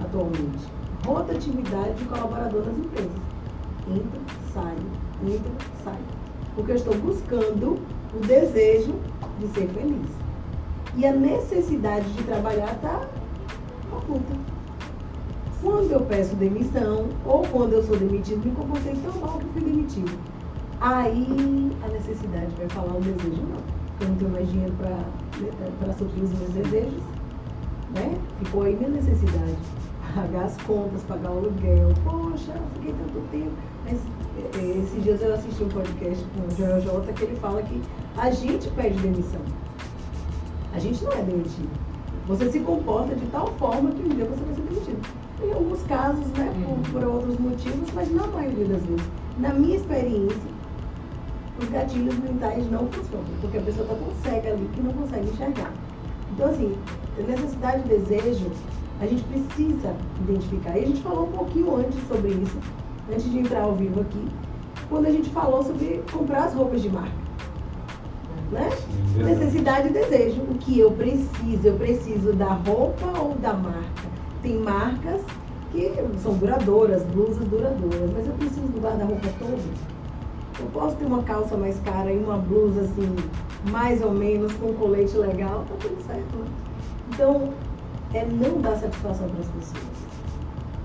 atualmente. 0.00 0.68
Rotatividade 1.06 1.94
de 1.94 2.04
colaborador 2.06 2.64
nas 2.66 2.78
empresas. 2.78 3.12
Entra, 3.88 4.20
sai, 4.52 4.76
entra, 5.22 5.52
sai. 5.84 5.98
Porque 6.54 6.72
eu 6.72 6.76
estou 6.76 6.94
buscando 6.94 7.78
o 8.14 8.26
desejo 8.26 8.94
de 9.38 9.46
ser 9.48 9.68
feliz. 9.68 10.10
E 10.96 11.06
a 11.06 11.12
necessidade 11.12 12.10
de 12.12 12.22
trabalhar 12.22 12.72
está 12.72 13.06
oculta. 13.92 14.34
Quando 15.60 15.90
eu 15.90 16.00
peço 16.00 16.36
demissão, 16.36 17.08
ou 17.24 17.42
quando 17.48 17.72
eu 17.72 17.82
sou 17.82 17.96
demitido, 17.96 18.44
me 18.44 18.54
comportei 18.54 18.94
tão 18.96 19.20
mal 19.20 19.38
que 19.38 19.46
fui 19.46 19.62
demitido. 19.62 20.18
Aí 20.80 21.72
a 21.82 21.88
necessidade 21.88 22.52
vai 22.56 22.68
falar 22.68 22.96
o 22.96 23.00
desejo 23.00 23.42
não. 23.42 23.74
Eu 24.00 24.08
não 24.08 24.16
tenho 24.16 24.30
mais 24.30 24.50
dinheiro 24.50 24.74
para 24.78 25.92
suprir 25.94 26.24
os 26.24 26.32
meus 26.38 26.50
desejos. 26.50 27.02
Né? 27.94 28.18
Ficou 28.38 28.62
aí 28.62 28.76
minha 28.76 28.90
necessidade. 28.90 29.56
Pagar 30.14 30.44
as 30.44 30.56
contas, 30.58 31.02
pagar 31.02 31.30
o 31.30 31.38
aluguel. 31.38 31.92
Poxa, 32.04 32.52
fiquei 32.74 32.92
tanto 32.92 33.20
tempo. 33.30 33.52
Mas 33.84 33.98
é, 34.56 34.78
esses 34.78 35.02
dias 35.02 35.20
eu 35.22 35.34
assisti 35.34 35.64
um 35.64 35.68
podcast 35.68 36.24
com 36.24 36.46
o 36.46 36.56
Joel 36.56 36.80
Jota 36.80 37.12
que 37.12 37.24
ele 37.24 37.36
fala 37.36 37.62
que 37.62 37.80
a 38.16 38.30
gente 38.30 38.68
pede 38.70 38.98
demissão. 38.98 39.40
A 40.72 40.78
gente 40.78 41.04
não 41.04 41.12
é 41.12 41.22
demitido. 41.22 41.70
Você 42.26 42.50
se 42.50 42.60
comporta 42.60 43.14
de 43.14 43.26
tal 43.26 43.48
forma 43.58 43.90
que 43.90 44.02
um 44.02 44.08
dia 44.08 44.24
você 44.24 44.44
vai 44.44 44.54
ser 44.54 44.62
demitido. 44.62 45.08
Em 45.42 45.52
alguns 45.52 45.82
casos, 45.82 46.26
né, 46.28 46.52
por, 46.64 46.92
por 46.92 47.04
outros 47.08 47.38
motivos, 47.38 47.90
mas 47.92 48.10
na 48.12 48.26
maioria 48.26 48.64
das 48.66 48.82
vezes. 48.82 49.06
Na 49.38 49.52
minha 49.52 49.76
experiência, 49.76 50.54
os 51.60 51.68
gatilhos 51.68 52.18
mentais 52.18 52.70
não 52.70 52.86
funcionam, 52.88 53.26
porque 53.40 53.58
a 53.58 53.62
pessoa 53.62 53.84
está 53.84 53.96
tão 53.96 54.14
cega 54.22 54.52
ali 54.52 54.68
que 54.72 54.80
não 54.80 54.92
consegue 54.92 55.28
enxergar. 55.28 55.72
Então, 56.32 56.48
assim, 56.48 56.76
necessidade 57.26 57.82
e 57.84 57.88
desejo, 57.88 58.50
a 59.00 59.06
gente 59.06 59.22
precisa 59.24 59.94
identificar. 60.20 60.76
E 60.76 60.84
a 60.84 60.86
gente 60.86 61.02
falou 61.02 61.26
um 61.26 61.32
pouquinho 61.32 61.76
antes 61.76 61.96
sobre 62.08 62.30
isso, 62.30 62.58
antes 63.10 63.30
de 63.30 63.38
entrar 63.38 63.62
ao 63.62 63.74
vivo 63.74 64.00
aqui, 64.00 64.28
quando 64.88 65.06
a 65.06 65.10
gente 65.10 65.30
falou 65.30 65.62
sobre 65.62 66.02
comprar 66.12 66.44
as 66.44 66.54
roupas 66.54 66.82
de 66.82 66.88
marca. 66.88 67.24
Né? 68.50 68.70
Necessidade 69.16 69.88
e 69.88 69.92
desejo. 69.92 70.42
O 70.42 70.54
que 70.58 70.78
eu 70.78 70.90
preciso? 70.92 71.66
Eu 71.66 71.76
preciso 71.76 72.32
da 72.32 72.52
roupa 72.52 73.06
ou 73.18 73.34
da 73.36 73.52
marca? 73.52 74.08
Tem 74.42 74.58
marcas 74.58 75.22
que 75.72 75.92
são 76.22 76.34
duradouras, 76.34 77.02
blusas 77.04 77.48
duradouras, 77.48 78.10
mas 78.12 78.26
eu 78.26 78.32
preciso 78.34 78.66
do 78.68 78.80
guarda-roupa 78.80 79.28
todo. 79.38 79.93
Eu 80.60 80.66
posso 80.72 80.96
ter 80.96 81.04
uma 81.04 81.22
calça 81.22 81.56
mais 81.56 81.78
cara 81.80 82.12
e 82.12 82.18
uma 82.18 82.36
blusa 82.36 82.82
assim, 82.82 83.14
mais 83.70 84.02
ou 84.02 84.12
menos, 84.12 84.52
com 84.54 84.70
um 84.70 84.74
colete 84.74 85.16
legal, 85.16 85.64
tá 85.68 85.74
tudo 85.80 86.00
certo, 86.06 86.36
né? 86.36 86.46
Então, 87.12 87.52
é 88.12 88.24
não 88.24 88.60
dar 88.60 88.76
satisfação 88.76 89.28
para 89.28 89.40
as 89.40 89.48
pessoas. 89.48 90.04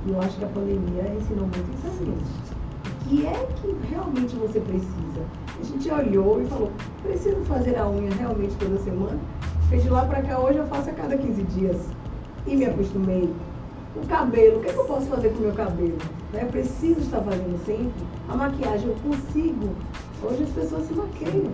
E 0.06 0.12
eu 0.12 0.20
acho 0.22 0.38
que 0.38 0.46
a 0.46 0.48
pandemia 0.48 1.14
ensinou 1.16 1.46
muito 1.46 1.70
isso 1.78 1.88
a 1.88 2.06
gente. 2.06 2.50
O 2.88 3.10
que 3.10 3.26
é 3.26 3.48
que 3.56 3.76
realmente 3.92 4.36
você 4.36 4.60
precisa? 4.60 5.24
A 5.60 5.64
gente 5.64 5.92
olhou 5.92 6.42
e 6.42 6.46
falou, 6.46 6.72
preciso 7.04 7.42
fazer 7.46 7.78
a 7.78 7.88
unha 7.88 8.14
realmente 8.14 8.56
toda 8.56 8.78
semana? 8.80 9.18
Porque 9.62 9.78
de 9.78 9.90
lá 9.90 10.06
para 10.06 10.22
cá 10.22 10.40
hoje 10.40 10.58
eu 10.58 10.68
faço 10.68 10.90
a 10.90 10.94
cada 10.94 11.18
15 11.18 11.44
dias. 11.44 11.78
E 12.48 12.56
me 12.56 12.66
acostumei. 12.66 13.32
O 13.96 14.06
cabelo, 14.08 14.60
o 14.60 14.62
que, 14.62 14.70
é 14.70 14.74
que 14.74 14.80
eu 14.80 14.86
posso 14.86 15.08
fazer 15.08 15.30
com 15.30 15.40
o 15.40 15.42
meu 15.42 15.54
cabelo? 15.54 15.98
Eu 16.34 16.48
preciso 16.48 17.00
estar 17.00 17.22
fazendo 17.22 17.66
sempre. 17.66 18.06
A 18.28 18.36
maquiagem 18.36 18.88
eu 18.88 18.96
consigo. 18.96 19.70
Hoje 20.22 20.44
as 20.44 20.50
pessoas 20.50 20.88
se 20.88 20.94
maqueiam. 20.94 21.52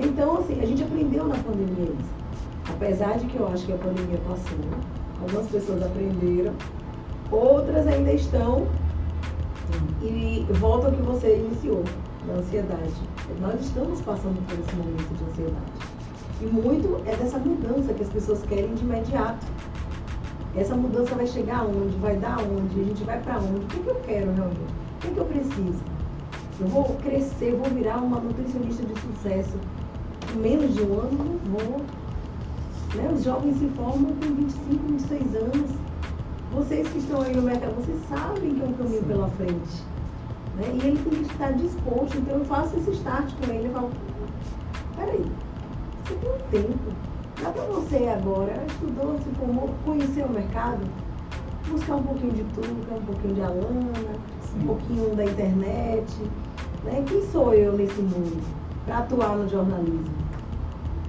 Então, 0.00 0.38
assim, 0.38 0.60
a 0.60 0.66
gente 0.66 0.82
aprendeu 0.82 1.26
na 1.26 1.36
pandemia 1.36 1.84
isso. 1.84 2.16
Apesar 2.70 3.18
de 3.18 3.26
que 3.26 3.36
eu 3.36 3.46
acho 3.48 3.66
que 3.66 3.72
a 3.72 3.76
pandemia 3.76 4.18
passou, 4.26 4.58
algumas 5.20 5.46
pessoas 5.50 5.82
aprenderam, 5.82 6.52
outras 7.30 7.86
ainda 7.86 8.12
estão 8.12 8.66
e 10.02 10.46
volta 10.54 10.88
ao 10.88 10.92
que 10.92 11.02
você 11.02 11.36
iniciou, 11.36 11.82
da 12.26 12.34
ansiedade. 12.34 12.92
Nós 13.40 13.60
estamos 13.60 14.00
passando 14.00 14.44
por 14.46 14.58
esse 14.58 14.74
momento 14.76 15.14
de 15.16 15.24
ansiedade. 15.24 15.96
E 16.40 16.46
muito 16.46 17.00
é 17.06 17.16
dessa 17.16 17.38
mudança 17.38 17.94
que 17.94 18.02
as 18.02 18.08
pessoas 18.10 18.42
querem 18.42 18.74
de 18.74 18.82
imediato. 18.82 19.46
Essa 20.56 20.74
mudança 20.74 21.14
vai 21.14 21.26
chegar 21.26 21.58
aonde? 21.58 21.96
Vai 21.98 22.16
dar 22.16 22.38
aonde? 22.38 22.80
A 22.80 22.84
gente 22.84 23.04
vai 23.04 23.20
para 23.20 23.38
onde? 23.38 23.64
O 23.64 23.68
que, 23.68 23.80
que 23.80 23.88
eu 23.88 24.00
quero 24.06 24.32
realmente? 24.32 24.60
O 24.60 25.00
que, 25.00 25.10
que 25.10 25.18
eu 25.18 25.24
preciso? 25.26 25.82
Eu 26.58 26.66
vou 26.68 26.84
crescer, 27.02 27.54
vou 27.54 27.70
virar 27.70 27.98
uma 27.98 28.18
nutricionista 28.18 28.82
de 28.82 28.98
sucesso. 28.98 29.58
Em 30.34 30.38
menos 30.38 30.74
de 30.74 30.80
um 30.80 30.98
ano, 30.98 31.12
não 31.12 31.58
vou. 31.58 31.80
Né? 32.94 33.12
Os 33.12 33.22
jovens 33.22 33.58
se 33.58 33.68
formam 33.76 34.12
com 34.12 34.34
25, 34.34 34.92
26 34.92 35.36
anos. 35.36 35.70
Vocês 36.52 36.88
que 36.88 36.98
estão 36.98 37.20
aí 37.20 37.36
no 37.36 37.42
mercado, 37.42 37.74
vocês 37.74 37.98
sabem 38.08 38.54
que 38.54 38.62
é 38.62 38.64
um 38.64 38.72
caminho 38.72 39.00
Sim. 39.00 39.06
pela 39.08 39.28
frente. 39.28 39.82
Né? 40.56 40.70
E 40.72 40.86
ele 40.86 40.98
tem 41.04 41.22
que 41.22 41.32
estar 41.32 41.52
disposto. 41.52 42.16
Então 42.16 42.38
eu 42.38 42.44
faço 42.46 42.74
esse 42.78 42.92
start 42.92 43.30
com 43.34 43.52
ele 43.52 43.68
e 43.68 43.72
falo, 43.72 43.90
peraí, 44.96 45.26
você 46.02 46.14
tem 46.14 46.30
um 46.30 46.38
tempo. 46.50 46.96
Dá 47.42 47.50
para 47.50 47.64
você 47.64 47.96
agora, 48.08 48.64
estudou, 48.66 49.18
se 49.18 49.28
formou, 49.38 49.70
conhecer 49.84 50.24
o 50.24 50.30
mercado, 50.30 50.80
buscar 51.68 51.96
um 51.96 52.02
pouquinho 52.02 52.32
de 52.32 52.44
tudo, 52.54 52.96
um 52.96 53.04
pouquinho 53.04 53.34
de 53.34 53.42
Alana, 53.42 53.92
Sim. 54.40 54.58
um 54.60 54.66
pouquinho 54.66 55.14
da 55.14 55.24
internet. 55.24 56.14
Né? 56.84 57.04
Quem 57.06 57.22
sou 57.30 57.52
eu 57.52 57.74
nesse 57.76 58.00
mundo 58.00 58.42
para 58.86 58.98
atuar 58.98 59.36
no 59.36 59.48
jornalismo? 59.48 60.04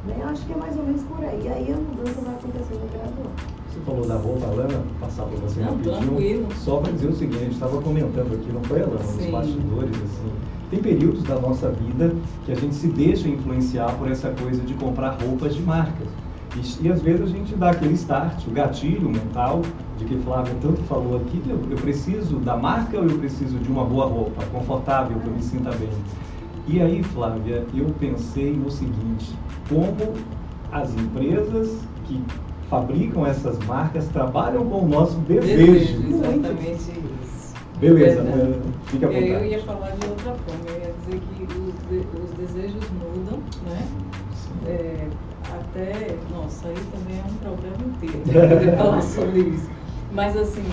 Né? 0.06 0.18
Eu 0.20 0.28
acho 0.28 0.46
que 0.46 0.54
é 0.54 0.58
mais 0.58 0.76
ou 0.78 0.84
menos 0.84 1.02
por 1.04 1.24
aí. 1.24 1.48
Aí 1.48 1.72
a 1.72 1.78
mudança 1.78 2.22
vai 2.22 2.34
acontecendo 2.36 2.92
gradual. 2.92 3.32
Você 3.70 3.80
falou 3.86 4.06
da 4.06 4.16
roupa, 4.16 4.48
Alana, 4.48 4.84
passar 5.00 5.24
para 5.26 5.38
você 5.38 5.62
não, 5.62 5.70
rapidinho. 5.70 5.96
Tranquilo. 5.98 6.48
Só 6.56 6.78
para 6.78 6.92
dizer 6.92 7.08
o 7.08 7.16
seguinte, 7.16 7.38
a 7.38 7.44
gente 7.44 7.54
estava 7.54 7.82
comentando 7.82 8.34
aqui, 8.34 8.52
não 8.52 8.64
foi, 8.64 8.82
Alana, 8.82 9.00
nos 9.00 9.26
bastidores, 9.28 9.96
assim. 9.96 10.32
Tem 10.70 10.80
períodos 10.80 11.24
da 11.24 11.40
nossa 11.40 11.70
vida 11.70 12.14
que 12.46 12.52
a 12.52 12.56
gente 12.56 12.76
se 12.76 12.88
deixa 12.88 13.28
influenciar 13.30 13.92
por 13.98 14.12
essa 14.12 14.30
coisa 14.32 14.62
de 14.62 14.74
comprar 14.74 15.18
roupas 15.22 15.56
de 15.56 15.62
marcas. 15.62 16.08
E, 16.56 16.86
e 16.86 16.92
às 16.92 17.02
vezes 17.02 17.22
a 17.22 17.28
gente 17.28 17.56
dá 17.56 17.70
aquele 17.70 17.94
start, 17.94 18.46
o 18.48 18.52
gatilho 18.52 19.10
mental, 19.10 19.62
de 19.98 20.06
que 20.06 20.18
Flávia 20.18 20.54
tanto 20.62 20.82
falou 20.84 21.18
aqui, 21.18 21.42
eu, 21.48 21.60
eu 21.70 21.78
preciso 21.78 22.38
da 22.38 22.58
marca 22.58 22.98
ou 22.98 23.06
eu 23.06 23.18
preciso 23.18 23.58
de 23.60 23.70
uma 23.70 23.86
boa 23.86 24.06
roupa, 24.08 24.44
confortável, 24.52 25.18
que 25.20 25.28
eu 25.28 25.34
me 25.34 25.42
sinta 25.42 25.72
bem. 25.72 25.90
E 26.68 26.82
aí, 26.82 27.02
Flávia, 27.02 27.66
eu 27.74 27.86
pensei 28.00 28.54
no 28.54 28.70
seguinte, 28.70 29.34
como 29.70 30.14
as 30.72 30.94
empresas 30.94 31.80
que 32.06 32.22
fabricam 32.70 33.26
essas 33.26 33.58
marcas 33.66 34.08
trabalham 34.10 34.66
com 34.66 34.84
o 34.84 34.88
nosso 34.88 35.18
desejo. 35.20 35.72
desejo 35.72 36.08
exatamente 36.10 36.74
isso. 36.74 37.17
Beleza, 37.80 38.22
é, 38.22 38.90
fica 38.90 39.06
à 39.06 39.10
vontade. 39.10 39.32
Eu 39.32 39.46
ia 39.46 39.64
falar 39.64 39.92
de 39.92 40.08
outra 40.08 40.34
forma, 40.34 40.64
eu 40.68 40.80
ia 40.80 40.94
dizer 40.94 41.20
que 41.20 41.44
os, 41.44 41.90
de, 41.90 42.24
os 42.24 42.32
desejos 42.32 42.90
mudam, 42.90 43.40
né? 43.66 43.88
É, 44.66 45.08
até, 45.54 46.16
nossa, 46.32 46.68
aí 46.68 46.76
também 46.92 47.20
é 47.20 47.24
um 47.24 47.36
problema 47.36 47.78
inteiro, 47.86 48.20
poder 48.50 48.78
falar 48.78 49.02
sobre 49.02 49.40
isso. 49.42 49.70
Mas 50.12 50.36
assim, 50.36 50.66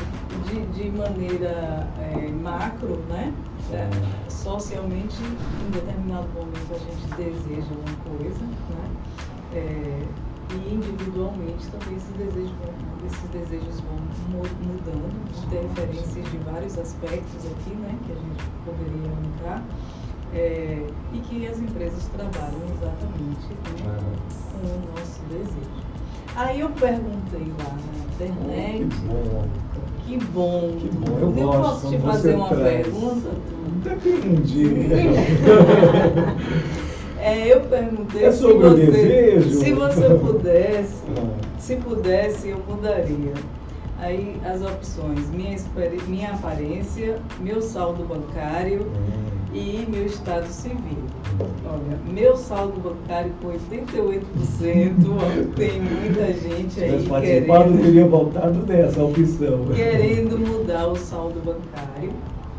de, 0.46 0.66
de 0.68 0.90
maneira 0.96 1.86
é, 2.00 2.30
macro, 2.42 2.98
né? 3.10 3.32
É, 3.72 4.30
socialmente, 4.30 5.16
em 5.66 5.70
determinado 5.70 6.28
momento 6.34 6.70
a 6.70 6.78
gente 6.78 7.16
deseja 7.16 7.68
uma 7.70 8.18
coisa, 8.18 8.44
né? 8.44 8.94
E 10.54 10.74
individualmente 10.74 11.66
também 11.66 11.96
esses 11.96 12.14
desejos 12.16 12.52
vão, 12.62 12.72
esses 13.06 13.28
desejos 13.30 13.80
vão 13.80 13.98
mudando, 14.62 15.12
interferências 15.46 16.30
de 16.30 16.38
vários 16.38 16.78
aspectos 16.78 17.44
aqui, 17.46 17.74
né, 17.74 17.92
que 18.06 18.12
a 18.12 18.14
gente 18.14 18.44
poderia 18.64 19.10
entrar, 19.34 19.60
é, 20.32 20.86
e 21.12 21.18
que 21.18 21.46
as 21.48 21.58
empresas 21.58 22.06
trabalham 22.16 22.62
exatamente 22.72 23.48
né, 23.82 23.98
com 24.52 24.66
o 24.66 24.68
nosso 24.94 25.20
desejo. 25.28 25.82
Aí 26.36 26.60
eu 26.60 26.70
perguntei 26.70 27.52
lá 27.58 27.74
na 27.74 27.96
internet. 28.14 28.86
Que 28.96 29.04
bom. 29.06 29.48
Que 30.06 30.16
bom. 30.18 30.76
Que 30.80 30.88
bom. 30.88 31.18
Eu, 31.18 31.28
eu 31.36 31.46
gosto 31.46 31.62
posso 31.62 31.88
te 31.90 31.98
fazer 31.98 32.34
uma 32.36 32.48
traz. 32.48 32.62
pergunta? 32.62 33.30
Depende. 33.82 34.64
É, 37.24 37.54
eu 37.54 37.62
perguntei 37.62 38.26
é 38.26 38.32
sobre 38.32 38.68
se, 38.68 38.74
você, 38.74 38.90
desejo. 38.90 39.50
se 39.50 39.72
você 39.72 40.10
pudesse, 40.20 41.02
ah. 41.16 41.36
se 41.58 41.76
pudesse, 41.76 42.50
eu 42.50 42.62
mudaria. 42.68 43.32
Aí 43.98 44.36
as 44.44 44.60
opções, 44.60 45.30
minha, 45.30 45.56
minha 46.06 46.32
aparência, 46.32 47.18
meu 47.40 47.62
saldo 47.62 48.04
bancário 48.04 48.82
hum. 48.82 49.54
e 49.54 49.86
meu 49.88 50.04
estado 50.04 50.46
civil. 50.48 50.98
Olha, 51.64 51.98
meu 52.12 52.36
saldo 52.36 52.78
bancário 52.78 53.32
com 53.40 53.48
88%, 53.48 55.54
tem 55.56 55.80
muita 55.80 56.30
gente 56.34 56.84
aí 56.84 57.06
Mas 57.08 57.24
querendo, 57.24 57.82
teria 57.82 58.06
voltado 58.06 58.58
dessa 58.66 59.02
opção. 59.02 59.64
Querendo 59.74 60.38
mudar 60.38 60.88
o 60.88 60.96
saldo 60.96 61.40
bancário. 61.40 62.12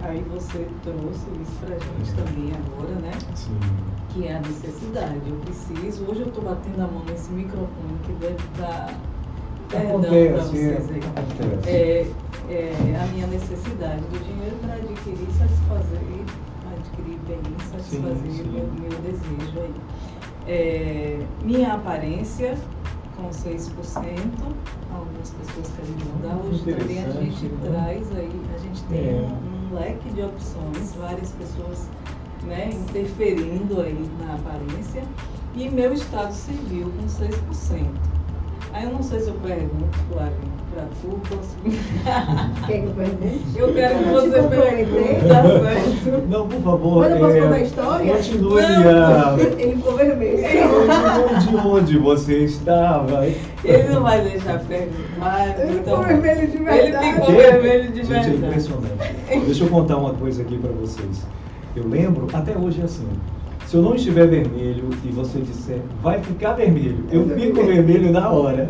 Aí 0.08 0.24
você 0.32 0.68
trouxe 0.84 1.26
isso 1.42 1.52
pra 1.62 1.78
gente 1.78 2.14
também 2.16 2.52
agora, 2.54 2.96
né? 3.02 3.12
Sim 3.34 3.58
que 4.16 4.28
é 4.28 4.36
a 4.38 4.40
necessidade. 4.40 5.22
Eu 5.28 5.36
preciso, 5.40 6.06
hoje 6.10 6.22
eu 6.22 6.28
estou 6.28 6.44
batendo 6.44 6.82
a 6.82 6.88
mão 6.88 7.04
nesse 7.04 7.30
microfone 7.32 8.00
que 8.06 8.14
deve 8.14 8.38
dar 8.58 8.98
perdão 9.70 10.00
para 10.00 10.44
vocês 10.44 10.90
aí. 10.90 11.02
É, 11.68 12.08
é, 12.50 13.00
a 13.02 13.06
minha 13.08 13.28
necessidade 13.28 14.02
do 14.04 14.24
dinheiro 14.24 14.56
para 14.62 14.76
adquirir, 14.76 15.28
satisfazer, 15.38 16.00
consegui 16.64 17.20
bem 17.28 17.42
satisfazer 17.70 18.32
Sim, 18.32 18.32
sim. 18.32 18.50
o 18.50 18.52
meu, 18.54 18.90
meu 18.90 19.00
desejo 19.02 19.60
aí. 19.60 19.74
É, 20.48 21.20
minha 21.44 21.74
aparência 21.74 22.58
com 23.18 23.30
6%, 23.30 23.70
algumas 24.94 25.30
pessoas 25.30 25.74
querem 25.76 25.96
mudar. 26.14 26.38
Hoje 26.46 26.64
também 26.64 27.04
a 27.04 27.10
gente 27.10 27.46
né? 27.46 27.70
traz 27.70 28.16
aí, 28.16 28.42
a 28.54 28.58
gente 28.60 28.84
tem 28.84 29.00
É. 29.00 29.28
um 29.52 29.55
leque 29.76 30.10
de 30.10 30.22
opções, 30.22 30.96
várias 30.96 31.32
pessoas 31.32 31.88
né, 32.44 32.70
interferindo 32.72 33.82
aí 33.82 34.10
na 34.20 34.36
aparência. 34.36 35.04
E 35.56 35.70
meu 35.70 35.94
estado 35.94 36.34
civil 36.34 36.92
com 36.98 37.06
6%. 37.06 37.88
Aí 38.74 38.84
eu 38.84 38.92
não 38.92 39.04
sei 39.04 39.22
se 39.22 39.30
eu 39.30 39.36
pergunto, 39.36 39.98
Flavinho, 40.12 40.55
pra 40.76 40.84
tu, 41.02 41.20
que 42.66 43.60
eu 43.60 43.74
quero 43.74 43.98
que 43.98 44.04
você 44.10 44.42
pergunte, 44.44 45.26
tá? 45.28 45.44
Não, 46.30 46.48
por 46.50 46.62
favor. 46.62 47.00
Mas 47.00 47.12
eu 47.12 47.20
posso 47.20 47.38
é, 47.38 47.42
contar 47.42 47.56
a 47.56 47.62
história? 47.62 48.14
Continue 48.14 48.62
Não. 48.62 48.90
a. 49.00 49.38
Ele 49.58 49.76
ficou 49.78 49.96
vermelho. 49.96 50.44
De 51.40 51.56
onde 51.56 51.98
você 51.98 52.40
estava? 52.40 53.26
Ele 53.64 53.84
não 53.90 54.04
vai 54.04 54.22
deixar 54.22 54.60
perguntar. 54.60 55.60
Ele 55.60 55.78
então- 55.80 56.04
ficou 56.04 56.04
vermelho 56.04 56.48
de 56.48 56.58
Ele 56.58 56.64
verdade. 56.66 57.14
ficou 57.14 57.36
vermelho 57.36 57.92
de 57.92 58.04
Gente, 58.04 58.12
é 58.14 58.20
verdade. 58.24 58.46
impressionante. 58.46 59.46
Deixa 59.46 59.64
eu 59.64 59.70
contar 59.70 59.98
uma 59.98 60.14
coisa 60.14 60.42
aqui 60.42 60.58
pra 60.58 60.72
vocês. 60.74 61.26
Eu 61.76 61.88
lembro, 61.88 62.28
até 62.34 62.58
hoje 62.58 62.82
é 62.82 62.84
assim. 62.86 63.08
Se 63.66 63.76
eu 63.78 63.82
não 63.82 63.96
estiver 63.96 64.28
vermelho 64.28 64.90
e 65.04 65.10
você 65.12 65.40
disser, 65.40 65.80
vai 66.04 66.20
ficar 66.20 66.54
vermelho, 66.54 67.04
eu 67.12 67.28
fico 67.30 67.64
vermelho 67.64 68.12
na 68.12 68.30
hora. 68.30 68.70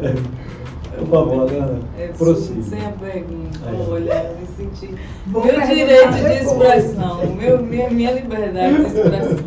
Por 0.97 1.07
favor, 1.07 1.51
Ana, 1.51 1.79
É, 1.97 2.07
prossiga. 2.07 2.61
sem 2.63 2.85
a 2.85 2.89
pergunta, 2.91 3.59
É. 3.67 3.89
olha, 3.89 4.31
me 4.39 4.47
senti. 4.57 4.95
Vou 5.27 5.45
meu 5.45 5.61
direito 5.61 6.13
de 6.13 6.33
expressão, 6.45 7.25
meu, 7.35 7.61
minha, 7.63 7.89
minha 7.89 8.11
liberdade 8.11 8.75
de 8.75 8.81
expressão. 8.85 9.37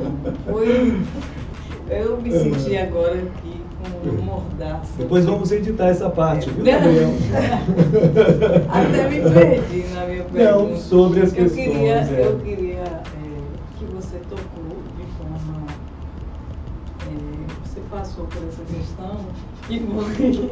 Foi. 0.50 1.00
Eu 1.90 2.20
me 2.20 2.30
senti 2.30 2.76
agora 2.76 3.14
aqui 3.14 3.62
com 4.02 4.10
uma 4.10 4.22
mordaça. 4.22 4.92
Depois 4.98 5.24
vamos 5.24 5.50
editar 5.50 5.88
essa 5.88 6.10
parte, 6.10 6.50
viu, 6.50 6.64
Não. 6.64 6.72
Gabriel? 6.72 7.10
Até 8.68 9.08
me 9.08 9.20
perdi 9.30 9.84
na 9.94 10.04
minha 10.06 10.24
pergunta. 10.24 10.52
Não, 10.52 10.76
sobre 10.76 11.20
as 11.22 11.30
eu 11.30 11.44
questões. 11.44 11.66
Queria, 11.66 11.94
é. 11.94 12.24
Eu 12.26 12.38
queria 12.40 12.80
é, 12.80 13.02
que 13.78 13.84
você 13.86 14.16
tocou 14.28 14.76
de 14.98 15.04
forma. 15.16 15.66
é, 17.06 17.66
você 17.66 17.80
passou 17.90 18.26
por 18.26 18.42
essa 18.48 18.62
questão 18.64 19.16
que 19.66 19.80
foi. 19.80 20.50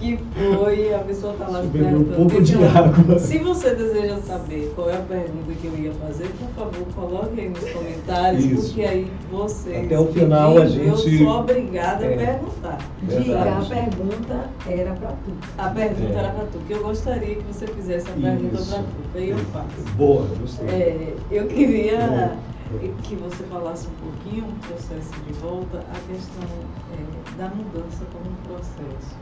Que 0.00 0.18
foi, 0.56 0.94
a 0.94 0.98
pessoa 1.00 1.34
está 1.34 1.46
lá 1.46 1.60
se 1.60 1.66
eu 1.66 1.70
beber 1.70 1.86
um 1.88 2.04
perguntando, 2.04 2.16
pouco 2.30 2.42
de 2.42 2.54
água. 2.64 3.18
Se 3.18 3.38
você 3.38 3.74
deseja 3.74 4.16
saber 4.22 4.72
qual 4.74 4.88
é 4.88 4.96
a 4.96 5.00
pergunta 5.02 5.52
que 5.60 5.66
eu 5.66 5.76
ia 5.76 5.92
fazer, 5.92 6.26
por 6.38 6.48
favor, 6.50 6.86
coloque 6.96 7.38
aí 7.38 7.50
nos 7.50 7.70
comentários, 7.70 8.44
Isso. 8.46 8.66
porque 8.68 8.82
aí 8.82 9.12
vocês. 9.30 9.84
Até 9.84 9.98
o 10.00 10.06
final 10.06 10.56
a 10.56 10.66
gente- 10.66 10.86
Eu 10.88 10.96
sou 10.96 11.40
obrigada 11.40 12.06
É. 12.06 12.14
a 12.14 12.16
perguntar. 12.16 12.78
Diga, 13.02 13.42
a 13.42 13.62
pergunta 13.62 14.50
era 14.66 14.92
pra 14.94 15.08
tu. 15.10 15.32
A 15.58 15.68
pergunta 15.68 16.12
É. 16.14 16.18
era 16.18 16.28
para 16.30 16.44
tu, 16.46 16.58
que 16.66 16.72
eu 16.72 16.82
gostaria 16.82 17.34
que 17.34 17.42
você 17.42 17.66
fizesse 17.66 18.08
a 18.08 18.12
pergunta 18.14 18.56
para 18.62 18.78
tu, 18.78 19.18
aí 19.18 19.28
eu 19.30 19.38
faço. 19.52 19.66
Boa, 19.98 20.26
gostei. 20.40 20.66
É, 20.68 21.14
eu 21.30 21.46
queria 21.46 21.98
É. 21.98 22.90
que 23.02 23.16
você 23.16 23.42
falasse 23.50 23.86
um 23.88 24.08
pouquinho, 24.10 24.44
o 24.46 24.66
processo 24.66 25.10
de 25.26 25.32
volta, 25.34 25.78
a 25.78 26.12
questão 26.12 26.48
é, 26.94 27.36
da 27.38 27.48
mudança 27.54 28.02
como 28.14 28.30
um 28.30 28.54
processo. 28.54 29.14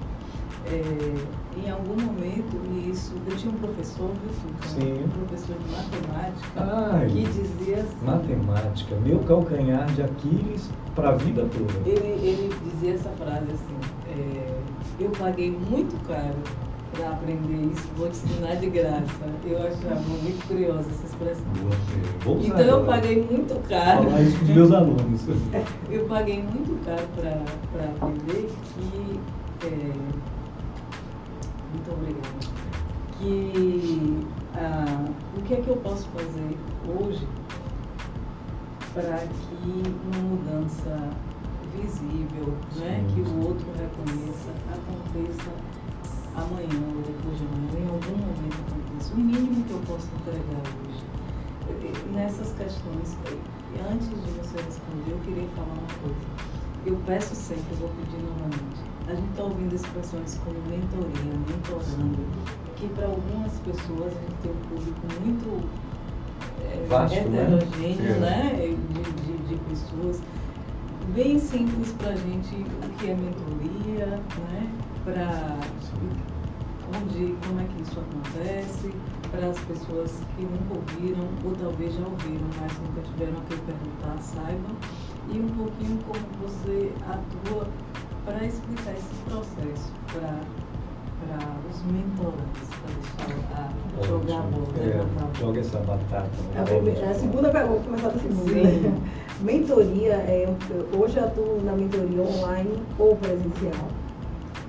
É, 0.67 1.15
em 1.65 1.71
algum 1.71 2.01
momento, 2.01 2.61
isso, 2.91 3.15
eu 3.27 3.37
tinha 3.37 3.53
um 3.53 3.57
professor, 3.57 4.11
viu? 4.11 4.69
Sim. 4.69 5.05
Um 5.05 5.09
professor 5.09 5.57
de 5.57 5.71
matemática, 5.71 6.93
Ai. 6.93 7.07
que 7.07 7.23
dizia 7.23 7.77
assim, 7.77 8.05
Matemática, 8.05 8.97
meu 8.97 9.19
calcanhar 9.21 9.87
de 9.95 10.03
Aquiles 10.03 10.71
para 10.95 11.11
a 11.11 11.13
vida 11.13 11.47
toda. 11.47 11.89
ele, 11.89 12.09
ele 12.23 12.55
dizia 12.65 12.95
essa 12.95 13.11
frase 13.11 13.47
assim, 13.53 13.79
é, 14.11 14.61
eu 15.01 15.11
paguei 15.11 15.51
muito 15.51 15.97
caro 16.07 16.37
para 16.93 17.11
aprender 17.11 17.71
isso, 17.73 17.87
vou 17.97 18.09
te 18.09 18.17
ensinar 18.17 18.57
de 18.57 18.71
graça. 18.71 19.05
Eu 19.45 19.59
achava 19.59 20.01
muito 20.01 20.47
curiosa 20.49 20.89
essa 20.91 21.07
expressão. 21.07 21.45
Usar 22.27 22.47
Então 22.47 22.79
eu 22.81 22.85
paguei 22.85 23.23
muito 23.23 23.69
caro. 23.69 24.05
Falar 24.05 24.23
isso 24.23 24.39
dos 24.39 24.49
meus 24.49 24.73
alunos. 24.73 25.23
Eu 25.91 26.05
paguei 26.07 26.43
muito 26.43 26.85
caro 26.85 27.07
para 27.17 27.85
aprender 27.85 28.51
que. 28.75 29.21
é, 29.67 30.38
muito 31.73 31.93
obrigada. 31.93 32.59
Que 33.19 34.27
ah, 34.55 35.05
o 35.37 35.43
que 35.43 35.55
é 35.55 35.57
que 35.61 35.69
eu 35.69 35.77
posso 35.77 36.09
fazer 36.09 36.57
hoje 36.87 37.27
para 38.95 39.19
que 39.19 39.83
uma 40.05 40.29
mudança 40.29 41.11
visível, 41.77 42.55
né, 42.77 43.05
que 43.15 43.21
o 43.21 43.47
outro 43.47 43.67
reconheça, 43.79 44.51
aconteça 44.73 45.51
amanhã 46.35 46.83
ou 46.95 47.03
depois 47.03 47.39
de 47.39 47.45
amanhã, 47.47 47.87
em 47.87 47.89
algum 47.89 48.19
momento 48.19 48.59
aconteça. 48.67 49.15
O 49.15 49.19
mínimo 49.19 49.65
que 49.65 49.71
eu 49.71 49.81
posso 49.87 50.09
entregar 50.21 50.63
hoje. 50.87 51.05
Eh, 51.69 52.13
Nessas 52.13 52.53
questões, 52.53 53.17
eh, 53.27 53.93
antes 53.93 54.09
de 54.09 54.31
você 54.33 54.57
responder, 54.63 55.13
eu 55.13 55.19
queria 55.19 55.49
falar 55.55 55.73
uma 55.73 55.95
coisa. 56.03 56.27
Eu 56.87 56.97
peço 57.07 57.35
sempre, 57.35 57.65
eu 57.73 57.77
vou 57.79 57.89
pedir 57.91 58.23
novamente. 58.23 58.88
A 59.09 59.15
gente 59.15 59.31
está 59.31 59.43
ouvindo 59.45 59.75
expressões 59.75 60.39
como 60.45 60.57
mentoria, 60.69 61.33
mentorando, 61.49 62.19
que 62.77 62.87
para 62.89 63.07
algumas 63.07 63.53
pessoas 63.61 64.13
a 64.13 64.21
gente 64.21 64.35
tem 64.43 64.51
um 64.53 64.69
público 64.69 65.01
muito 65.25 65.69
eh, 66.61 66.87
Vasto, 66.89 67.15
né? 67.31 67.43
heterogêneo, 67.43 68.15
É. 68.15 68.19
né? 68.19 68.77
De, 68.93 69.03
de, 69.03 69.39
de 69.49 69.57
pessoas. 69.65 70.21
Bem 71.15 71.39
simples 71.39 71.93
para 71.93 72.11
a 72.11 72.17
gente 72.17 72.55
o 72.55 72.89
que 72.99 73.11
é 73.11 73.15
mentoria, 73.15 74.07
né? 74.07 74.71
Para 75.05 75.57
onde, 76.97 77.35
como 77.47 77.61
é 77.61 77.65
que 77.65 77.83
isso 77.83 77.99
acontece, 77.99 78.93
para 79.31 79.47
as 79.49 79.59
pessoas 79.61 80.21
que 80.37 80.43
nunca 80.43 80.75
ouviram, 80.79 81.29
ou 81.45 81.53
talvez 81.57 81.95
já 81.95 82.05
ouviram, 82.05 82.47
mas 82.61 82.73
nunca 82.79 83.01
tiveram 83.03 83.39
a 83.39 83.41
que 83.43 83.57
perguntar, 83.57 84.19
saibam, 84.23 84.77
e 85.31 85.39
um 85.41 85.49
pouquinho 85.49 85.99
como 86.05 86.21
você 86.43 86.93
atua 87.07 87.67
para 88.29 88.45
explicar 88.47 88.93
esse 88.93 89.15
processo 89.25 89.93
para 90.13 90.39
os 91.71 91.83
mentorantes, 91.93 92.69
para 93.17 93.27
deixar 93.27 93.71
a, 94.03 94.07
jogar 94.07 94.39
a 94.39 94.43
bola, 94.43 94.67
É, 94.79 94.85
levantar 94.85 95.05
a 95.05 95.25
bola. 95.25 95.35
joga 95.41 95.61
essa 95.61 95.79
batata. 95.79 96.29
A, 96.59 96.63
primeira- 96.63 97.11
a 97.11 97.15
segunda 97.15 97.49
pergunta, 97.51 97.75
vou 97.75 97.85
começar 97.85 98.09
da 98.09 98.19
segunda. 98.21 98.51
Sim. 98.51 98.95
Mentoria, 99.41 100.13
é, 100.15 100.49
hoje 100.97 101.17
eu 101.17 101.25
atuo 101.25 101.61
na 101.65 101.73
mentoria 101.73 102.23
online 102.23 102.83
ou 102.99 103.17
presencial. 103.17 103.89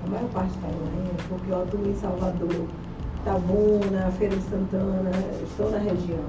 A 0.04 0.08
maior 0.08 0.28
parte 0.30 0.50
está 0.54 0.66
online, 0.68 1.10
porque 1.28 1.50
eu 1.50 1.62
atuo 1.62 1.86
em 1.86 1.94
Salvador, 1.96 2.66
Tabuna, 3.24 4.10
Feira 4.18 4.36
de 4.36 4.42
Santana, 4.44 5.10
estou 5.44 5.70
na 5.70 5.78
região. 5.78 6.24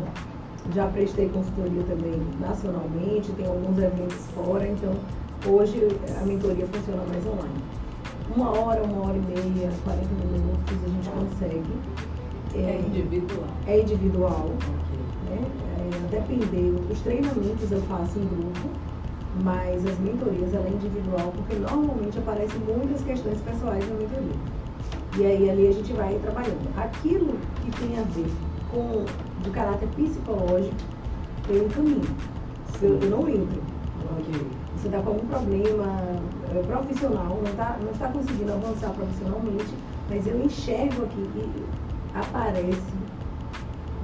Já 0.75 0.87
prestei 0.87 1.29
consultoria 1.29 1.83
também 1.83 2.21
nacionalmente, 2.39 3.31
tem 3.33 3.45
alguns 3.47 3.77
eventos 3.77 4.25
fora, 4.35 4.67
então 4.67 4.93
hoje 5.47 5.87
a 6.19 6.25
mentoria 6.25 6.67
funciona 6.67 7.03
mais 7.07 7.25
online. 7.25 7.61
Uma 8.35 8.49
hora, 8.51 8.83
uma 8.83 9.07
hora 9.07 9.17
e 9.17 9.21
meia, 9.21 9.69
40 9.83 10.07
minutos 10.31 10.75
a 10.83 10.87
gente 10.87 11.09
consegue. 11.09 12.01
É 12.53 12.83
individual. 12.85 13.47
é 13.65 13.79
individual, 13.81 14.49
Ok. 14.51 14.99
né? 15.29 15.41
É, 15.77 16.07
depender, 16.19 16.75
os 16.91 16.99
treinamentos 16.99 17.71
eu 17.71 17.81
faço 17.83 18.19
em 18.19 18.25
grupo, 18.27 18.69
mas 19.41 19.85
as 19.85 19.97
mentorias 19.99 20.53
ela 20.53 20.67
é 20.67 20.69
individual, 20.69 21.31
porque 21.33 21.55
normalmente 21.55 22.17
aparecem 22.17 22.59
muitas 22.59 23.01
questões 23.03 23.39
pessoais 23.39 23.87
na 23.89 23.95
mentoria. 23.95 24.35
E 25.17 25.25
aí 25.25 25.49
ali 25.49 25.67
a 25.67 25.71
gente 25.71 25.93
vai 25.93 26.13
trabalhando. 26.19 26.69
Aquilo 26.77 27.33
que 27.63 27.71
tem 27.79 27.97
a 27.97 28.03
ver 28.03 28.31
com 28.69 29.05
de 29.43 29.49
caráter 29.49 29.87
psicológico, 29.95 30.75
tem 31.47 31.61
um 31.61 31.69
caminho. 31.69 32.01
Eu, 32.81 32.99
eu 32.99 33.09
não 33.09 33.29
entro. 33.29 33.61
Ok. 34.11 34.60
Você 34.81 34.87
está 34.87 34.99
com 34.99 35.09
algum 35.09 35.27
problema 35.27 35.85
é, 36.49 36.63
profissional, 36.63 37.39
não, 37.45 37.55
tá, 37.55 37.77
não 37.83 37.91
está 37.91 38.07
conseguindo 38.07 38.51
avançar 38.51 38.89
profissionalmente, 38.89 39.75
mas 40.09 40.25
eu 40.25 40.43
enxergo 40.43 41.03
aqui 41.03 41.21
que 41.33 41.65
aparece, 42.15 42.81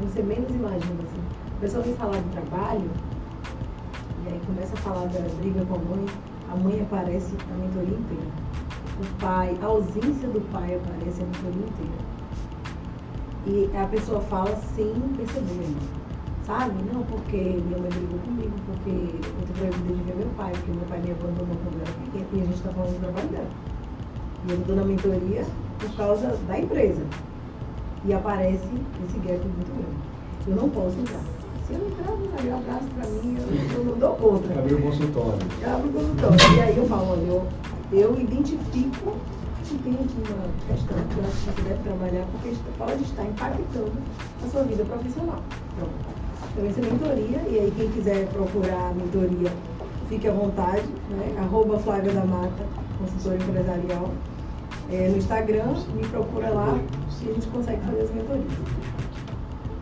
você 0.03 0.21
menos 0.21 0.51
imagina 0.51 1.01
assim. 1.01 1.23
A 1.57 1.59
pessoa 1.61 1.83
vem 1.83 1.95
falar 1.95 2.17
do 2.17 2.31
trabalho, 2.31 2.87
e 4.23 4.31
aí 4.31 4.39
começa 4.45 4.75
a 4.75 4.77
falar 4.77 5.07
da 5.07 5.19
briga 5.41 5.65
com 5.65 5.73
a 5.73 5.79
mãe, 5.79 6.05
a 6.51 6.55
mãe 6.55 6.79
aparece 6.79 7.35
a 7.51 7.57
mentoria 7.57 7.97
inteira. 7.97 8.31
O 9.01 9.19
pai, 9.19 9.57
a 9.59 9.65
ausência 9.65 10.29
do 10.29 10.41
pai 10.51 10.75
aparece 10.75 11.23
a 11.23 11.25
mentoria 11.25 11.67
inteira. 11.69 12.07
E 13.47 13.75
a 13.75 13.87
pessoa 13.87 14.21
fala 14.21 14.55
sem 14.75 14.93
perceber 15.17 15.53
ainda. 15.53 16.06
Sabe? 16.47 16.75
Não, 16.93 17.03
porque 17.03 17.35
minha 17.35 17.77
mãe 17.77 17.89
brigou 17.89 18.19
comigo, 18.19 18.53
porque 18.67 18.89
eu 18.89 19.47
tô 19.47 19.53
proibida 19.53 19.93
de 19.95 20.03
ver 20.03 20.15
meu 20.15 20.29
pai, 20.37 20.51
porque 20.53 20.71
meu 20.71 20.85
pai 20.85 21.01
me 21.01 21.11
abandonou 21.11 21.57
quando 21.61 21.75
eu 21.75 21.81
era 21.81 21.91
pequena, 21.91 22.25
e 22.31 22.39
a 22.39 22.45
gente 22.45 22.55
está 22.55 22.69
falando 22.71 22.93
do 22.93 22.99
trabalho 23.01 23.27
dela. 23.27 23.49
E 24.47 24.51
eu 24.51 24.57
estou 24.57 24.75
na 24.77 24.85
mentoria 24.85 25.45
por 25.77 25.97
causa 25.97 26.37
da 26.47 26.57
empresa. 26.57 27.01
E 28.05 28.13
aparece 28.13 28.63
esse 28.63 29.19
gap 29.19 29.43
muito 29.43 29.73
grande. 29.75 29.97
Eu 30.47 30.55
não 30.55 30.69
posso 30.69 30.97
entrar. 30.97 31.19
Se 31.67 31.73
eu 31.73 31.85
entrar, 31.85 32.13
um 32.13 32.57
abraço 32.57 32.87
para 32.95 33.07
mim, 33.09 33.35
eu, 33.37 33.79
eu 33.79 33.83
não 33.83 33.99
dou 33.99 34.15
conta. 34.15 34.57
Abrir 34.57 34.75
o 34.75 34.81
consultório. 34.83 35.39
Eu 35.61 35.75
abro 35.75 35.89
o 35.89 35.91
consultório. 35.91 36.55
E 36.55 36.61
aí 36.61 36.77
eu 36.77 36.85
falo, 36.85 37.11
olha, 37.11 37.25
eu, 37.27 37.45
eu 37.91 38.19
identifico 38.21 39.17
aqui 39.75 39.89
uma 39.89 40.47
questão 40.67 40.97
que 41.09 41.17
eu 41.17 41.25
acho 41.25 41.37
que 41.37 41.51
você 41.51 41.61
deve 41.63 41.83
trabalhar, 41.83 42.25
porque 42.31 42.55
pode 42.77 43.03
estar 43.03 43.23
impactando 43.23 43.91
a 44.43 44.49
sua 44.49 44.63
vida 44.63 44.85
profissional. 44.85 45.41
Então, 46.51 46.65
essa 46.65 46.79
é 46.79 46.83
mentoria, 46.83 47.41
e 47.49 47.59
aí 47.59 47.73
quem 47.75 47.91
quiser 47.91 48.27
procurar 48.29 48.91
a 48.91 48.93
mentoria, 48.93 49.51
fique 50.07 50.27
à 50.27 50.31
vontade, 50.31 50.87
né? 51.09 51.35
Arroba 51.39 51.79
Flávia 51.79 52.13
da 52.13 52.25
Mata, 52.25 52.65
consultora 52.99 53.35
empresarial. 53.35 54.11
É, 54.89 55.09
no 55.09 55.17
Instagram, 55.17 55.75
me 55.93 56.07
procura 56.07 56.49
lá 56.49 56.79
e 57.21 57.29
a 57.29 57.33
gente 57.33 57.47
consegue 57.47 57.81
fazer 57.81 58.01
as 58.03 58.11
mentorias. 58.11 58.45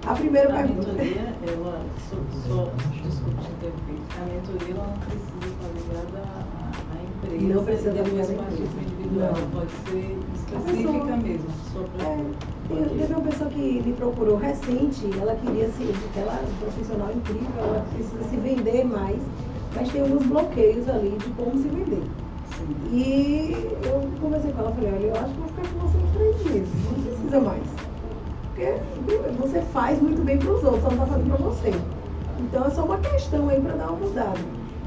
A 0.07 0.13
primeira 0.13 0.49
a 0.49 0.63
pergunta. 0.63 0.91
mentoria, 0.93 1.33
ela, 1.47 1.85
só, 2.09 2.15
só, 2.47 2.71
desculpa 3.03 3.41
te 3.41 3.51
interromper, 3.51 4.01
a 4.19 4.25
mentoria 4.25 4.75
ela 4.75 4.87
não 4.87 4.97
precisa 4.99 5.45
estar 5.45 5.69
ligada 5.75 6.27
à, 6.27 6.71
à 6.91 7.27
empresa. 7.27 7.53
Não 7.53 7.63
precisa 7.63 7.89
estar 7.91 8.03
ligada 8.03 8.31
à 8.31 8.33
empresa. 8.33 8.94
Não. 9.11 9.49
pode 9.51 9.71
ser 9.89 10.17
específica 10.35 10.91
pessoa- 10.91 11.17
mesmo. 11.17 11.45
É, 12.71 12.97
teve 12.97 13.13
uma 13.13 13.21
pessoa 13.21 13.49
que 13.49 13.81
me 13.85 13.93
procurou 13.93 14.37
recente, 14.37 15.09
ela 15.19 15.35
queria 15.35 15.67
se, 15.69 15.83
ela 16.17 16.33
é 16.33 16.43
um 16.47 16.55
profissional 16.59 17.09
incrível, 17.13 17.49
ela 17.57 17.85
precisa 17.93 18.23
se 18.29 18.37
vender 18.37 18.83
mais, 18.85 19.21
mas 19.75 19.89
tem 19.91 20.01
alguns 20.01 20.25
bloqueios 20.25 20.89
ali 20.89 21.17
de 21.17 21.29
como 21.31 21.57
se 21.57 21.67
vender. 21.67 22.03
E 22.91 23.67
eu 23.83 24.09
conversei 24.19 24.51
com 24.51 24.59
ela, 24.61 24.71
falei, 24.71 24.91
olha, 24.93 25.05
eu 25.05 25.13
acho 25.15 25.33
que 25.33 25.39
vou 25.39 25.47
ficar 25.49 25.67
com 25.67 25.79
você 25.87 25.97
uns 25.97 26.11
três 26.11 26.45
meses, 26.45 26.69
não 26.85 27.03
precisa 27.03 27.39
mais. 27.41 27.63
Porque 28.45 28.73
você 29.37 29.61
faz 29.61 30.01
muito 30.01 30.23
bem 30.23 30.37
para 30.37 30.51
os 30.51 30.63
outros, 30.63 30.81
só 30.81 30.89
não 30.89 31.03
está 31.03 31.05
fazendo 31.05 31.27
para 31.27 31.45
você. 31.45 31.71
Então 32.39 32.65
é 32.65 32.69
só 32.71 32.83
uma 32.85 32.97
questão 32.97 33.49
aí 33.49 33.61
para 33.61 33.73
dar 33.75 33.89
uma 33.89 33.99
mudada. 33.99 34.39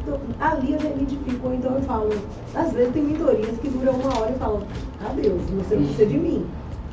Então, 0.09 0.21
ali 0.41 0.73
eu 0.73 0.81
já 0.81 0.89
identifico, 0.89 1.47
ou 1.47 1.55
então 1.55 1.75
eu 1.75 1.83
falo, 1.83 2.11
às 2.55 2.73
vezes 2.73 2.95
tem 2.95 3.03
mentorias 3.03 3.59
que 3.59 3.69
duram 3.69 3.93
uma 3.93 4.19
hora 4.19 4.33
e 4.33 4.39
falo, 4.39 4.63
adeus, 5.07 5.43
você 5.43 5.75
não 5.75 5.83
precisa 5.85 6.07
de 6.07 6.19
mim. 6.19 6.47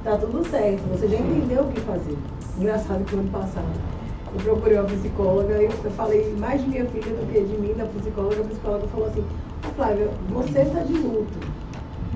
Tá 0.04 0.18
tudo 0.18 0.46
certo, 0.50 0.82
você 0.92 1.08
já 1.08 1.18
entendeu 1.18 1.64
o 1.64 1.72
que 1.72 1.80
fazer. 1.82 2.18
Engraçado 2.58 3.06
que 3.06 3.16
ano 3.16 3.30
passado 3.30 3.96
eu 4.34 4.42
procurei 4.42 4.78
uma 4.78 4.86
psicóloga 4.90 5.62
e 5.62 5.66
eu 5.66 5.92
falei 5.92 6.36
mais 6.38 6.62
de 6.62 6.68
minha 6.68 6.86
filha 6.88 7.16
do 7.16 7.32
que 7.32 7.40
de 7.40 7.58
mim, 7.58 7.74
da 7.74 7.86
psicóloga. 7.86 8.42
A 8.42 8.44
psicóloga 8.44 8.88
falou 8.88 9.08
assim, 9.08 9.22
ô 9.22 9.74
Flávia, 9.76 10.10
você 10.30 10.60
está 10.60 10.80
de 10.82 10.94
luto. 10.94 11.40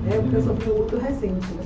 Né? 0.04 0.18
Porque 0.20 0.36
eu 0.36 0.42
sofri 0.42 0.70
um 0.70 0.78
luto 0.80 0.98
recente, 0.98 1.46
né? 1.54 1.62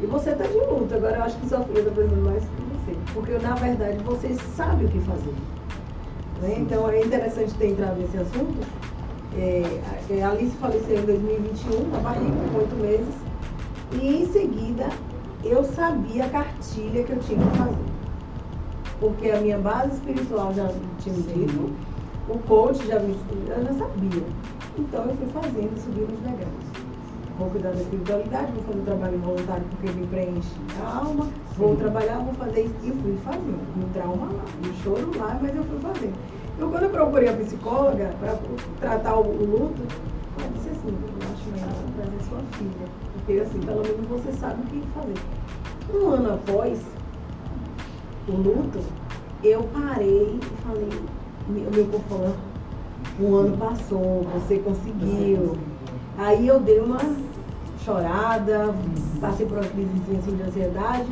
E 0.00 0.06
você 0.06 0.30
está 0.30 0.46
de 0.46 0.54
luto, 0.54 0.94
agora 0.94 1.16
eu 1.16 1.22
acho 1.24 1.36
que 1.38 1.48
filha 1.48 1.58
está 1.58 1.90
precisando 1.90 2.24
mais 2.24 2.42
que 2.44 2.92
você. 2.92 2.98
Porque 3.12 3.32
na 3.38 3.54
verdade 3.56 3.98
você 4.04 4.34
sabe 4.56 4.84
o 4.84 4.88
que 4.88 5.00
fazer. 5.00 5.34
Né? 6.40 6.56
Então 6.60 6.88
é 6.88 7.02
interessante 7.02 7.54
ter 7.54 7.68
entrado 7.68 7.98
nesse 8.00 8.16
assunto. 8.16 8.60
É, 9.36 9.62
a- 10.22 10.26
a 10.26 10.30
Alice 10.32 10.56
faleceu 10.56 10.98
em 10.98 11.04
2021, 11.06 11.88
na 11.90 11.98
barriga, 11.98 12.48
com 12.52 12.58
oito 12.58 12.76
meses. 12.76 13.14
E 14.00 14.22
em 14.22 14.32
seguida 14.32 14.88
eu 15.44 15.64
sabia 15.64 16.24
a 16.26 16.28
cartilha 16.28 17.04
que 17.04 17.12
eu 17.12 17.18
tinha 17.18 17.38
que 17.38 17.56
fazer. 17.56 17.90
Porque 18.98 19.30
a 19.30 19.40
minha 19.40 19.58
base 19.58 19.94
espiritual 19.94 20.52
já 20.54 20.68
tinha 20.98 21.14
me 21.14 21.22
dito, 21.22 21.70
o 22.28 22.38
coach 22.40 22.86
já 22.86 22.98
me 23.00 23.16
eu 23.48 23.64
já 23.64 23.72
sabia. 23.74 24.22
Então 24.78 25.04
eu 25.04 25.16
fui 25.16 25.26
fazendo, 25.32 25.78
subindo 25.82 26.12
os 26.12 26.20
degraus. 26.20 26.89
Vou 27.40 27.48
cuidar 27.48 27.70
da 27.70 27.80
espiritualidade, 27.80 28.52
vou 28.52 28.62
fazer 28.64 28.80
trabalho 28.80 29.18
voluntário 29.20 29.64
porque 29.70 29.90
me 29.98 30.06
preenche 30.08 30.50
a 30.84 30.98
alma, 30.98 31.26
vou 31.56 31.74
trabalhar, 31.74 32.18
vou 32.18 32.34
fazer 32.34 32.64
isso. 32.64 32.74
E 32.84 32.92
fui 32.92 33.16
fazendo. 33.24 33.76
Me 33.76 33.86
trauma 33.94 34.26
lá, 34.26 34.44
me 34.62 34.74
choro 34.82 35.10
lá, 35.16 35.38
mas 35.40 35.56
eu 35.56 35.64
fui 35.64 35.78
fazendo. 35.80 36.12
Eu 36.58 36.68
quando 36.68 36.82
eu 36.82 36.90
procurei 36.90 37.30
a 37.30 37.32
psicóloga 37.32 38.14
para 38.20 38.38
tratar 38.78 39.14
o, 39.14 39.22
o 39.22 39.46
luto, 39.46 39.82
ela 40.38 40.50
disse 40.54 40.68
assim, 40.68 40.88
eu 40.88 41.32
acho 41.32 41.50
melhor 41.50 41.72
trazer 41.96 42.24
sua 42.28 42.40
filha. 42.58 42.86
Porque 43.14 43.40
assim, 43.40 43.60
pelo 43.60 43.82
menos 43.84 44.06
você 44.06 44.32
sabe 44.32 44.60
o 44.60 44.66
que 44.66 44.86
fazer. 44.88 45.14
Um 45.94 46.08
ano 46.10 46.34
após 46.34 46.78
o 48.28 48.32
luto, 48.32 48.80
eu 49.42 49.62
parei 49.72 50.38
e 50.38 50.62
falei, 50.62 50.90
meu, 51.48 51.70
meu 51.70 51.86
corpo 51.86 52.06
falou, 52.06 52.34
um 53.18 53.34
ano 53.34 53.56
passou, 53.56 54.26
você 54.34 54.58
conseguiu. 54.58 55.56
Aí 56.18 56.46
eu 56.46 56.60
dei 56.60 56.80
uma 56.80 56.98
chorada, 57.84 58.74
passei 59.20 59.46
por 59.46 59.58
uma 59.58 59.66
crise 59.66 59.90
assim, 60.18 60.36
de 60.36 60.42
ansiedade, 60.42 61.08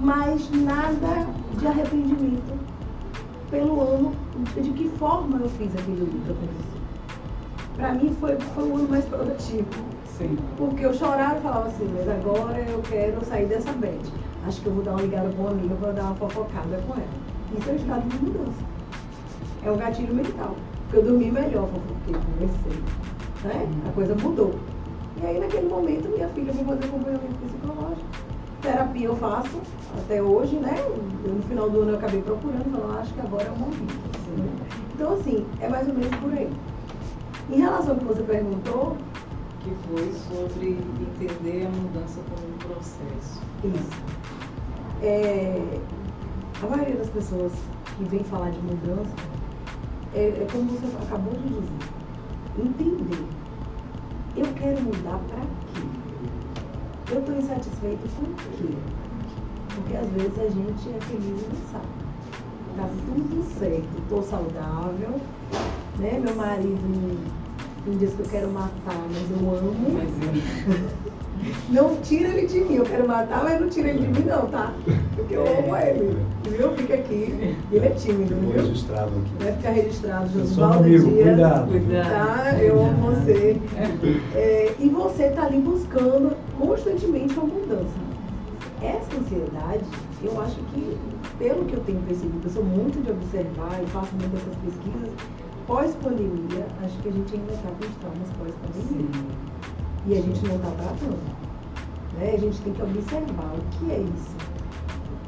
mas 0.00 0.50
nada 0.50 1.26
de 1.58 1.66
arrependimento 1.66 2.58
pelo 3.50 3.80
ano, 3.80 4.12
de 4.54 4.70
que 4.70 4.88
forma 4.98 5.38
eu 5.38 5.48
fiz 5.50 5.72
aquele 5.74 6.00
luto 6.00 6.32
acontecer. 6.32 6.78
Para 7.76 7.92
mim 7.94 8.14
foi, 8.20 8.36
foi 8.54 8.64
o 8.68 8.76
ano 8.76 8.88
mais 8.88 9.04
produtivo. 9.04 9.68
Sim. 10.18 10.36
Porque 10.56 10.84
eu 10.84 10.92
chorava 10.92 11.38
e 11.38 11.40
falava 11.42 11.68
assim, 11.68 11.88
mas 11.96 12.08
agora 12.08 12.58
eu 12.58 12.82
quero 12.82 13.24
sair 13.24 13.46
dessa 13.46 13.72
bad. 13.72 13.98
Acho 14.46 14.60
que 14.60 14.66
eu 14.66 14.74
vou 14.74 14.82
dar 14.82 14.92
uma 14.92 15.02
ligada 15.02 15.30
com 15.30 15.42
uma 15.42 15.50
amiga 15.50 15.74
para 15.76 15.92
dar 15.92 16.02
uma 16.04 16.14
fofocada 16.16 16.82
com 16.86 16.94
ela. 16.94 17.28
Isso 17.56 17.70
é 17.70 17.72
um 17.72 17.76
estado 17.76 18.08
de 18.08 18.16
mudança. 18.24 18.64
É 19.64 19.70
um 19.70 19.76
gatilho 19.76 20.14
mental. 20.14 20.56
Porque 20.82 20.96
eu 20.96 21.02
dormi 21.04 21.30
melhor, 21.30 21.68
porque 21.68 22.12
comecei. 22.12 22.82
Né? 23.44 23.68
A 23.88 23.92
coisa 23.92 24.14
mudou. 24.16 24.54
E 25.20 25.26
aí 25.26 25.38
naquele 25.40 25.68
momento 25.68 26.08
minha 26.08 26.28
filha 26.28 26.52
foi 26.52 26.64
fazer 26.64 26.84
acompanhamento 26.84 27.34
psicológico. 27.38 28.06
Terapia 28.62 29.06
eu 29.06 29.16
faço 29.16 29.60
até 29.98 30.22
hoje, 30.22 30.56
né? 30.56 30.74
No 31.26 31.42
final 31.42 31.70
do 31.70 31.80
ano 31.82 31.90
eu 31.92 31.96
acabei 31.96 32.20
procurando, 32.22 32.70
falando, 32.70 32.98
acho 32.98 33.14
que 33.14 33.20
agora 33.20 33.44
é 33.44 33.50
o 33.50 33.56
momento. 33.56 34.18
né? 34.36 34.66
Então 34.94 35.12
assim, 35.14 35.46
é 35.60 35.68
mais 35.68 35.86
ou 35.88 35.94
menos 35.94 36.14
por 36.16 36.32
aí. 36.32 36.50
Em 37.50 37.60
relação 37.60 37.92
ao 37.92 37.96
que 37.98 38.04
você 38.04 38.22
perguntou, 38.22 38.96
Que 39.60 39.74
foi 39.88 40.12
sobre 40.28 40.78
entender 41.00 41.66
a 41.66 41.70
mudança 41.70 42.20
como 42.30 42.54
um 42.54 42.58
processo. 42.58 43.40
Isso. 43.64 44.02
É, 45.02 45.60
a 46.62 46.66
maioria 46.66 46.96
das 46.96 47.08
pessoas 47.10 47.52
que 47.96 48.04
vem 48.04 48.22
falar 48.24 48.50
de 48.50 48.58
mudança 48.60 49.10
é, 50.14 50.28
é 50.28 50.46
como 50.50 50.64
você 50.70 50.86
acabou 51.02 51.32
de 51.34 51.48
dizer. 51.48 51.88
Entender. 52.58 53.24
Eu 54.38 54.46
quero 54.54 54.80
mudar 54.82 55.18
para 55.26 55.40
quê? 55.40 55.82
Eu 57.10 57.18
estou 57.18 57.36
insatisfeito 57.36 58.08
com 58.14 58.22
o 58.22 58.34
quê? 58.36 58.72
Porque 59.74 59.96
às 59.96 60.08
vezes 60.10 60.38
a 60.38 60.48
gente 60.48 60.96
é 60.96 61.00
feliz 61.00 61.42
e 61.42 61.48
não 61.48 61.72
sabe. 61.72 61.88
Tá 62.76 62.88
tudo 63.04 63.58
certo, 63.58 63.98
estou 63.98 64.22
saudável, 64.22 65.20
né? 65.98 66.20
Meu 66.22 66.36
marido 66.36 67.18
tem 67.84 67.96
dias 67.96 68.14
que 68.14 68.20
eu 68.20 68.26
quero 68.26 68.48
matar, 68.52 69.02
mas 69.12 69.28
eu 69.28 69.56
amo. 69.56 69.74
Mas 69.92 71.08
Não 71.70 71.96
tira 71.96 72.28
ele 72.28 72.46
de 72.46 72.60
mim, 72.60 72.76
eu 72.76 72.84
quero 72.84 73.06
matar, 73.06 73.44
mas 73.44 73.60
não 73.60 73.68
tira 73.68 73.88
ele 73.88 74.00
de 74.00 74.08
mim 74.08 74.26
não, 74.26 74.46
tá? 74.46 74.72
Porque 75.14 75.34
eu 75.34 75.42
amo 75.42 75.76
ele. 75.76 76.18
Viu? 76.44 76.72
Fica 76.72 76.94
aqui. 76.94 77.56
Ele 77.70 77.86
é 77.86 77.90
tímido, 77.90 78.34
viu? 78.36 78.52
registrado 78.52 79.10
aqui. 79.10 79.44
Vai 79.44 79.52
ficar 79.52 79.70
registrado, 79.70 80.28
Só 80.30 80.38
Josivaldo 80.38 80.84
Dias. 80.84 81.04
cuidado. 81.04 81.70
Cuidado. 81.70 82.08
Tá? 82.08 82.58
Eu 82.62 82.80
amo 82.80 83.10
você. 83.10 83.56
É, 84.34 84.74
e 84.78 84.88
você 84.88 85.24
está 85.24 85.44
ali 85.44 85.58
buscando 85.58 86.36
constantemente 86.58 87.34
uma 87.38 87.46
mudança. 87.46 88.08
Essa 88.80 89.20
ansiedade, 89.20 89.84
eu 90.22 90.40
acho 90.40 90.56
que, 90.72 90.96
pelo 91.38 91.64
que 91.64 91.74
eu 91.74 91.80
tenho 91.80 92.00
percebido, 92.02 92.40
eu 92.44 92.50
sou 92.50 92.64
muito 92.64 93.02
de 93.02 93.10
observar 93.10 93.80
e 93.82 93.86
faço 93.88 94.12
muito 94.14 94.36
essas 94.36 94.54
pesquisas, 94.56 95.10
pós-pandemia, 95.66 96.64
acho 96.84 96.96
que 96.98 97.08
a 97.08 97.12
gente 97.12 97.34
ainda 97.34 97.52
está 97.52 97.68
com 97.68 97.86
os 97.86 97.96
traumas 97.96 98.28
pós-pandemia. 98.38 99.08
E 100.06 100.12
a 100.12 100.20
gente 100.20 100.46
não 100.46 100.56
está 100.56 100.70
tratando. 100.70 101.18
Né? 102.18 102.32
A 102.34 102.38
gente 102.38 102.60
tem 102.62 102.72
que 102.72 102.82
observar 102.82 103.52
o 103.54 103.60
que 103.78 103.90
é 103.92 104.00
isso. 104.00 104.36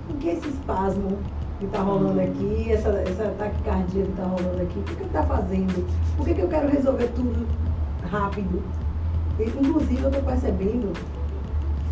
O 0.09 0.15
que 0.15 0.31
é 0.31 0.33
esse 0.35 0.49
espasmo 0.49 1.19
que 1.59 1.67
está 1.67 1.81
rolando 1.81 2.21
aqui, 2.21 2.73
essa, 2.73 2.89
essa 2.89 3.35
taquicardia 3.39 4.05
que 4.05 4.11
está 4.11 4.25
rolando 4.25 4.63
aqui, 4.63 4.79
o 4.79 4.83
que, 4.83 4.95
que 4.97 5.05
está 5.05 5.23
fazendo? 5.25 5.87
Por 6.17 6.27
que, 6.27 6.35
que 6.35 6.41
eu 6.41 6.49
quero 6.49 6.69
resolver 6.69 7.09
tudo 7.15 7.47
rápido? 8.11 8.63
E, 9.39 9.45
inclusive, 9.45 10.03
eu 10.03 10.09
estou 10.09 10.23
percebendo, 10.25 10.93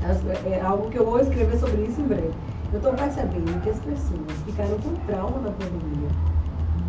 as- 0.09 0.25
é 0.47 0.61
algo 0.63 0.89
que 0.91 0.99
eu 0.99 1.05
vou 1.05 1.21
escrever 1.21 1.59
sobre 1.59 1.83
isso 1.83 2.01
em 2.01 2.05
breve. 2.05 2.31
Eu 2.73 2.79
estou 2.79 2.93
percebendo 2.95 3.63
que 3.63 3.71
as 3.71 3.79
pessoas 3.79 4.33
ficaram 4.47 4.77
com 4.79 4.91
trauma 5.07 5.39
na 5.41 5.51
pandemia, 5.51 6.09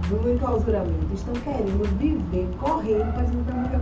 do 0.10 0.32
enclausuramento, 0.34 1.14
estão 1.14 1.34
querendo 1.36 1.98
viver 1.98 2.50
correndo, 2.60 3.14
parecendo 3.14 3.44
que 3.46 3.52
vai 3.52 3.60
morrer 3.62 3.80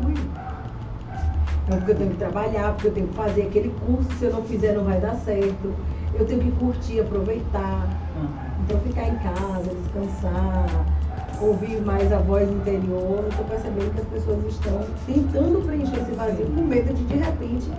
Então, 1.67 1.79
porque 1.79 1.91
eu 1.91 1.97
tenho 1.97 2.11
que 2.11 2.17
trabalhar, 2.17 2.73
porque 2.73 2.87
eu 2.87 2.93
tenho 2.93 3.07
que 3.09 3.13
fazer 3.13 3.41
aquele 3.41 3.75
curso, 3.85 4.09
se 4.17 4.23
eu 4.23 4.31
não 4.31 4.41
fizer 4.43 4.71
não 4.71 4.85
vai 4.85 5.01
dar 5.01 5.15
certo. 5.15 5.73
Eu 6.17 6.25
tenho 6.25 6.39
que 6.39 6.51
curtir, 6.51 7.01
aproveitar. 7.01 7.89
Então 8.63 8.79
ficar 8.79 9.09
em 9.09 9.15
casa, 9.17 9.75
descansar, 9.83 10.85
ouvir 11.41 11.81
mais 11.81 12.11
a 12.11 12.19
voz 12.19 12.49
interior, 12.49 13.19
eu 13.21 13.27
estou 13.27 13.45
percebendo 13.45 13.93
que 13.93 14.01
as 14.01 14.07
pessoas 14.07 14.45
estão 14.45 14.81
tentando 15.05 15.65
preencher 15.65 15.99
esse 15.99 16.11
vazio 16.11 16.45
com 16.45 16.61
medo 16.61 16.93
de 16.93 17.03
de 17.03 17.17
repente, 17.17 17.69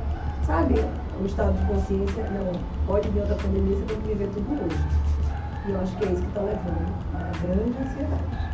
sabe, 0.47 0.75
o 1.21 1.27
estado 1.27 1.59
de 1.59 1.67
consciência, 1.67 2.25
não, 2.31 2.53
pode 2.87 3.09
vir 3.09 3.21
outra 3.21 3.37
pandemia, 3.37 3.77
você 3.77 3.85
tem 3.85 3.97
que 4.03 4.09
viver 4.09 4.29
tudo 4.29 4.53
hoje. 4.53 4.77
E 5.67 5.71
eu 5.71 5.81
acho 5.81 5.97
que 5.97 6.05
é 6.05 6.13
isso 6.13 6.23
que 6.23 6.29
está 6.29 6.41
levando 6.43 6.95
a 7.15 7.47
grande 7.47 7.75
ansiedade. 7.83 8.48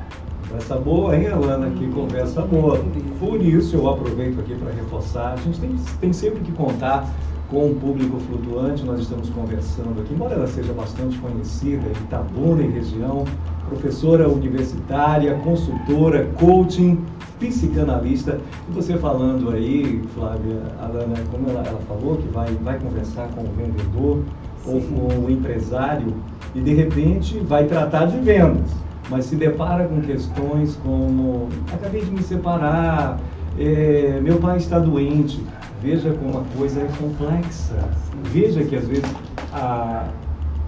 Conversa 0.54 0.76
boa, 0.76 1.16
hein, 1.16 1.26
Alana? 1.26 1.68
Que 1.70 1.88
conversa 1.88 2.42
boa. 2.42 2.80
Por 3.18 3.42
isso 3.42 3.74
eu 3.74 3.90
aproveito 3.90 4.38
aqui 4.38 4.54
para 4.54 4.70
reforçar. 4.70 5.32
A 5.32 5.36
gente 5.36 5.58
tem, 5.58 5.74
tem 6.00 6.12
sempre 6.12 6.42
que 6.42 6.52
contar 6.52 7.12
com 7.50 7.70
um 7.70 7.74
público 7.74 8.20
flutuante. 8.20 8.84
Nós 8.84 9.00
estamos 9.00 9.28
conversando 9.30 10.00
aqui, 10.00 10.14
embora 10.14 10.34
ela 10.34 10.46
seja 10.46 10.72
bastante 10.72 11.18
conhecida 11.18 11.82
Itabuna 12.04 12.62
e 12.62 12.70
região, 12.70 13.24
professora 13.68 14.28
universitária, 14.28 15.34
consultora, 15.42 16.26
coaching, 16.38 17.04
psicanalista. 17.40 18.38
E 18.68 18.72
você 18.72 18.96
falando 18.96 19.50
aí, 19.50 20.00
Flávia, 20.14 20.62
Alana, 20.80 21.16
como 21.32 21.50
ela, 21.50 21.64
ela 21.66 21.80
falou, 21.88 22.16
que 22.18 22.28
vai, 22.28 22.46
vai 22.62 22.78
conversar 22.78 23.26
com 23.34 23.40
o 23.40 23.50
vendedor 23.56 24.22
Sim. 24.62 24.72
ou 24.72 24.80
com 24.82 25.26
o 25.26 25.30
empresário 25.30 26.14
e 26.54 26.60
de 26.60 26.72
repente 26.72 27.38
vai 27.40 27.64
tratar 27.64 28.06
de 28.06 28.18
vendas, 28.18 28.70
mas 29.10 29.26
se 29.26 29.36
depara 29.36 29.84
com 29.86 30.00
questões 30.00 30.76
como 30.82 31.48
acabei 31.72 32.04
de 32.04 32.10
me 32.10 32.22
separar, 32.22 33.18
é, 33.58 34.20
meu 34.22 34.38
pai 34.38 34.56
está 34.56 34.78
doente. 34.78 35.42
Veja 35.82 36.12
como 36.12 36.38
a 36.38 36.56
coisa 36.56 36.80
é 36.80 36.88
complexa. 36.98 37.88
Veja 38.24 38.64
que 38.64 38.74
às 38.74 38.88
vezes 38.88 39.04
a, 39.52 40.08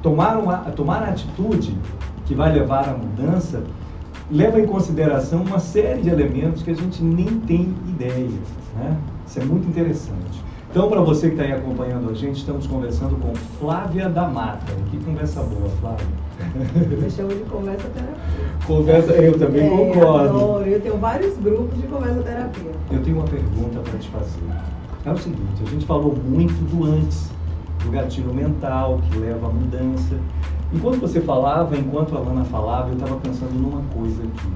tomar, 0.03 0.37
uma, 0.37 0.59
tomar 0.73 1.03
a 1.03 1.09
atitude 1.09 1.77
que 2.27 2.35
vai 2.35 2.53
levar 2.53 2.89
à 2.89 2.93
mudança 2.93 3.63
leva 4.31 4.61
em 4.61 4.67
consideração 4.67 5.43
uma 5.43 5.59
série 5.59 6.03
de 6.03 6.11
elementos 6.11 6.63
que 6.63 6.71
a 6.71 6.75
gente 6.75 7.03
nem 7.03 7.41
tem 7.41 7.75
ideia. 7.89 8.29
Né? 8.77 8.97
Isso 9.27 9.41
é 9.41 9.45
muito 9.45 9.69
interessante. 9.69 10.45
Então, 10.77 10.91
para 10.91 11.01
você 11.01 11.29
que 11.29 11.37
está 11.37 11.45
aí 11.45 11.53
acompanhando 11.53 12.11
a 12.11 12.13
gente, 12.13 12.37
estamos 12.37 12.67
conversando 12.67 13.17
com 13.17 13.35
Flávia 13.35 14.11
da 14.11 14.29
Mata. 14.29 14.75
Que 14.91 14.99
conversa 14.99 15.43
boa, 15.43 15.71
Flávia. 15.81 16.07
Eu 17.03 17.11
chamo 17.11 17.31
de 17.31 17.45
conversa 17.49 17.89
terapia. 17.89 18.45
Conversa, 18.67 19.13
eu 19.15 19.39
também 19.39 19.65
é, 19.65 19.71
concordo. 19.71 20.37
Adoro. 20.37 20.67
Eu 20.67 20.79
tenho 20.83 20.99
vários 20.99 21.39
grupos 21.39 21.81
de 21.81 21.87
conversa 21.87 22.21
terapia. 22.21 22.73
Eu 22.93 23.03
tenho 23.03 23.17
uma 23.17 23.25
pergunta 23.25 23.81
para 23.81 23.99
te 23.99 24.07
fazer. 24.11 24.43
É 25.07 25.11
o 25.11 25.17
seguinte, 25.17 25.63
a 25.67 25.71
gente 25.71 25.87
falou 25.87 26.15
muito 26.15 26.53
do 26.71 26.85
antes, 26.85 27.31
do 27.83 27.91
gatilho 27.91 28.35
mental 28.35 29.01
que 29.09 29.19
leva 29.19 29.47
à 29.47 29.51
mudança. 29.51 30.15
Enquanto 30.75 31.01
você 31.01 31.23
falava, 31.23 31.75
enquanto 31.75 32.15
a 32.15 32.21
Lana 32.21 32.45
falava, 32.45 32.91
eu 32.91 32.97
estava 32.97 33.17
pensando 33.17 33.55
numa 33.55 33.81
coisa 33.95 34.23
aqui. 34.23 34.53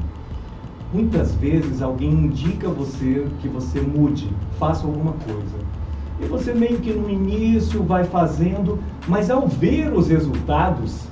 Muitas 0.92 1.34
vezes 1.36 1.80
alguém 1.80 2.10
indica 2.10 2.68
a 2.68 2.70
você 2.70 3.26
que 3.40 3.48
você 3.48 3.80
mude, 3.80 4.28
faça 4.58 4.86
alguma 4.86 5.14
coisa. 5.14 5.80
E 6.22 6.26
você 6.26 6.52
meio 6.52 6.78
que 6.78 6.92
no 6.92 7.08
início 7.08 7.82
vai 7.82 8.04
fazendo, 8.04 8.78
mas 9.08 9.30
ao 9.30 9.48
ver 9.48 9.92
os 9.92 10.08
resultados 10.08 11.08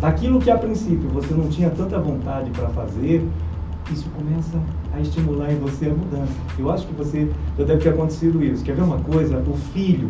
daquilo 0.00 0.38
que 0.38 0.50
a 0.50 0.58
princípio 0.58 1.08
você 1.08 1.34
não 1.34 1.48
tinha 1.48 1.70
tanta 1.70 1.98
vontade 1.98 2.50
para 2.50 2.68
fazer, 2.68 3.26
isso 3.92 4.08
começa 4.10 4.58
a 4.92 5.00
estimular 5.00 5.52
em 5.52 5.58
você 5.58 5.86
a 5.86 5.94
mudança. 5.94 6.32
Eu 6.58 6.70
acho 6.70 6.86
que 6.86 6.94
você 6.94 7.30
já 7.58 7.64
deve 7.64 7.82
ter 7.82 7.90
acontecido 7.90 8.42
isso. 8.42 8.64
Quer 8.64 8.74
ver 8.74 8.82
uma 8.82 8.98
coisa? 8.98 9.38
O 9.38 9.54
filho, 9.72 10.08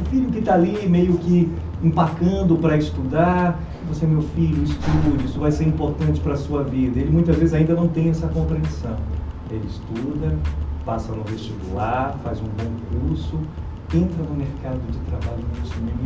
o 0.00 0.04
filho 0.08 0.30
que 0.30 0.38
está 0.38 0.54
ali 0.54 0.88
meio 0.88 1.14
que 1.18 1.50
empacando 1.82 2.56
para 2.56 2.76
estudar, 2.76 3.60
você, 3.88 4.06
meu 4.06 4.22
filho, 4.22 4.62
estude, 4.62 5.24
isso 5.24 5.38
vai 5.38 5.52
ser 5.52 5.64
importante 5.64 6.20
para 6.20 6.34
a 6.34 6.36
sua 6.36 6.62
vida. 6.62 6.98
Ele 6.98 7.10
muitas 7.10 7.36
vezes 7.36 7.54
ainda 7.54 7.74
não 7.74 7.88
tem 7.88 8.10
essa 8.10 8.26
compreensão. 8.28 8.96
Ele 9.50 9.66
estuda, 9.66 10.36
passa 10.84 11.12
no 11.12 11.22
vestibular, 11.24 12.18
faz 12.22 12.40
um 12.40 12.44
bom 12.44 13.08
curso, 13.08 13.38
entra 13.94 14.22
no 14.24 14.34
mercado 14.34 14.80
de 14.90 14.98
trabalho 15.10 15.44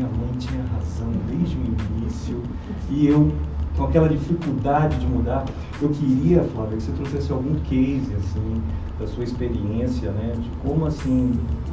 minha 0.00 0.06
mãe 0.06 0.30
tinha 0.38 0.62
razão 0.74 1.10
desde 1.28 1.56
o 1.56 1.60
início 1.60 2.42
e 2.90 3.06
eu 3.06 3.32
com 3.76 3.84
aquela 3.84 4.08
dificuldade 4.08 4.98
de 4.98 5.06
mudar. 5.06 5.44
Eu 5.80 5.88
queria, 5.90 6.42
Flávia, 6.42 6.76
que 6.76 6.82
você 6.82 6.92
trouxesse 6.92 7.32
algum 7.32 7.54
case, 7.60 8.12
assim, 8.14 8.62
da 8.98 9.06
sua 9.06 9.24
experiência, 9.24 10.10
né, 10.10 10.34
de 10.36 10.50
como, 10.62 10.86
assim, 10.86 11.32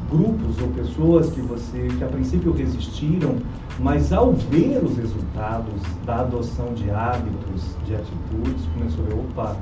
grupos 0.09 0.61
ou 0.61 0.69
pessoas 0.69 1.29
que 1.31 1.41
você, 1.41 1.87
que 1.97 2.03
a 2.03 2.07
princípio 2.07 2.53
resistiram, 2.53 3.35
mas 3.79 4.13
ao 4.13 4.33
ver 4.33 4.83
os 4.83 4.97
resultados 4.97 5.81
da 6.05 6.21
adoção 6.21 6.73
de 6.73 6.89
hábitos, 6.89 7.75
de 7.85 7.95
atitudes, 7.95 8.65
começou 8.73 9.03
a 9.05 9.07
ver, 9.09 9.15
opa, 9.15 9.57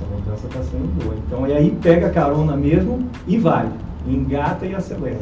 essa 0.00 0.04
mudança 0.06 0.46
está 0.46 0.62
sendo 0.62 1.02
boa. 1.02 1.14
Então, 1.14 1.46
e 1.46 1.52
aí 1.52 1.70
pega 1.82 2.06
a 2.06 2.10
carona 2.10 2.56
mesmo 2.56 3.06
e 3.26 3.36
vai, 3.36 3.70
engata 4.06 4.64
e 4.64 4.74
acelera. 4.74 5.20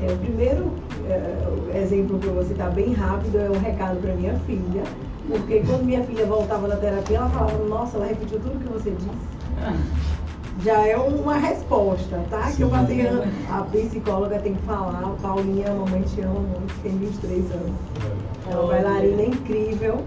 É, 0.00 0.12
o 0.12 0.16
primeiro 0.18 0.70
é, 1.08 1.82
exemplo 1.82 2.18
que 2.18 2.26
eu 2.26 2.34
vou 2.34 2.44
citar 2.44 2.70
bem 2.70 2.92
rápido 2.92 3.38
é 3.38 3.50
um 3.50 3.58
recado 3.58 4.00
para 4.00 4.14
minha 4.14 4.34
filha, 4.46 4.82
porque 5.28 5.60
quando 5.60 5.84
minha 5.84 6.02
filha 6.04 6.26
voltava 6.26 6.68
da 6.68 6.76
terapia, 6.76 7.18
ela 7.18 7.28
falava, 7.30 7.64
nossa, 7.64 7.96
ela 7.96 8.06
repetiu 8.06 8.38
tudo 8.40 8.58
que 8.58 8.72
você 8.72 8.90
disse. 8.90 9.82
Já 10.62 10.86
é 10.86 10.96
uma 10.96 11.36
resposta, 11.36 12.20
tá? 12.30 12.42
Sim. 12.44 12.56
Que 12.56 12.62
eu 12.62 12.68
passei, 12.68 13.06
a 13.50 13.62
psicóloga 13.62 14.38
tem 14.38 14.54
que 14.54 14.62
falar, 14.62 15.02
Paulinha, 15.22 15.70
a 15.70 15.74
mamãe 15.74 16.02
te 16.02 16.20
ama 16.20 16.40
muito, 16.40 16.82
tem 16.82 16.92
23 16.98 17.50
anos. 17.52 17.72
É 18.50 18.54
uma 18.54 18.66
bailarina 18.66 19.22
incrível. 19.22 20.02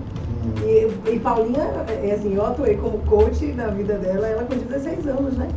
E, 0.64 1.12
e 1.12 1.20
Paulinha, 1.20 1.64
é 2.04 2.12
assim, 2.12 2.36
eu 2.36 2.46
atuei 2.46 2.78
como 2.78 3.00
coach 3.00 3.46
na 3.54 3.68
vida 3.68 3.98
dela, 3.98 4.28
ela 4.28 4.43
com 4.43 4.56
16 4.56 5.08
anos, 5.08 5.36
né? 5.38 5.48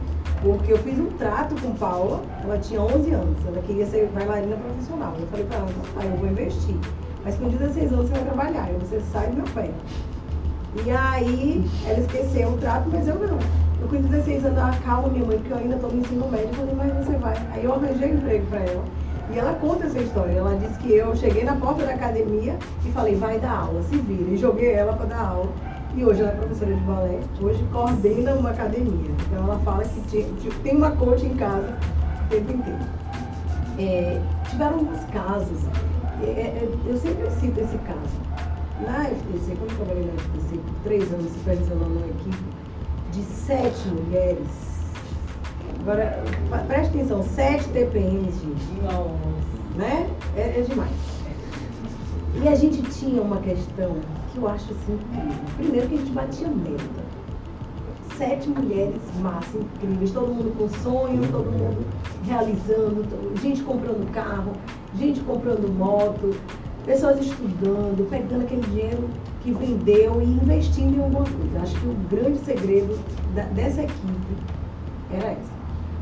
Porque 0.42 0.72
eu 0.72 0.78
fiz 0.78 0.98
um 0.98 1.06
trato 1.18 1.60
com 1.60 1.72
Paula, 1.74 2.22
ela 2.44 2.58
tinha 2.58 2.80
11 2.80 3.10
anos, 3.10 3.36
ela 3.46 3.60
queria 3.62 3.86
ser 3.86 4.08
bailarina 4.14 4.56
profissional. 4.56 5.14
Eu 5.18 5.26
falei 5.26 5.46
pra 5.46 5.58
ela, 5.58 5.68
tá, 5.94 6.04
eu 6.04 6.16
vou 6.16 6.28
investir. 6.28 6.76
Mas 7.24 7.36
com 7.36 7.48
16 7.48 7.92
anos 7.92 8.08
você 8.08 8.14
vai 8.14 8.24
trabalhar, 8.24 8.68
você 8.80 9.00
sai 9.12 9.26
do 9.28 9.36
meu 9.36 9.44
pé. 9.46 9.70
E 10.86 10.90
aí 10.90 11.68
ela 11.86 11.98
esqueceu 11.98 12.50
o 12.50 12.56
trato, 12.58 12.88
mas 12.92 13.08
eu 13.08 13.16
não. 13.16 13.38
Eu 13.80 13.88
com 13.88 14.00
16 14.00 14.44
anos, 14.44 14.58
ela 14.58 14.76
calma 14.84 15.08
minha 15.08 15.24
mãe, 15.24 15.38
porque 15.38 15.52
eu 15.52 15.58
ainda 15.58 15.74
estou 15.74 15.90
no 15.90 16.00
ensino 16.00 16.28
médio, 16.28 16.48
eu 16.48 16.54
falei, 16.54 16.74
mas 16.76 17.04
você 17.04 17.16
vai. 17.16 17.36
Aí 17.52 17.64
eu 17.64 17.74
arranjei 17.74 18.10
emprego 18.10 18.46
para 18.46 18.60
ela. 18.60 18.84
E 19.32 19.38
ela 19.38 19.54
conta 19.54 19.86
essa 19.86 19.98
história. 19.98 20.32
Ela 20.32 20.56
disse 20.56 20.78
que 20.78 20.92
eu 20.92 21.14
cheguei 21.16 21.44
na 21.44 21.56
porta 21.56 21.84
da 21.84 21.94
academia 21.94 22.56
e 22.84 22.90
falei, 22.92 23.14
vai 23.14 23.38
dar 23.38 23.60
aula, 23.60 23.82
se 23.82 23.96
vira. 23.96 24.30
E 24.30 24.36
joguei 24.36 24.72
ela 24.72 24.94
para 24.94 25.06
dar 25.06 25.20
aula. 25.20 25.50
E 25.94 26.04
hoje 26.04 26.20
ela 26.20 26.30
é 26.30 26.34
professora 26.34 26.74
de 26.74 26.80
balé, 26.82 27.18
hoje 27.40 27.64
coordena 27.72 28.34
uma 28.34 28.50
academia. 28.50 29.10
Então 29.26 29.44
ela 29.44 29.58
fala 29.60 29.82
que 29.84 30.50
tem 30.62 30.76
uma 30.76 30.92
coach 30.92 31.24
em 31.26 31.34
casa 31.34 31.76
o 32.24 32.28
tempo 32.28 32.52
inteiro. 32.52 32.78
É, 33.78 34.20
tiveram 34.48 34.74
alguns 34.74 35.04
casos 35.06 35.64
é, 36.22 36.26
é, 36.26 36.28
é, 36.30 36.68
eu 36.86 36.96
sempre 36.98 37.30
cito 37.30 37.60
esse 37.60 37.78
caso. 37.78 38.28
Na 38.84 39.04
FTC, 39.04 39.56
quando 39.56 39.70
eu 39.70 39.76
trabalhei 39.76 40.04
na 40.04 40.12
FTC 40.18 40.56
por 40.56 40.74
três 40.84 41.12
anos 41.12 41.32
supervisionando 41.32 41.92
uma 41.92 42.06
equipe 42.06 42.44
de 43.12 43.22
sete 43.22 43.88
mulheres, 43.88 44.77
agora 45.80 46.22
preste 46.66 46.96
atenção, 46.96 47.22
sete 47.22 47.68
TPMs, 47.70 48.32
gente. 48.40 48.82
Não. 48.82 49.16
Né? 49.76 50.08
É, 50.36 50.58
é 50.58 50.64
demais. 50.68 50.90
E 52.42 52.48
a 52.48 52.54
gente 52.54 52.82
tinha 52.82 53.22
uma 53.22 53.38
questão 53.38 53.96
que 54.32 54.38
eu 54.38 54.48
acho 54.48 54.70
assim 54.72 54.94
incrível. 54.94 55.44
Primeiro 55.56 55.88
que 55.88 55.94
a 55.94 55.98
gente 55.98 56.12
batia 56.12 56.48
meta 56.48 57.08
sete 58.18 58.48
mulheres 58.48 59.00
massa, 59.20 59.56
incríveis, 59.56 60.10
todo 60.10 60.26
mundo 60.34 60.52
com 60.58 60.68
sonho, 60.82 61.20
todo 61.30 61.50
mundo 61.52 61.86
realizando, 62.26 63.06
gente 63.40 63.62
comprando 63.62 64.12
carro, 64.12 64.52
gente 64.98 65.20
comprando 65.20 65.72
moto, 65.72 66.34
pessoas 66.84 67.20
estudando, 67.20 68.08
pegando 68.10 68.42
aquele 68.42 68.62
dinheiro 68.62 69.08
que 69.40 69.52
vendeu 69.52 70.20
e 70.20 70.24
investindo 70.24 70.96
em 70.96 71.00
alguma 71.00 71.24
coisa. 71.24 71.60
Acho 71.62 71.80
que 71.80 71.86
o 71.86 71.94
grande 72.10 72.38
segredo 72.40 72.98
da, 73.36 73.44
dessa 73.44 73.82
equipe 73.82 74.36
era 75.12 75.28
essa. 75.30 75.57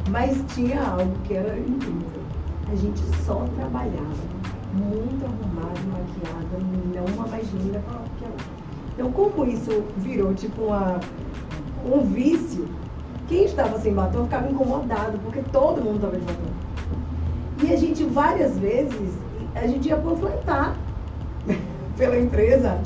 Mas 0.09 0.41
tinha 0.55 0.83
algo 0.83 1.13
que 1.25 1.35
era 1.35 1.59
incrível. 1.59 2.23
A 2.71 2.75
gente 2.75 3.01
só 3.25 3.45
trabalhava 3.57 4.37
muito 4.75 5.25
arrumada, 5.25 5.81
maquiada, 5.91 6.59
não 6.95 7.15
uma 7.15 7.27
mais 7.27 7.51
linda 7.53 7.81
que 7.81 7.95
a 7.95 7.99
outra. 7.99 8.45
Então, 8.95 9.13
como 9.13 9.45
isso 9.47 9.85
virou 9.99 10.35
tipo 10.35 10.63
uma, 10.65 11.01
um 11.85 12.01
vício, 12.01 12.69
quem 13.29 13.45
estava 13.45 13.79
sem 13.81 13.93
batom 13.93 14.25
ficava 14.25 14.51
incomodado, 14.51 15.19
porque 15.19 15.43
todo 15.53 15.83
mundo 15.83 15.97
estava 15.97 16.17
de 16.17 16.25
batom. 16.25 16.57
E 17.63 17.73
a 17.73 17.77
gente, 17.77 18.05
várias 18.05 18.59
vezes, 18.59 19.15
a 19.55 19.67
gente 19.67 19.89
ia 19.89 19.97
panfletar 19.97 20.77
pela 21.97 22.19
empresa. 22.19 22.79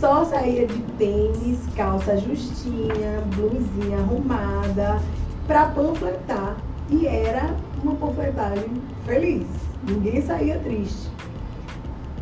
Só 0.00 0.24
saía 0.24 0.66
de 0.66 0.78
tênis, 0.96 1.60
calça 1.76 2.16
justinha, 2.16 3.22
blusinha 3.34 3.98
arrumada, 3.98 5.00
para 5.48 5.66
panfletar. 5.70 6.56
E 6.90 7.06
era 7.06 7.56
uma 7.82 7.94
panfletagem 7.96 8.70
feliz. 9.04 9.46
Ninguém 9.82 10.22
saía 10.22 10.58
triste. 10.60 11.08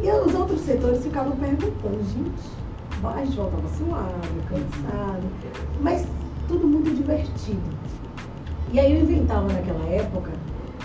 E 0.01 0.11
os 0.11 0.35
outros 0.35 0.61
setores 0.61 1.03
ficavam 1.03 1.33
perguntando, 1.37 2.03
gente, 2.05 2.57
a 3.05 3.25
gente 3.25 3.37
voltava 3.37 3.69
suave, 3.77 4.41
cansado, 4.49 5.23
mas 5.81 6.07
tudo 6.49 6.67
muito 6.67 6.95
divertido. 6.95 7.61
E 8.73 8.81
aí 8.81 8.93
eu 8.93 9.03
inventava 9.03 9.53
naquela 9.53 9.87
época 9.87 10.33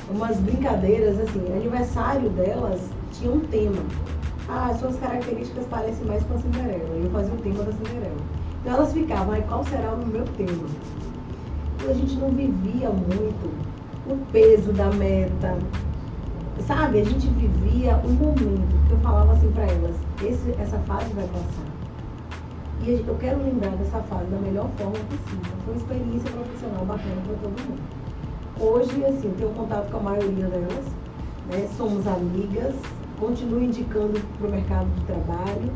umas 0.10 0.38
brincadeiras, 0.38 1.20
assim, 1.20 1.40
aniversário 1.54 2.30
delas 2.30 2.82
tinha 3.14 3.32
um 3.32 3.40
tema. 3.40 3.82
Ah, 4.48 4.74
suas 4.80 4.98
características 4.98 5.66
parecem 5.66 6.06
mais 6.06 6.24
com 6.24 6.36
a 6.36 6.38
Cinderela. 6.38 6.96
E 6.98 7.04
eu 7.04 7.12
fazia 7.12 7.34
o 7.34 7.38
tema 7.38 7.64
da 7.64 7.72
Cinderela. 7.72 8.18
Então 8.62 8.74
elas 8.76 8.94
ficavam, 8.94 9.34
aí 9.34 9.42
qual 9.44 9.64
será 9.66 9.92
o 9.94 10.06
meu 10.06 10.24
tema? 10.38 10.68
Então 11.82 11.96
a 11.96 11.96
gente 11.96 12.16
não 12.18 12.30
vivia 12.30 12.92
muito 12.92 13.52
o 14.06 14.16
peso 14.32 14.72
da 14.72 14.92
meta. 14.92 15.58
Sabe, 16.68 17.02
a 17.02 17.04
gente 17.04 17.28
vivia 17.30 18.00
um 18.06 18.12
momento 18.12 18.88
que 18.88 18.92
eu 18.92 19.00
falava 19.00 19.34
assim 19.34 19.52
para 19.52 19.64
elas, 19.64 19.96
esse, 20.22 20.52
essa 20.62 20.78
fase 20.80 21.12
vai 21.14 21.26
passar. 21.26 21.66
E 22.84 23.04
eu 23.08 23.16
quero 23.16 23.42
lembrar 23.42 23.72
dessa 23.72 24.00
fase 24.04 24.26
da 24.26 24.38
melhor 24.38 24.70
forma 24.78 24.94
possível. 24.94 25.54
Foi 25.66 25.74
uma 25.74 25.82
experiência 25.82 26.30
profissional 26.30 26.86
bacana 26.86 27.22
para 27.26 27.36
todo 27.36 27.62
mundo. 27.68 27.82
Hoje, 28.60 29.06
assim, 29.06 29.34
tenho 29.40 29.50
contato 29.50 29.90
com 29.90 29.98
a 29.98 30.02
maioria 30.02 30.46
delas, 30.46 30.86
né? 31.50 31.68
somos 31.76 32.06
amigas, 32.06 32.76
continuo 33.20 33.64
indicando 33.64 34.20
para 34.38 34.48
o 34.48 34.52
mercado 34.52 34.88
de 35.00 35.06
trabalho. 35.06 35.72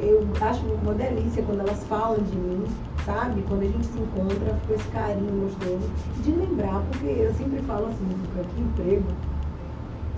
Eu 0.00 0.26
acho 0.40 0.64
uma 0.82 0.94
delícia 0.94 1.44
quando 1.44 1.60
elas 1.60 1.84
falam 1.84 2.18
de 2.24 2.36
mim, 2.36 2.64
sabe? 3.08 3.42
Quando 3.48 3.62
a 3.62 3.64
gente 3.64 3.86
se 3.86 3.98
encontra, 3.98 4.54
com 4.66 4.74
esse 4.74 4.88
carinho 4.88 5.40
gostoso. 5.40 5.90
De 6.22 6.30
lembrar, 6.32 6.82
porque 6.90 7.06
eu 7.06 7.34
sempre 7.34 7.60
falo 7.62 7.86
assim, 7.86 8.06
que 8.54 8.60
emprego 8.60 9.06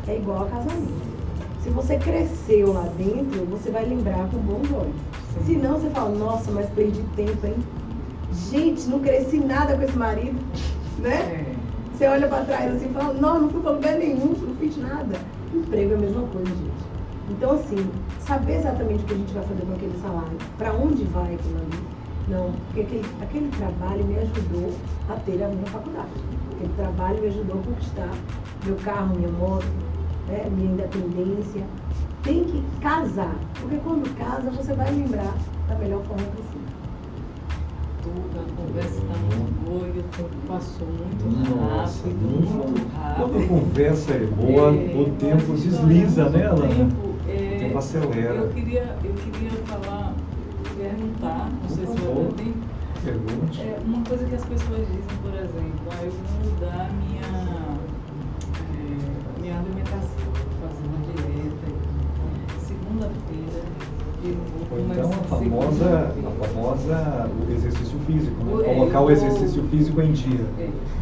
é 0.09 0.17
igual 0.17 0.43
a 0.43 0.47
casamento. 0.47 1.21
Se 1.63 1.71
você 1.71 1.97
cresceu 1.99 2.73
lá 2.73 2.89
dentro, 2.99 3.47
você 3.47 3.71
vai 3.71 3.85
lembrar 3.85 4.29
com 4.31 4.39
bons 4.39 4.73
olhos. 4.73 4.95
Se 5.47 5.57
não, 5.57 5.79
você 5.79 5.89
fala, 5.91 6.11
nossa, 6.11 6.51
mas 6.51 6.69
perdi 6.71 7.03
tempo, 7.15 7.47
hein? 7.47 7.55
Gente, 8.51 8.89
não 8.89 8.99
cresci 8.99 9.39
nada 9.39 9.77
com 9.77 9.83
esse 9.83 9.97
marido, 9.97 10.39
né? 10.99 11.15
É. 11.15 11.55
Você 11.95 12.07
olha 12.07 12.27
para 12.27 12.45
trás 12.45 12.75
assim 12.75 12.87
e 12.87 12.93
fala, 12.95 13.13
não, 13.13 13.43
não 13.43 13.51
fui 13.51 13.61
para 13.61 13.73
lugar 13.73 13.99
nenhum, 13.99 14.35
não 14.35 14.57
fiz 14.57 14.77
nada. 14.79 15.19
Emprego 15.55 15.93
é 15.93 15.97
a 15.97 16.01
mesma 16.01 16.23
coisa, 16.29 16.49
gente. 16.49 16.91
Então, 17.29 17.53
assim, 17.53 17.89
saber 18.21 18.57
exatamente 18.57 19.05
o 19.05 19.07
que 19.07 19.15
a 19.15 19.17
gente 19.17 19.35
vai 19.35 19.45
fazer 19.45 19.63
com 19.67 19.73
aquele 19.75 20.01
salário, 20.01 20.39
para 20.57 20.73
onde 20.73 21.05
vai 21.05 21.35
aquilo 21.35 21.59
ali. 21.59 22.00
Não, 22.31 22.53
porque 22.53 22.81
aquele, 22.81 23.07
aquele 23.21 23.49
trabalho 23.49 24.05
me 24.05 24.19
ajudou 24.19 24.73
a 25.09 25.15
ter 25.15 25.43
a 25.43 25.49
minha 25.49 25.67
faculdade. 25.67 26.09
Aquele 26.55 26.73
trabalho 26.75 27.21
me 27.21 27.27
ajudou 27.27 27.61
a 27.61 27.63
conquistar 27.65 28.11
meu 28.65 28.77
carro, 28.77 29.17
minha 29.17 29.31
moto, 29.33 29.67
né, 30.29 30.49
minha 30.51 30.73
independência. 30.73 31.67
Tem 32.23 32.45
que 32.45 32.63
casar, 32.81 33.35
porque 33.61 33.77
quando 33.79 34.15
casa 34.17 34.51
você 34.51 34.75
vai 34.75 34.91
lembrar 34.93 35.35
da 35.69 35.75
melhor 35.77 36.03
forma 36.05 36.25
possível 36.27 36.71
tudo, 38.03 38.41
a 38.41 38.63
conversa 38.63 38.99
está 38.99 39.15
muito 39.19 39.65
boa 39.65 39.87
e 39.87 39.99
o 39.99 40.03
tempo 40.03 40.37
passou 40.49 40.87
muito 40.87 41.55
Nossa, 41.55 42.03
rápido, 42.03 42.31
muito 42.31 42.97
rápido. 42.97 43.31
Quando 43.31 43.45
a 43.45 43.47
conversa 43.47 44.13
é 44.13 44.27
boa, 44.27 44.75
é, 44.75 44.97
o 44.97 45.11
tempo 45.17 45.53
desliza, 45.53 46.29
né, 46.31 46.47
Alana? 46.47 46.65
O 46.65 46.69
tempo, 46.69 47.15
é, 47.29 47.57
o 47.57 47.59
tempo 47.59 47.79
acelera. 47.79 48.35
Eu 48.35 48.49
queria, 48.49 48.97
eu 49.05 49.13
queria 49.15 49.51
falar, 49.67 50.00
perguntar, 51.21 51.51
não 51.63 51.69
sei 51.69 51.87
se 51.87 51.93
ter 51.93 52.45
tempo. 52.45 52.59
Pergunte. 53.05 53.61
É, 53.61 53.79
uma 53.85 54.05
coisa 54.05 54.25
que 54.25 54.35
as 54.35 54.45
pessoas 54.45 54.87
dizem, 54.89 55.17
por 55.23 55.35
exemplo, 55.35 55.89
ah, 55.91 56.05
eu 56.05 56.13
vou 56.13 56.53
mudar 56.53 56.91
minha, 56.93 57.67
é, 58.77 59.41
minha 59.41 59.59
alimentação, 59.59 60.33
fazer 60.61 60.87
uma 60.87 60.99
dieta. 61.07 61.81
Segunda-feira 62.59 63.61
ou 64.71 64.79
então 64.79 65.11
a 65.11 65.23
famosa, 65.25 66.13
a 66.27 66.47
famosa 66.47 67.31
o 67.41 67.53
exercício 67.53 67.99
físico, 68.01 68.45
né? 68.45 68.75
colocar 68.75 69.01
o 69.01 69.11
exercício 69.11 69.63
físico 69.65 70.03
em 70.03 70.13
dia. 70.13 70.45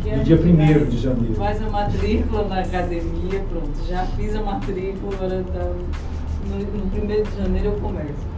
É, 0.06 0.16
no 0.16 0.24
dia 0.24 0.36
1 0.36 0.88
de 0.88 0.98
janeiro. 0.98 1.34
Faz 1.34 1.60
a 1.60 1.68
matrícula 1.68 2.44
na 2.44 2.60
academia, 2.60 3.42
pronto, 3.50 3.72
já 3.88 4.06
fiz 4.06 4.36
a 4.36 4.42
matrícula, 4.42 5.12
agora 5.14 5.44
tá, 5.52 5.64
no, 6.46 6.58
no 6.58 7.04
1 7.04 7.22
de 7.24 7.36
janeiro 7.36 7.66
eu 7.70 7.80
começo. 7.80 8.37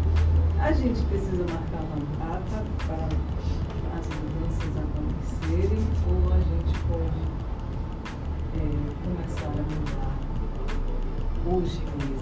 A 0.61 0.73
gente 0.73 1.01
precisa 1.07 1.43
marcar 1.51 1.81
uma 1.81 2.01
data 2.19 2.65
para 2.87 3.09
as 3.99 4.07
mudanças 4.09 4.77
acontecerem 4.77 5.83
ou 6.07 6.33
a 6.33 6.39
gente 6.39 6.79
pode 6.87 7.23
é, 8.55 8.65
começar 9.03 9.47
a 9.47 9.63
mudar 9.63 10.21
hoje 11.47 11.81
mesmo? 11.97 12.21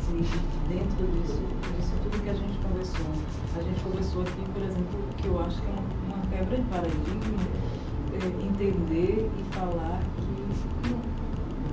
Se 0.00 0.50
dentro 0.70 1.06
disso, 1.06 1.42
disso 1.76 1.92
tudo 2.02 2.22
que 2.22 2.30
a 2.30 2.34
gente 2.34 2.58
conversou. 2.60 3.06
A 3.54 3.62
gente 3.62 3.80
conversou 3.82 4.22
aqui, 4.22 4.42
por 4.54 4.62
exemplo, 4.62 4.98
que 5.18 5.26
eu 5.28 5.40
acho 5.40 5.60
que 5.60 5.66
é 5.66 5.70
uma, 5.70 6.26
quebra 6.30 6.56
de 6.56 6.64
paradigma, 6.64 7.42
é, 8.14 8.44
entender 8.46 9.30
e 9.38 9.54
falar 9.54 10.00
que 10.16 10.88
não, 10.88 10.98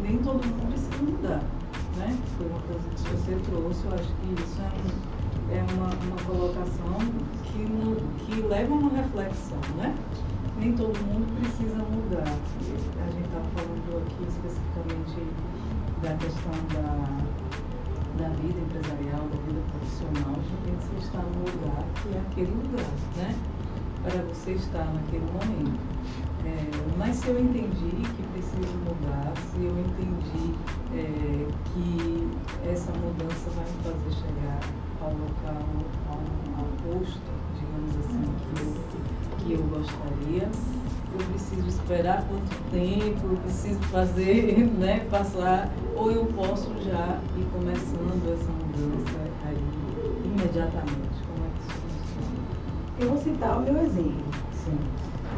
nem 0.02 0.18
todo 0.18 0.46
mundo 0.46 0.68
precisa 0.68 1.02
mudar. 1.02 1.44
Né? 1.96 2.18
Foi 2.38 2.46
uma 2.48 2.60
coisa 2.60 2.90
que 2.90 3.02
você 3.10 3.36
trouxe, 3.50 3.86
eu 3.86 3.94
acho 3.94 4.12
que 4.14 4.44
isso 4.44 4.62
é, 4.62 4.68
um, 4.68 5.18
é 5.52 5.66
uma, 5.74 5.88
uma 5.88 6.18
colocação 6.26 6.98
que, 7.44 8.26
que 8.26 8.42
leva 8.42 8.74
a 8.74 8.78
uma 8.78 8.90
reflexão, 8.90 9.60
né? 9.78 9.96
Nem 10.60 10.74
todo 10.74 10.98
mundo 11.06 11.28
precisa 11.40 11.78
mudar. 11.78 12.24
A 12.28 13.12
gente 13.12 13.26
estava 13.26 13.46
falando 13.56 14.06
aqui 14.06 14.24
especificamente 14.28 15.28
da 16.02 16.14
questão 16.18 16.52
da 16.74 17.48
da 18.18 18.30
vida 18.30 18.60
empresarial, 18.60 19.22
da 19.30 19.38
vida 19.46 19.62
profissional, 19.72 20.34
de 20.42 20.50
repente 20.50 20.86
você 20.86 21.06
está 21.06 21.20
no 21.20 21.40
lugar 21.40 21.84
que 22.02 22.10
é 22.10 22.20
aquele 22.20 22.52
lugar, 22.52 22.92
né? 23.16 23.36
Para 24.02 24.22
você 24.24 24.52
estar 24.54 24.86
naquele 24.94 25.26
momento. 25.32 25.80
É, 26.46 26.98
mas 26.98 27.18
se 27.18 27.28
eu 27.28 27.40
entendi 27.40 27.92
que 28.16 28.24
preciso 28.34 28.74
mudar, 28.86 29.34
se 29.52 29.64
eu 29.64 29.78
entendi 29.80 30.56
é, 30.96 31.48
que 31.66 32.28
essa 32.68 32.92
mudança 32.94 33.50
vai 33.52 33.66
me 33.66 33.84
fazer 33.84 34.16
chegar 34.16 34.60
ao 35.02 35.10
local, 35.12 35.64
ao, 36.10 36.60
ao 36.60 36.68
posto, 36.84 37.22
digamos 37.56 37.96
assim, 37.98 38.24
que 38.38 38.62
eu, 38.62 39.38
que 39.38 39.54
eu 39.54 39.68
gostaria, 39.68 40.50
eu 41.14 41.26
preciso 41.30 41.68
esperar 41.68 42.26
quanto 42.28 42.72
tempo, 42.72 43.28
eu 43.28 43.38
preciso 43.38 43.80
fazer, 43.84 44.68
né, 44.78 45.06
passar, 45.10 45.72
ou 45.96 46.12
eu 46.12 46.26
posso 46.26 46.70
já 46.84 47.20
ir 47.38 47.46
começando 47.52 48.34
essa 48.34 48.52
mudança 48.52 49.20
aí 49.46 49.58
imediatamente. 50.26 51.18
Como 51.26 51.46
é 51.46 51.50
que 51.54 51.62
isso 51.62 51.80
funciona? 51.82 52.38
Eu 53.00 53.10
vou 53.10 53.18
citar 53.18 53.58
o 53.58 53.62
meu 53.62 53.78
exemplo. 53.84 54.26
Sim. 54.54 54.78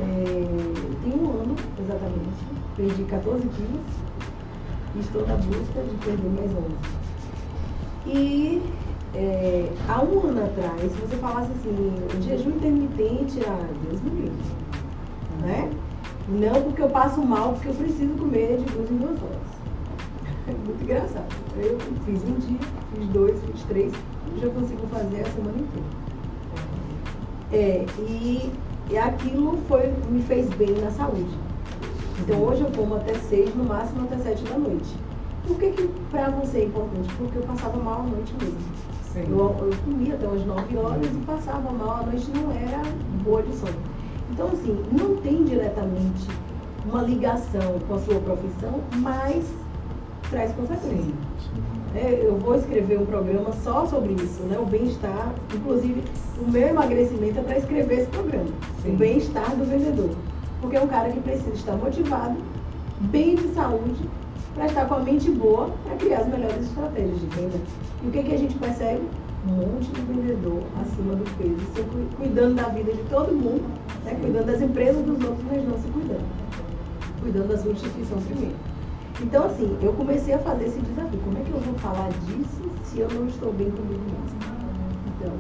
É, 0.02 1.04
tem 1.04 1.14
um 1.14 1.30
ano, 1.42 1.56
exatamente, 1.78 2.46
perdi 2.76 3.04
14 3.04 3.48
quilos 3.50 3.82
e 4.96 5.00
estou 5.00 5.28
na 5.28 5.36
busca 5.36 5.82
de 5.84 5.96
perder 6.06 6.30
mais 6.30 6.52
11. 6.52 7.00
E 8.08 8.62
é, 9.16 9.70
há 9.88 10.02
um 10.04 10.28
ano 10.28 10.44
atrás, 10.46 10.82
se 10.82 10.98
você 11.00 11.16
falasse 11.18 11.52
assim, 11.52 11.96
jejum 12.22 12.52
intermitente, 12.52 13.40
ah, 13.48 13.68
Deus 13.84 14.02
me 14.02 14.10
livre 14.12 14.60
né? 15.42 15.70
Não 16.28 16.62
porque 16.62 16.82
eu 16.82 16.90
passo 16.90 17.22
mal, 17.22 17.54
porque 17.54 17.70
eu 17.70 17.74
preciso 17.74 18.14
comer 18.14 18.58
de 18.58 18.66
duas 18.66 18.92
em 18.92 18.98
duas 18.98 19.18
horas. 19.24 19.50
É 20.48 20.52
muito 20.66 20.84
engraçado. 20.84 21.26
Eu 21.58 21.78
fiz 22.06 22.24
um 22.24 22.34
dia, 22.40 22.60
fiz 22.94 23.08
dois, 23.10 23.40
fiz 23.44 23.64
três, 23.64 23.94
eu 24.42 24.52
consigo 24.52 24.86
fazer 24.88 25.22
a 25.22 25.26
semana 25.26 25.58
inteira. 25.58 26.10
É, 27.52 27.86
e, 27.98 28.52
e 28.92 28.98
aquilo 28.98 29.58
foi, 29.68 29.92
me 30.10 30.22
fez 30.22 30.48
bem 30.50 30.80
na 30.80 30.92
saúde. 30.92 31.36
Então 32.20 32.44
hoje 32.44 32.62
eu 32.62 32.72
como 32.76 32.96
até 32.96 33.16
seis, 33.16 33.56
no 33.56 33.64
máximo 33.64 34.04
até 34.04 34.18
sete 34.18 34.44
da 34.44 34.58
noite. 34.58 34.96
Por 35.48 35.58
que, 35.58 35.72
que 35.72 35.88
para 36.12 36.30
você 36.30 36.60
é 36.60 36.66
importante? 36.66 37.12
Porque 37.16 37.38
eu 37.38 37.44
passava 37.44 37.78
mal 37.78 38.02
à 38.02 38.04
noite 38.04 38.34
mesmo. 38.40 38.89
Eu, 39.16 39.38
eu 39.38 39.72
comia 39.86 40.14
até 40.14 40.28
umas 40.28 40.46
9 40.46 40.78
horas 40.78 41.06
e 41.06 41.26
passava 41.26 41.72
mal 41.72 42.02
à 42.02 42.04
noite, 42.04 42.30
não 42.32 42.52
era 42.52 42.82
boa 43.24 43.42
de 43.42 43.56
sono. 43.56 43.74
Então, 44.32 44.48
assim, 44.48 44.78
não 44.92 45.16
tem 45.18 45.44
diretamente 45.44 46.28
uma 46.86 47.02
ligação 47.02 47.80
com 47.88 47.96
a 47.96 48.00
sua 48.00 48.20
profissão, 48.20 48.82
mas 48.98 49.46
traz 50.30 50.52
consequências. 50.54 51.14
É, 51.96 52.22
eu 52.24 52.38
vou 52.38 52.56
escrever 52.56 53.00
um 53.00 53.06
programa 53.06 53.52
só 53.64 53.86
sobre 53.88 54.14
isso, 54.14 54.44
né? 54.44 54.60
O 54.60 54.66
bem-estar, 54.66 55.34
inclusive 55.56 56.04
o 56.40 56.50
meu 56.50 56.68
emagrecimento 56.68 57.40
é 57.40 57.42
para 57.42 57.58
escrever 57.58 58.02
esse 58.02 58.10
programa. 58.12 58.50
Sim. 58.84 58.94
O 58.94 58.98
bem-estar 58.98 59.56
do 59.56 59.66
vendedor. 59.66 60.12
Porque 60.62 60.76
é 60.76 60.82
um 60.82 60.88
cara 60.88 61.10
que 61.10 61.20
precisa 61.20 61.50
estar 61.54 61.76
motivado, 61.76 62.38
bem 63.02 63.36
de 63.36 63.48
saúde, 63.56 64.08
para 64.60 64.68
estar 64.68 64.86
com 64.88 64.96
a 64.96 65.00
mente 65.00 65.32
boa, 65.32 65.70
para 65.86 65.96
criar 65.96 66.20
as 66.20 66.28
melhores 66.28 66.66
estratégias 66.66 67.18
de 67.22 67.28
venda. 67.28 67.58
E 68.04 68.08
o 68.08 68.12
que, 68.12 68.24
que 68.24 68.34
a 68.34 68.38
gente 68.38 68.56
percebe? 68.56 69.08
um 69.48 69.54
monte 69.54 69.88
de 69.88 70.02
vendedor 70.02 70.62
acima 70.82 71.16
do 71.16 71.24
peso, 71.38 71.88
cuidando 72.18 72.56
da 72.56 72.64
vida 72.64 72.92
de 72.92 73.02
todo 73.04 73.32
mundo, 73.32 73.64
né? 74.04 74.14
cuidando 74.20 74.48
das 74.48 74.62
empresas 74.62 75.02
dos 75.06 75.24
outros, 75.24 75.46
mas 75.50 75.66
não 75.66 75.78
se 75.80 75.88
cuidando. 75.88 76.26
Cuidando 77.22 77.48
da 77.48 77.58
sua 77.58 77.72
instituição 77.72 78.18
primeiro. 78.20 78.56
Então, 79.22 79.46
assim, 79.46 79.78
eu 79.82 79.94
comecei 79.94 80.34
a 80.34 80.40
fazer 80.40 80.66
esse 80.66 80.82
desafio. 80.82 81.22
Como 81.24 81.38
é 81.38 81.42
que 81.42 81.52
eu 81.52 81.60
vou 81.62 81.74
falar 81.76 82.10
disso 82.26 82.70
se 82.84 83.00
eu 83.00 83.08
não 83.12 83.28
estou 83.28 83.54
bem 83.54 83.72
comigo 83.72 84.02
mesmo? 84.02 84.40
Então, 85.16 85.32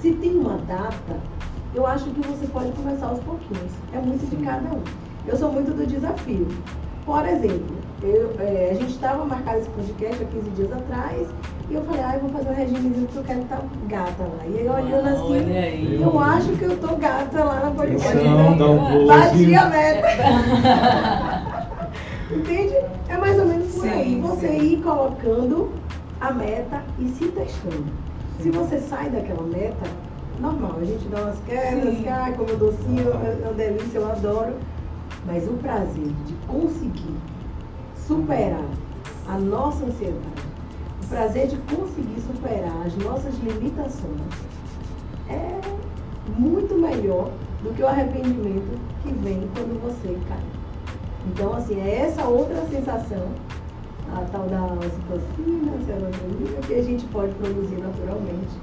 se 0.00 0.12
tem 0.12 0.38
uma 0.38 0.58
data, 0.58 1.20
eu 1.74 1.84
acho 1.84 2.04
que 2.10 2.20
você 2.28 2.46
pode 2.46 2.70
começar 2.72 3.08
aos 3.08 3.18
pouquinhos. 3.24 3.72
É 3.92 3.98
muito 3.98 4.24
de 4.30 4.36
cada 4.44 4.72
um. 4.72 4.82
Eu 5.26 5.36
sou 5.36 5.50
muito 5.50 5.76
do 5.76 5.84
desafio. 5.84 6.46
Por 7.04 7.26
exemplo, 7.26 7.75
eu, 8.06 8.34
é, 8.38 8.70
a 8.70 8.74
gente 8.74 8.90
estava 8.92 9.24
marcado 9.24 9.58
esse 9.58 9.70
podcast 9.70 10.22
há 10.22 10.26
15 10.26 10.50
dias 10.50 10.72
atrás 10.72 11.28
e 11.68 11.74
eu 11.74 11.82
falei, 11.82 12.00
ah, 12.02 12.14
eu 12.14 12.20
vou 12.20 12.30
fazer 12.30 12.50
um 12.50 12.54
regimezinho 12.54 13.06
porque 13.06 13.18
eu 13.18 13.24
quero 13.24 13.40
estar 13.42 13.62
gata 13.88 14.22
lá. 14.22 14.46
E 14.46 14.58
aí 14.58 14.68
olhando 14.68 15.08
assim, 15.08 15.46
Olha 15.46 15.60
aí. 15.60 16.00
eu 16.00 16.20
acho 16.20 16.48
que 16.52 16.62
eu 16.64 16.76
tô 16.78 16.96
gata 16.96 17.44
lá 17.44 17.60
na 17.60 17.70
podcast. 17.72 18.16
Um 18.18 18.56
pose. 18.56 19.06
Bati 19.06 19.54
a 19.54 19.64
meta. 19.66 20.08
Entende? 22.30 22.76
É 23.08 23.16
mais 23.16 23.38
ou 23.38 23.46
menos 23.46 23.74
por 23.74 23.82
Sim, 23.82 23.88
aí. 23.88 24.20
Você 24.20 24.48
sim. 24.48 24.60
ir 24.60 24.82
colocando 24.82 25.72
a 26.20 26.32
meta 26.32 26.82
e 26.98 27.08
se 27.08 27.26
testando. 27.26 27.86
Se 28.38 28.44
Sim. 28.44 28.50
você 28.50 28.78
sai 28.78 29.10
daquela 29.10 29.42
meta, 29.42 29.86
normal, 30.40 30.76
a 30.80 30.84
gente 30.84 31.06
dá 31.08 31.22
umas 31.22 31.38
quedas, 31.40 31.94
Sim. 31.94 32.02
que 32.02 32.08
ai, 32.08 32.32
como 32.34 32.50
eu 32.50 32.56
docinho, 32.58 33.10
é 33.10 33.38
uma 33.44 33.52
delícia, 33.52 33.98
eu 33.98 34.10
adoro. 34.10 34.54
Mas 35.24 35.44
o 35.48 35.54
prazer 35.54 36.12
de 36.26 36.34
conseguir 36.46 37.16
superar 38.06 38.64
a 39.28 39.38
nossa 39.38 39.84
ansiedade, 39.84 40.42
o 41.02 41.06
prazer 41.08 41.48
de 41.48 41.56
conseguir 41.74 42.20
superar 42.20 42.86
as 42.86 42.96
nossas 42.96 43.34
limitações, 43.38 44.20
é 45.28 45.60
muito 46.38 46.76
melhor 46.76 47.30
do 47.62 47.74
que 47.74 47.82
o 47.82 47.86
arrependimento 47.86 48.78
que 49.02 49.12
vem 49.12 49.48
quando 49.54 49.80
você 49.82 50.16
cai. 50.28 50.38
Então, 51.28 51.54
assim, 51.54 51.80
é 51.80 52.02
essa 52.02 52.24
outra 52.24 52.64
sensação, 52.66 53.26
a 54.14 54.20
tal 54.30 54.46
da 54.46 54.64
ocitocina, 54.64 55.72
serotonina, 55.84 56.60
que 56.66 56.74
a 56.74 56.82
gente 56.82 57.04
pode 57.06 57.34
produzir 57.34 57.78
naturalmente 57.78 58.56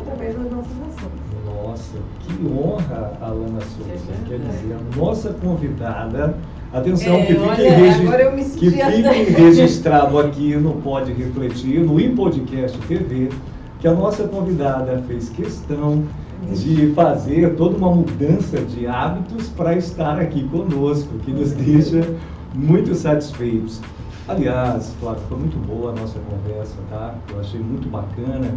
através 0.00 0.34
das 0.36 0.50
nossas 0.50 0.72
ações. 0.72 1.26
Nossa, 1.44 1.98
que 2.20 2.46
honra, 2.48 3.12
Alana 3.20 3.60
Souza. 3.60 3.92
É 3.92 4.28
Quer 4.28 4.38
dizer, 4.38 4.74
a 4.74 4.96
nossa 4.96 5.32
convidada. 5.34 6.34
Atenção, 6.72 7.14
É, 7.16 7.22
que 7.26 7.34
fique, 7.34 7.40
olha, 7.46 7.70
regi- 7.76 8.58
que 8.58 8.70
fique 8.70 8.82
até- 8.82 9.22
registrado 9.22 10.18
aqui 10.18 10.56
no 10.56 10.74
Pode 10.74 11.12
Refletir, 11.12 11.80
no 11.84 11.98
iPodcast 12.00 12.78
TV, 12.80 13.30
que 13.78 13.86
a 13.86 13.94
nossa 13.94 14.26
convidada 14.28 15.02
fez 15.06 15.28
questão 15.30 16.04
de 16.52 16.92
fazer 16.92 17.54
toda 17.54 17.76
uma 17.76 17.90
mudança 17.94 18.58
de 18.58 18.86
hábitos 18.86 19.48
para 19.48 19.74
estar 19.76 20.18
aqui 20.18 20.46
conosco, 20.48 21.18
que 21.24 21.32
nos 21.32 21.52
deixa 21.52 22.14
muito 22.54 22.94
satisfeitos. 22.94 23.80
Aliás, 24.28 24.92
Flávio, 25.00 25.22
foi 25.28 25.38
muito 25.38 25.56
boa 25.66 25.92
a 25.92 25.94
nossa 25.94 26.18
conversa, 26.18 26.74
tá? 26.90 27.14
Eu 27.32 27.38
achei 27.40 27.60
muito 27.60 27.88
bacana, 27.88 28.52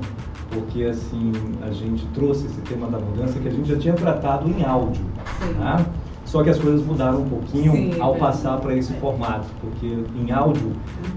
porque 0.50 0.84
assim, 0.84 1.32
a 1.62 1.72
gente 1.72 2.06
trouxe 2.08 2.48
esse 2.48 2.60
tema 2.62 2.88
da 2.88 2.98
mudança 2.98 3.40
que 3.40 3.48
a 3.48 3.52
gente 3.52 3.70
já 3.70 3.78
tinha 3.78 3.94
tratado 3.94 4.50
em 4.50 4.64
áudio, 4.66 5.04
Sim. 5.40 5.54
tá? 5.60 5.86
Só 6.30 6.44
que 6.44 6.50
as 6.52 6.60
coisas 6.60 6.86
mudaram 6.86 7.24
um 7.24 7.28
pouquinho 7.28 7.72
Sim, 7.72 8.00
ao 8.00 8.14
é. 8.14 8.20
passar 8.20 8.60
para 8.60 8.76
esse 8.76 8.94
formato, 8.94 9.48
porque 9.60 9.98
em 10.16 10.32
áudio 10.32 10.74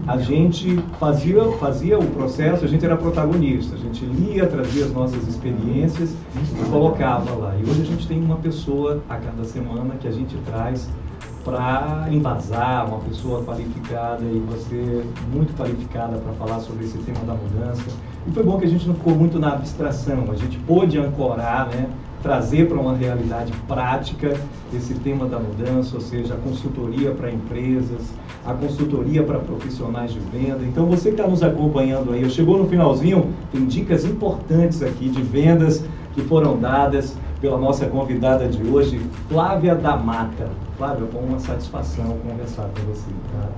a 0.09 0.17
gente 0.17 0.83
fazia, 0.99 1.45
fazia 1.61 1.99
o 1.99 2.07
processo, 2.13 2.65
a 2.65 2.69
gente 2.69 2.83
era 2.83 2.97
protagonista, 2.97 3.77
a 3.77 3.79
gente 3.79 4.07
lia, 4.07 4.47
trazia 4.47 4.87
as 4.87 4.93
nossas 4.93 5.29
experiências 5.29 6.15
e 6.35 6.71
colocava 6.71 7.31
lá. 7.35 7.55
E 7.59 7.63
hoje 7.63 7.83
a 7.83 7.85
gente 7.85 8.09
tem 8.09 8.25
uma 8.25 8.37
pessoa 8.37 9.03
a 9.07 9.17
cada 9.17 9.45
semana 9.45 9.97
que 10.01 10.09
a 10.09 10.13
gente 10.13 10.35
traz 10.47 10.89
para 11.45 12.07
embasar, 12.11 12.89
uma 12.89 13.01
pessoa 13.01 13.45
qualificada 13.45 14.25
e 14.25 14.43
você 14.49 15.05
muito 15.31 15.55
qualificada 15.55 16.17
para 16.17 16.33
falar 16.35 16.61
sobre 16.61 16.87
esse 16.87 16.97
tema 16.99 17.21
da 17.27 17.35
mudança. 17.35 17.85
E 18.27 18.31
foi 18.31 18.43
bom 18.43 18.59
que 18.59 18.65
a 18.65 18.69
gente 18.69 18.89
não 18.89 18.95
ficou 18.95 19.15
muito 19.15 19.39
na 19.39 19.53
abstração, 19.53 20.25
a 20.31 20.37
gente 20.37 20.57
pôde 20.61 20.99
ancorar, 20.99 21.69
né, 21.69 21.87
trazer 22.23 22.69
para 22.69 22.79
uma 22.79 22.95
realidade 22.97 23.53
prática 23.67 24.35
esse 24.73 24.95
tema 24.95 25.27
da 25.27 25.39
mudança, 25.39 25.97
ou 25.97 26.01
seja, 26.01 26.35
a 26.35 26.37
consultoria 26.37 27.11
para 27.11 27.31
empresas, 27.31 28.13
a 28.47 28.55
consultoria 28.55 29.23
para 29.23 29.39
profissionais 29.39 30.13
de 30.13 30.21
venda. 30.21 30.61
Então 30.63 30.87
você 30.87 31.11
que 31.11 31.17
está 31.17 31.29
nos 31.29 31.43
acompanhando 31.43 32.13
aí, 32.13 32.29
chegou 32.31 32.59
no 32.59 32.69
finalzinho, 32.69 33.33
tem 33.51 33.67
dicas 33.67 34.05
importantes 34.05 34.83
aqui 34.83 35.09
de 35.09 35.21
vendas 35.21 35.85
que 36.15 36.23
foram 36.23 36.59
dadas 36.59 37.17
pela 37.41 37.59
nossa 37.59 37.87
convidada 37.87 38.49
de 38.49 38.63
hoje, 38.69 39.01
Flávia 39.29 39.75
da 39.75 39.97
Mata. 39.97 40.49
Flávia, 40.79 41.07
com 41.09 41.19
uma 41.19 41.41
satisfação 41.41 42.17
conversar 42.19 42.69
com 42.69 42.93
você. 42.93 43.11
Tá? 43.33 43.49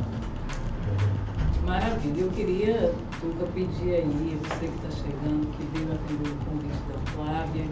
Maravilha. 1.67 2.21
Eu 2.21 2.29
queria, 2.29 2.93
Tuca, 3.21 3.47
pedir 3.55 3.95
aí, 3.95 4.39
você 4.43 4.67
que 4.67 4.87
está 4.87 4.91
chegando, 4.91 5.47
que 5.57 5.67
veio 5.73 5.93
atender 5.93 6.31
o 6.31 6.37
convite 6.45 6.79
da 6.89 7.12
Flávia, 7.12 7.65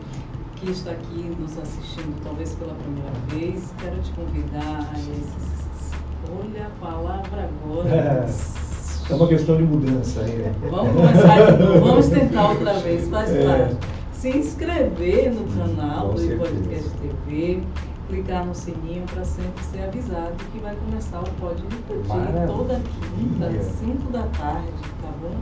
que 0.63 0.71
está 0.71 0.93
aqui 0.93 1.35
nos 1.39 1.59
assistindo 1.59 2.15
talvez 2.23 2.55
pela 2.55 2.75
primeira 2.75 3.11
vez, 3.29 3.73
quero 3.81 3.97
te 4.01 4.13
convidar 4.13 4.91
a 4.95 4.99
esses... 4.99 5.53
Olha 6.31 6.67
a 6.67 6.71
palavra 6.85 7.49
agora. 7.65 8.27
É 9.11 9.15
uma 9.15 9.27
questão 9.27 9.57
de 9.57 9.65
mudança 9.65 10.21
aí. 10.21 10.51
Vamos 10.71 10.93
começar 10.95 11.57
vamos 11.81 12.09
tentar 12.09 12.51
outra 12.51 12.75
vez, 12.75 13.09
faz 13.09 13.31
É. 13.31 13.45
parte. 13.47 13.77
Se 14.13 14.29
inscrever 14.31 15.33
no 15.35 15.45
canal 15.59 16.09
Com 16.11 16.15
do 16.15 16.21
certeza. 16.21 16.45
Podcast 16.51 16.91
TV, 17.27 17.63
clicar 18.13 18.45
no 18.45 18.55
sininho 18.55 19.07
para 19.07 19.25
sempre 19.25 19.65
ser 19.65 19.85
avisado 19.85 20.37
que 20.53 20.59
vai 20.59 20.77
começar 20.77 21.21
o 21.21 21.31
Pode 21.41 21.63
Refletir 21.63 22.09
Maravilha. 22.09 22.47
toda 22.47 22.75
quinta, 23.17 23.47
às 23.47 23.65
5 23.77 24.13
da 24.13 24.23
tarde, 24.39 24.83
tá 25.01 25.09
bom? 25.23 25.35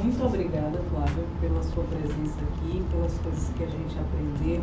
Muito 0.00 0.24
obrigada, 0.24 0.78
Flávia, 0.88 1.24
pela 1.40 1.60
sua 1.64 1.82
presença 1.82 2.38
aqui, 2.40 2.80
pelas 2.92 3.18
coisas 3.18 3.50
que 3.56 3.64
a 3.64 3.66
gente 3.66 3.96
aprendeu. 3.98 4.62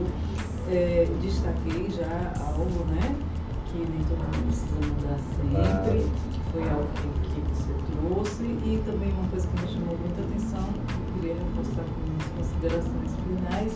É, 0.72 1.08
destaquei 1.22 1.90
já 1.90 2.32
algo, 2.48 2.86
né? 2.86 3.16
Que 3.66 3.78
nem 3.78 4.04
todo 4.08 4.24
mundo 4.24 4.46
precisa 4.48 4.80
mudar 4.80 5.20
sempre, 5.36 6.08
que 6.32 6.40
foi 6.54 6.64
algo 6.70 6.88
que, 6.96 7.30
que 7.30 7.42
você 7.52 7.74
trouxe, 7.92 8.44
e 8.44 8.82
também 8.86 9.12
uma 9.12 9.28
coisa 9.28 9.46
que 9.46 9.62
me 9.62 9.68
chamou 9.68 9.98
muita 9.98 10.22
atenção, 10.22 10.64
que 10.88 10.94
eu 10.94 11.14
queria 11.14 11.36
reforçar 11.36 11.84
com 11.84 12.00
minhas 12.08 12.30
considerações 12.38 13.12
finais, 13.28 13.74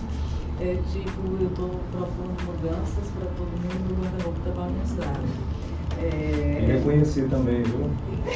é 0.59 0.81
tipo, 0.91 1.21
eu 1.39 1.47
estou 1.47 1.69
propondo 1.91 2.37
mudanças 2.45 3.07
para 3.11 3.27
todo 3.37 3.49
mundo, 3.59 3.93
o 3.93 4.01
guarda-roupa 4.01 4.39
está 4.39 4.51
bagunçado. 4.51 5.27
E 5.97 6.01
É, 6.01 6.63
reconhecer 6.65 7.29
também, 7.29 7.63
viu? 7.63 7.89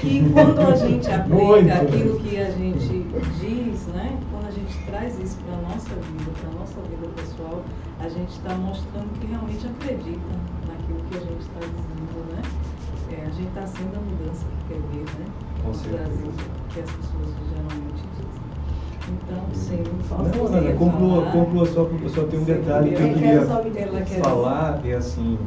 e 0.03 0.29
quando 0.31 0.59
a 0.61 0.75
gente 0.75 1.09
aplica 1.11 1.73
aquilo 1.81 2.19
que 2.19 2.37
a 2.37 2.51
gente 2.51 3.07
diz, 3.39 3.87
né? 3.87 4.19
Quando 4.31 4.47
a 4.47 4.51
gente 4.51 4.77
traz 4.85 5.19
isso 5.19 5.37
para 5.45 5.55
a 5.57 5.61
nossa 5.61 5.95
vida, 5.95 6.31
para 6.39 6.49
a 6.49 6.53
nossa 6.53 6.81
vida 6.81 7.07
pessoal, 7.15 7.63
a 7.99 8.09
gente 8.09 8.29
está 8.29 8.55
mostrando 8.55 9.11
que 9.19 9.27
realmente 9.27 9.65
acredita 9.67 10.35
naquilo 10.67 11.01
que 11.09 11.17
a 11.17 11.19
gente 11.19 11.41
está 11.41 11.59
dizendo, 11.59 12.25
né? 12.33 12.41
É, 13.09 13.21
a 13.25 13.29
gente 13.31 13.47
está 13.47 13.65
sendo 13.67 13.95
a 13.97 14.01
mudança 14.01 14.45
que 14.47 14.73
quer 14.73 14.81
ver, 14.91 15.05
né? 15.19 15.25
Com 15.63 15.69
no 15.69 15.75
certeza. 15.75 16.03
Brasil, 16.03 16.31
que 16.73 16.79
as 16.79 16.91
pessoas 16.91 17.29
geralmente 17.49 17.93
dizem. 17.95 18.06
Então, 19.09 19.43
sim, 19.53 19.83
posso 20.09 20.37
Não, 20.37 20.47
Ana, 20.47 20.59
ia 20.59 20.73
conclua, 20.75 21.25
conclua 21.31 21.65
só, 21.65 21.83
porque 21.85 22.09
só 22.09 22.23
tem 22.23 22.39
um 22.39 22.45
Sim, 22.45 22.53
detalhe 22.53 22.95
que 22.95 23.01
eu 23.01 23.13
queria 23.13 23.45
falar, 24.21 24.81
é 24.85 24.93
assim, 24.93 25.37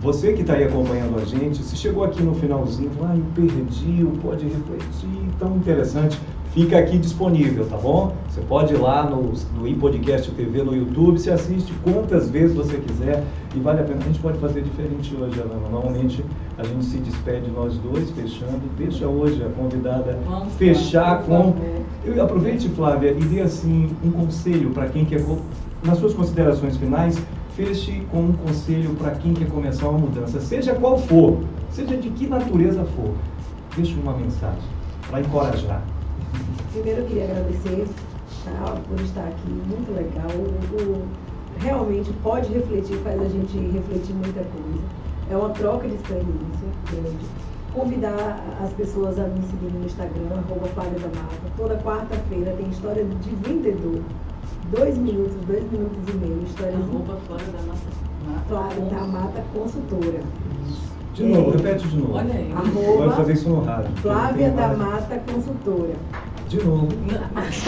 você 0.00 0.32
que 0.32 0.40
está 0.40 0.54
aí 0.54 0.64
acompanhando 0.64 1.18
a 1.20 1.24
gente, 1.24 1.62
se 1.62 1.76
chegou 1.76 2.02
aqui 2.04 2.22
no 2.22 2.34
finalzinho, 2.34 2.90
ah, 3.02 3.14
eu 3.16 3.24
perdi, 3.34 4.02
o 4.02 4.10
pode 4.20 4.44
refletir, 4.44 5.28
tão 5.38 5.56
interessante, 5.56 6.18
fica 6.52 6.78
aqui 6.78 6.98
disponível, 6.98 7.66
tá 7.66 7.76
bom? 7.76 8.12
Você 8.28 8.40
pode 8.42 8.74
ir 8.74 8.78
lá 8.78 9.08
no, 9.08 9.32
no 9.56 9.66
iPodcast 9.66 10.30
TV 10.32 10.62
no 10.62 10.74
YouTube, 10.74 11.18
se 11.18 11.30
assiste 11.30 11.72
quantas 11.84 12.28
vezes 12.28 12.54
você 12.54 12.78
quiser 12.78 13.22
e 13.54 13.60
vale 13.60 13.80
a 13.80 13.84
pena. 13.84 14.00
A 14.00 14.04
gente 14.04 14.18
pode 14.18 14.38
fazer 14.38 14.62
diferente 14.62 15.14
hoje, 15.14 15.40
Alana. 15.40 15.68
Normalmente 15.70 16.24
a 16.58 16.64
gente 16.64 16.84
se 16.84 16.98
despede 16.98 17.50
nós 17.50 17.76
dois, 17.78 18.10
fechando, 18.10 18.60
deixa 18.76 19.06
hoje 19.06 19.42
a 19.42 19.48
convidada 19.50 20.18
Vamos 20.24 20.44
lá, 20.44 20.50
fechar 20.50 21.22
por 21.22 21.28
com. 21.28 21.54
Eu 22.04 22.22
aproveite, 22.22 22.68
Flávia, 22.70 23.10
e 23.12 23.20
dê 23.24 23.40
assim 23.40 23.90
um 24.04 24.10
conselho 24.10 24.70
para 24.70 24.86
quem 24.88 25.04
quer, 25.04 25.24
nas 25.84 25.98
suas 25.98 26.14
considerações 26.14 26.76
finais, 26.76 27.20
feche 27.54 28.02
com 28.10 28.22
um 28.22 28.32
conselho 28.32 28.94
para 28.94 29.12
quem 29.12 29.34
quer 29.34 29.48
começar 29.48 29.88
uma 29.88 29.98
mudança, 29.98 30.40
seja 30.40 30.74
qual 30.74 30.98
for, 30.98 31.38
seja 31.70 31.96
de 31.96 32.10
que 32.10 32.26
natureza 32.26 32.84
for. 32.96 33.12
Deixe 33.76 33.94
uma 33.94 34.16
mensagem 34.16 34.62
para 35.08 35.20
encorajar. 35.20 35.82
Primeiro 36.72 37.00
eu 37.02 37.06
queria 37.06 37.24
agradecer 37.24 37.86
tá, 38.44 38.76
por 38.88 39.00
estar 39.00 39.22
aqui, 39.24 39.50
muito 39.68 39.92
legal. 39.94 40.28
O, 40.36 40.92
o- 40.92 41.02
realmente 41.58 42.10
pode 42.22 42.52
refletir, 42.52 42.96
faz 43.04 43.20
a 43.20 43.28
gente 43.28 43.56
refletir 43.58 44.14
muita 44.14 44.40
coisa. 44.40 44.82
É 45.30 45.36
uma 45.36 45.50
troca 45.50 45.86
de 45.88 45.94
experiência 45.94 46.68
grande. 46.90 47.51
Convidar 47.74 48.38
as 48.62 48.70
pessoas 48.74 49.18
a 49.18 49.22
me 49.28 49.40
seguir 49.46 49.72
no 49.72 49.86
Instagram, 49.86 50.28
arroba 50.30 50.66
Flávia 50.74 50.98
da 50.98 51.08
Mata. 51.08 51.52
Toda 51.56 51.76
quarta-feira 51.78 52.54
tem 52.58 52.68
história 52.68 53.02
de 53.04 53.30
vendedor. 53.36 54.02
Dois 54.70 54.98
minutos, 54.98 55.34
dois 55.46 55.64
minutos 55.72 55.98
e 56.08 56.16
meio, 56.18 56.42
histórias 56.44 56.74
Arroba 56.76 57.16
fora 57.26 57.44
da 57.44 57.62
nossa 57.62 57.88
Flávia 58.46 58.84
da 58.84 59.06
Mata 59.06 59.42
Consultora. 59.54 60.20
De 61.14 61.24
novo, 61.24 61.50
repete 61.50 61.88
de 61.88 61.96
novo. 61.96 62.14
Olha 62.14 62.34
aí. 62.34 62.52
Arroba 62.52 63.04
Pode 63.04 63.16
fazer 63.16 63.32
isso 63.32 63.48
no 63.48 63.62
rádio. 63.62 63.90
Flávia 63.96 64.50
da 64.50 64.68
Mata 64.68 65.22
Consultora. 65.32 65.94
De 66.52 66.62
novo. 66.62 66.88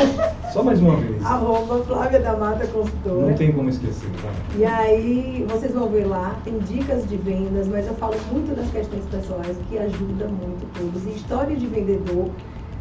Só 0.53 0.63
mais 0.63 0.79
uma 0.79 0.97
vez. 0.97 1.25
Arroba 1.25 1.83
Flávia 1.85 2.21
da 2.21 2.37
Mata 2.37 2.67
Consultora. 2.67 3.29
Não 3.29 3.35
tem 3.35 3.51
como 3.51 3.71
esquecer, 3.71 4.11
tá? 4.21 4.31
E 4.59 4.63
aí, 4.63 5.47
vocês 5.49 5.73
vão 5.73 5.89
ver 5.89 6.05
lá, 6.05 6.37
tem 6.45 6.59
dicas 6.59 7.09
de 7.09 7.17
vendas, 7.17 7.67
mas 7.67 7.87
eu 7.87 7.95
falo 7.95 8.15
muito 8.31 8.55
das 8.55 8.71
questões 8.71 9.03
pessoais, 9.07 9.57
que 9.71 9.79
ajuda 9.79 10.29
muito 10.29 10.71
todos. 10.79 11.03
E 11.07 11.17
história 11.17 11.57
de 11.57 11.67
vendedor 11.67 12.29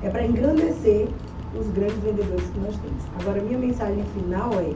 é 0.02 0.10
para 0.10 0.26
engrandecer 0.26 1.08
os 1.58 1.68
grandes 1.70 2.00
vendedores 2.00 2.50
que 2.50 2.60
nós 2.60 2.76
temos. 2.76 3.04
Agora, 3.22 3.42
minha 3.42 3.58
mensagem 3.58 4.04
final 4.14 4.52
é: 4.60 4.74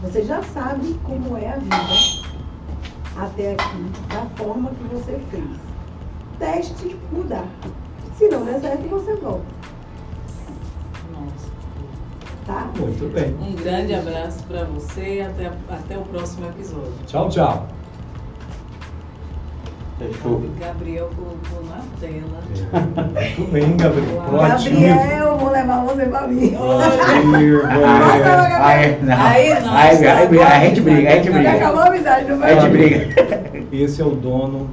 você 0.00 0.22
já 0.22 0.44
sabe 0.44 0.94
como 1.02 1.36
é 1.38 1.54
a 1.54 1.56
vida 1.56 1.76
até 3.18 3.54
aqui, 3.54 3.84
da 4.14 4.26
forma 4.36 4.70
que 4.70 4.94
você 4.94 5.18
fez. 5.28 5.44
Teste 6.38 6.96
mudar. 7.10 7.48
Se 8.16 8.28
não 8.28 8.44
der 8.44 8.60
certo, 8.60 8.88
você 8.88 9.16
volta. 9.16 9.62
Tá? 12.52 12.70
Muito 12.78 13.12
bem. 13.12 13.34
Um 13.40 13.54
grande 13.54 13.94
abraço 13.94 14.42
para 14.44 14.64
você 14.64 15.16
e 15.16 15.22
até, 15.22 15.50
até 15.70 15.96
o 15.98 16.02
próximo 16.02 16.46
episódio. 16.48 16.92
Tchau, 17.06 17.28
tchau. 17.28 17.66
Fechou. 19.98 20.42
Gabriel 20.58 21.10
colocou 21.14 21.64
na 21.68 21.82
tela. 22.00 22.42
Muito 23.38 23.52
bem, 23.52 23.76
Gabriel. 23.76 24.22
Gabriel, 24.30 25.38
vou 25.38 25.50
levar 25.50 25.84
você 25.84 26.06
pra 26.06 26.26
mim. 26.26 26.56
Aí, 28.60 28.98
não. 29.02 29.16
Aí 29.16 29.60
não, 29.60 29.76
Aí, 29.76 30.42
a 30.42 30.60
gente 30.60 30.80
briga, 30.80 31.08
a 31.08 31.14
gente 31.16 31.30
briga. 31.30 31.52
acabou 31.52 31.82
a 31.82 31.86
amizade, 31.86 32.24
não 32.28 32.34
A 32.34 32.38
vai? 32.38 32.60
gente 32.60 32.70
briga. 32.70 33.66
Esse 33.72 34.02
é 34.02 34.04
o 34.04 34.10
dono 34.10 34.68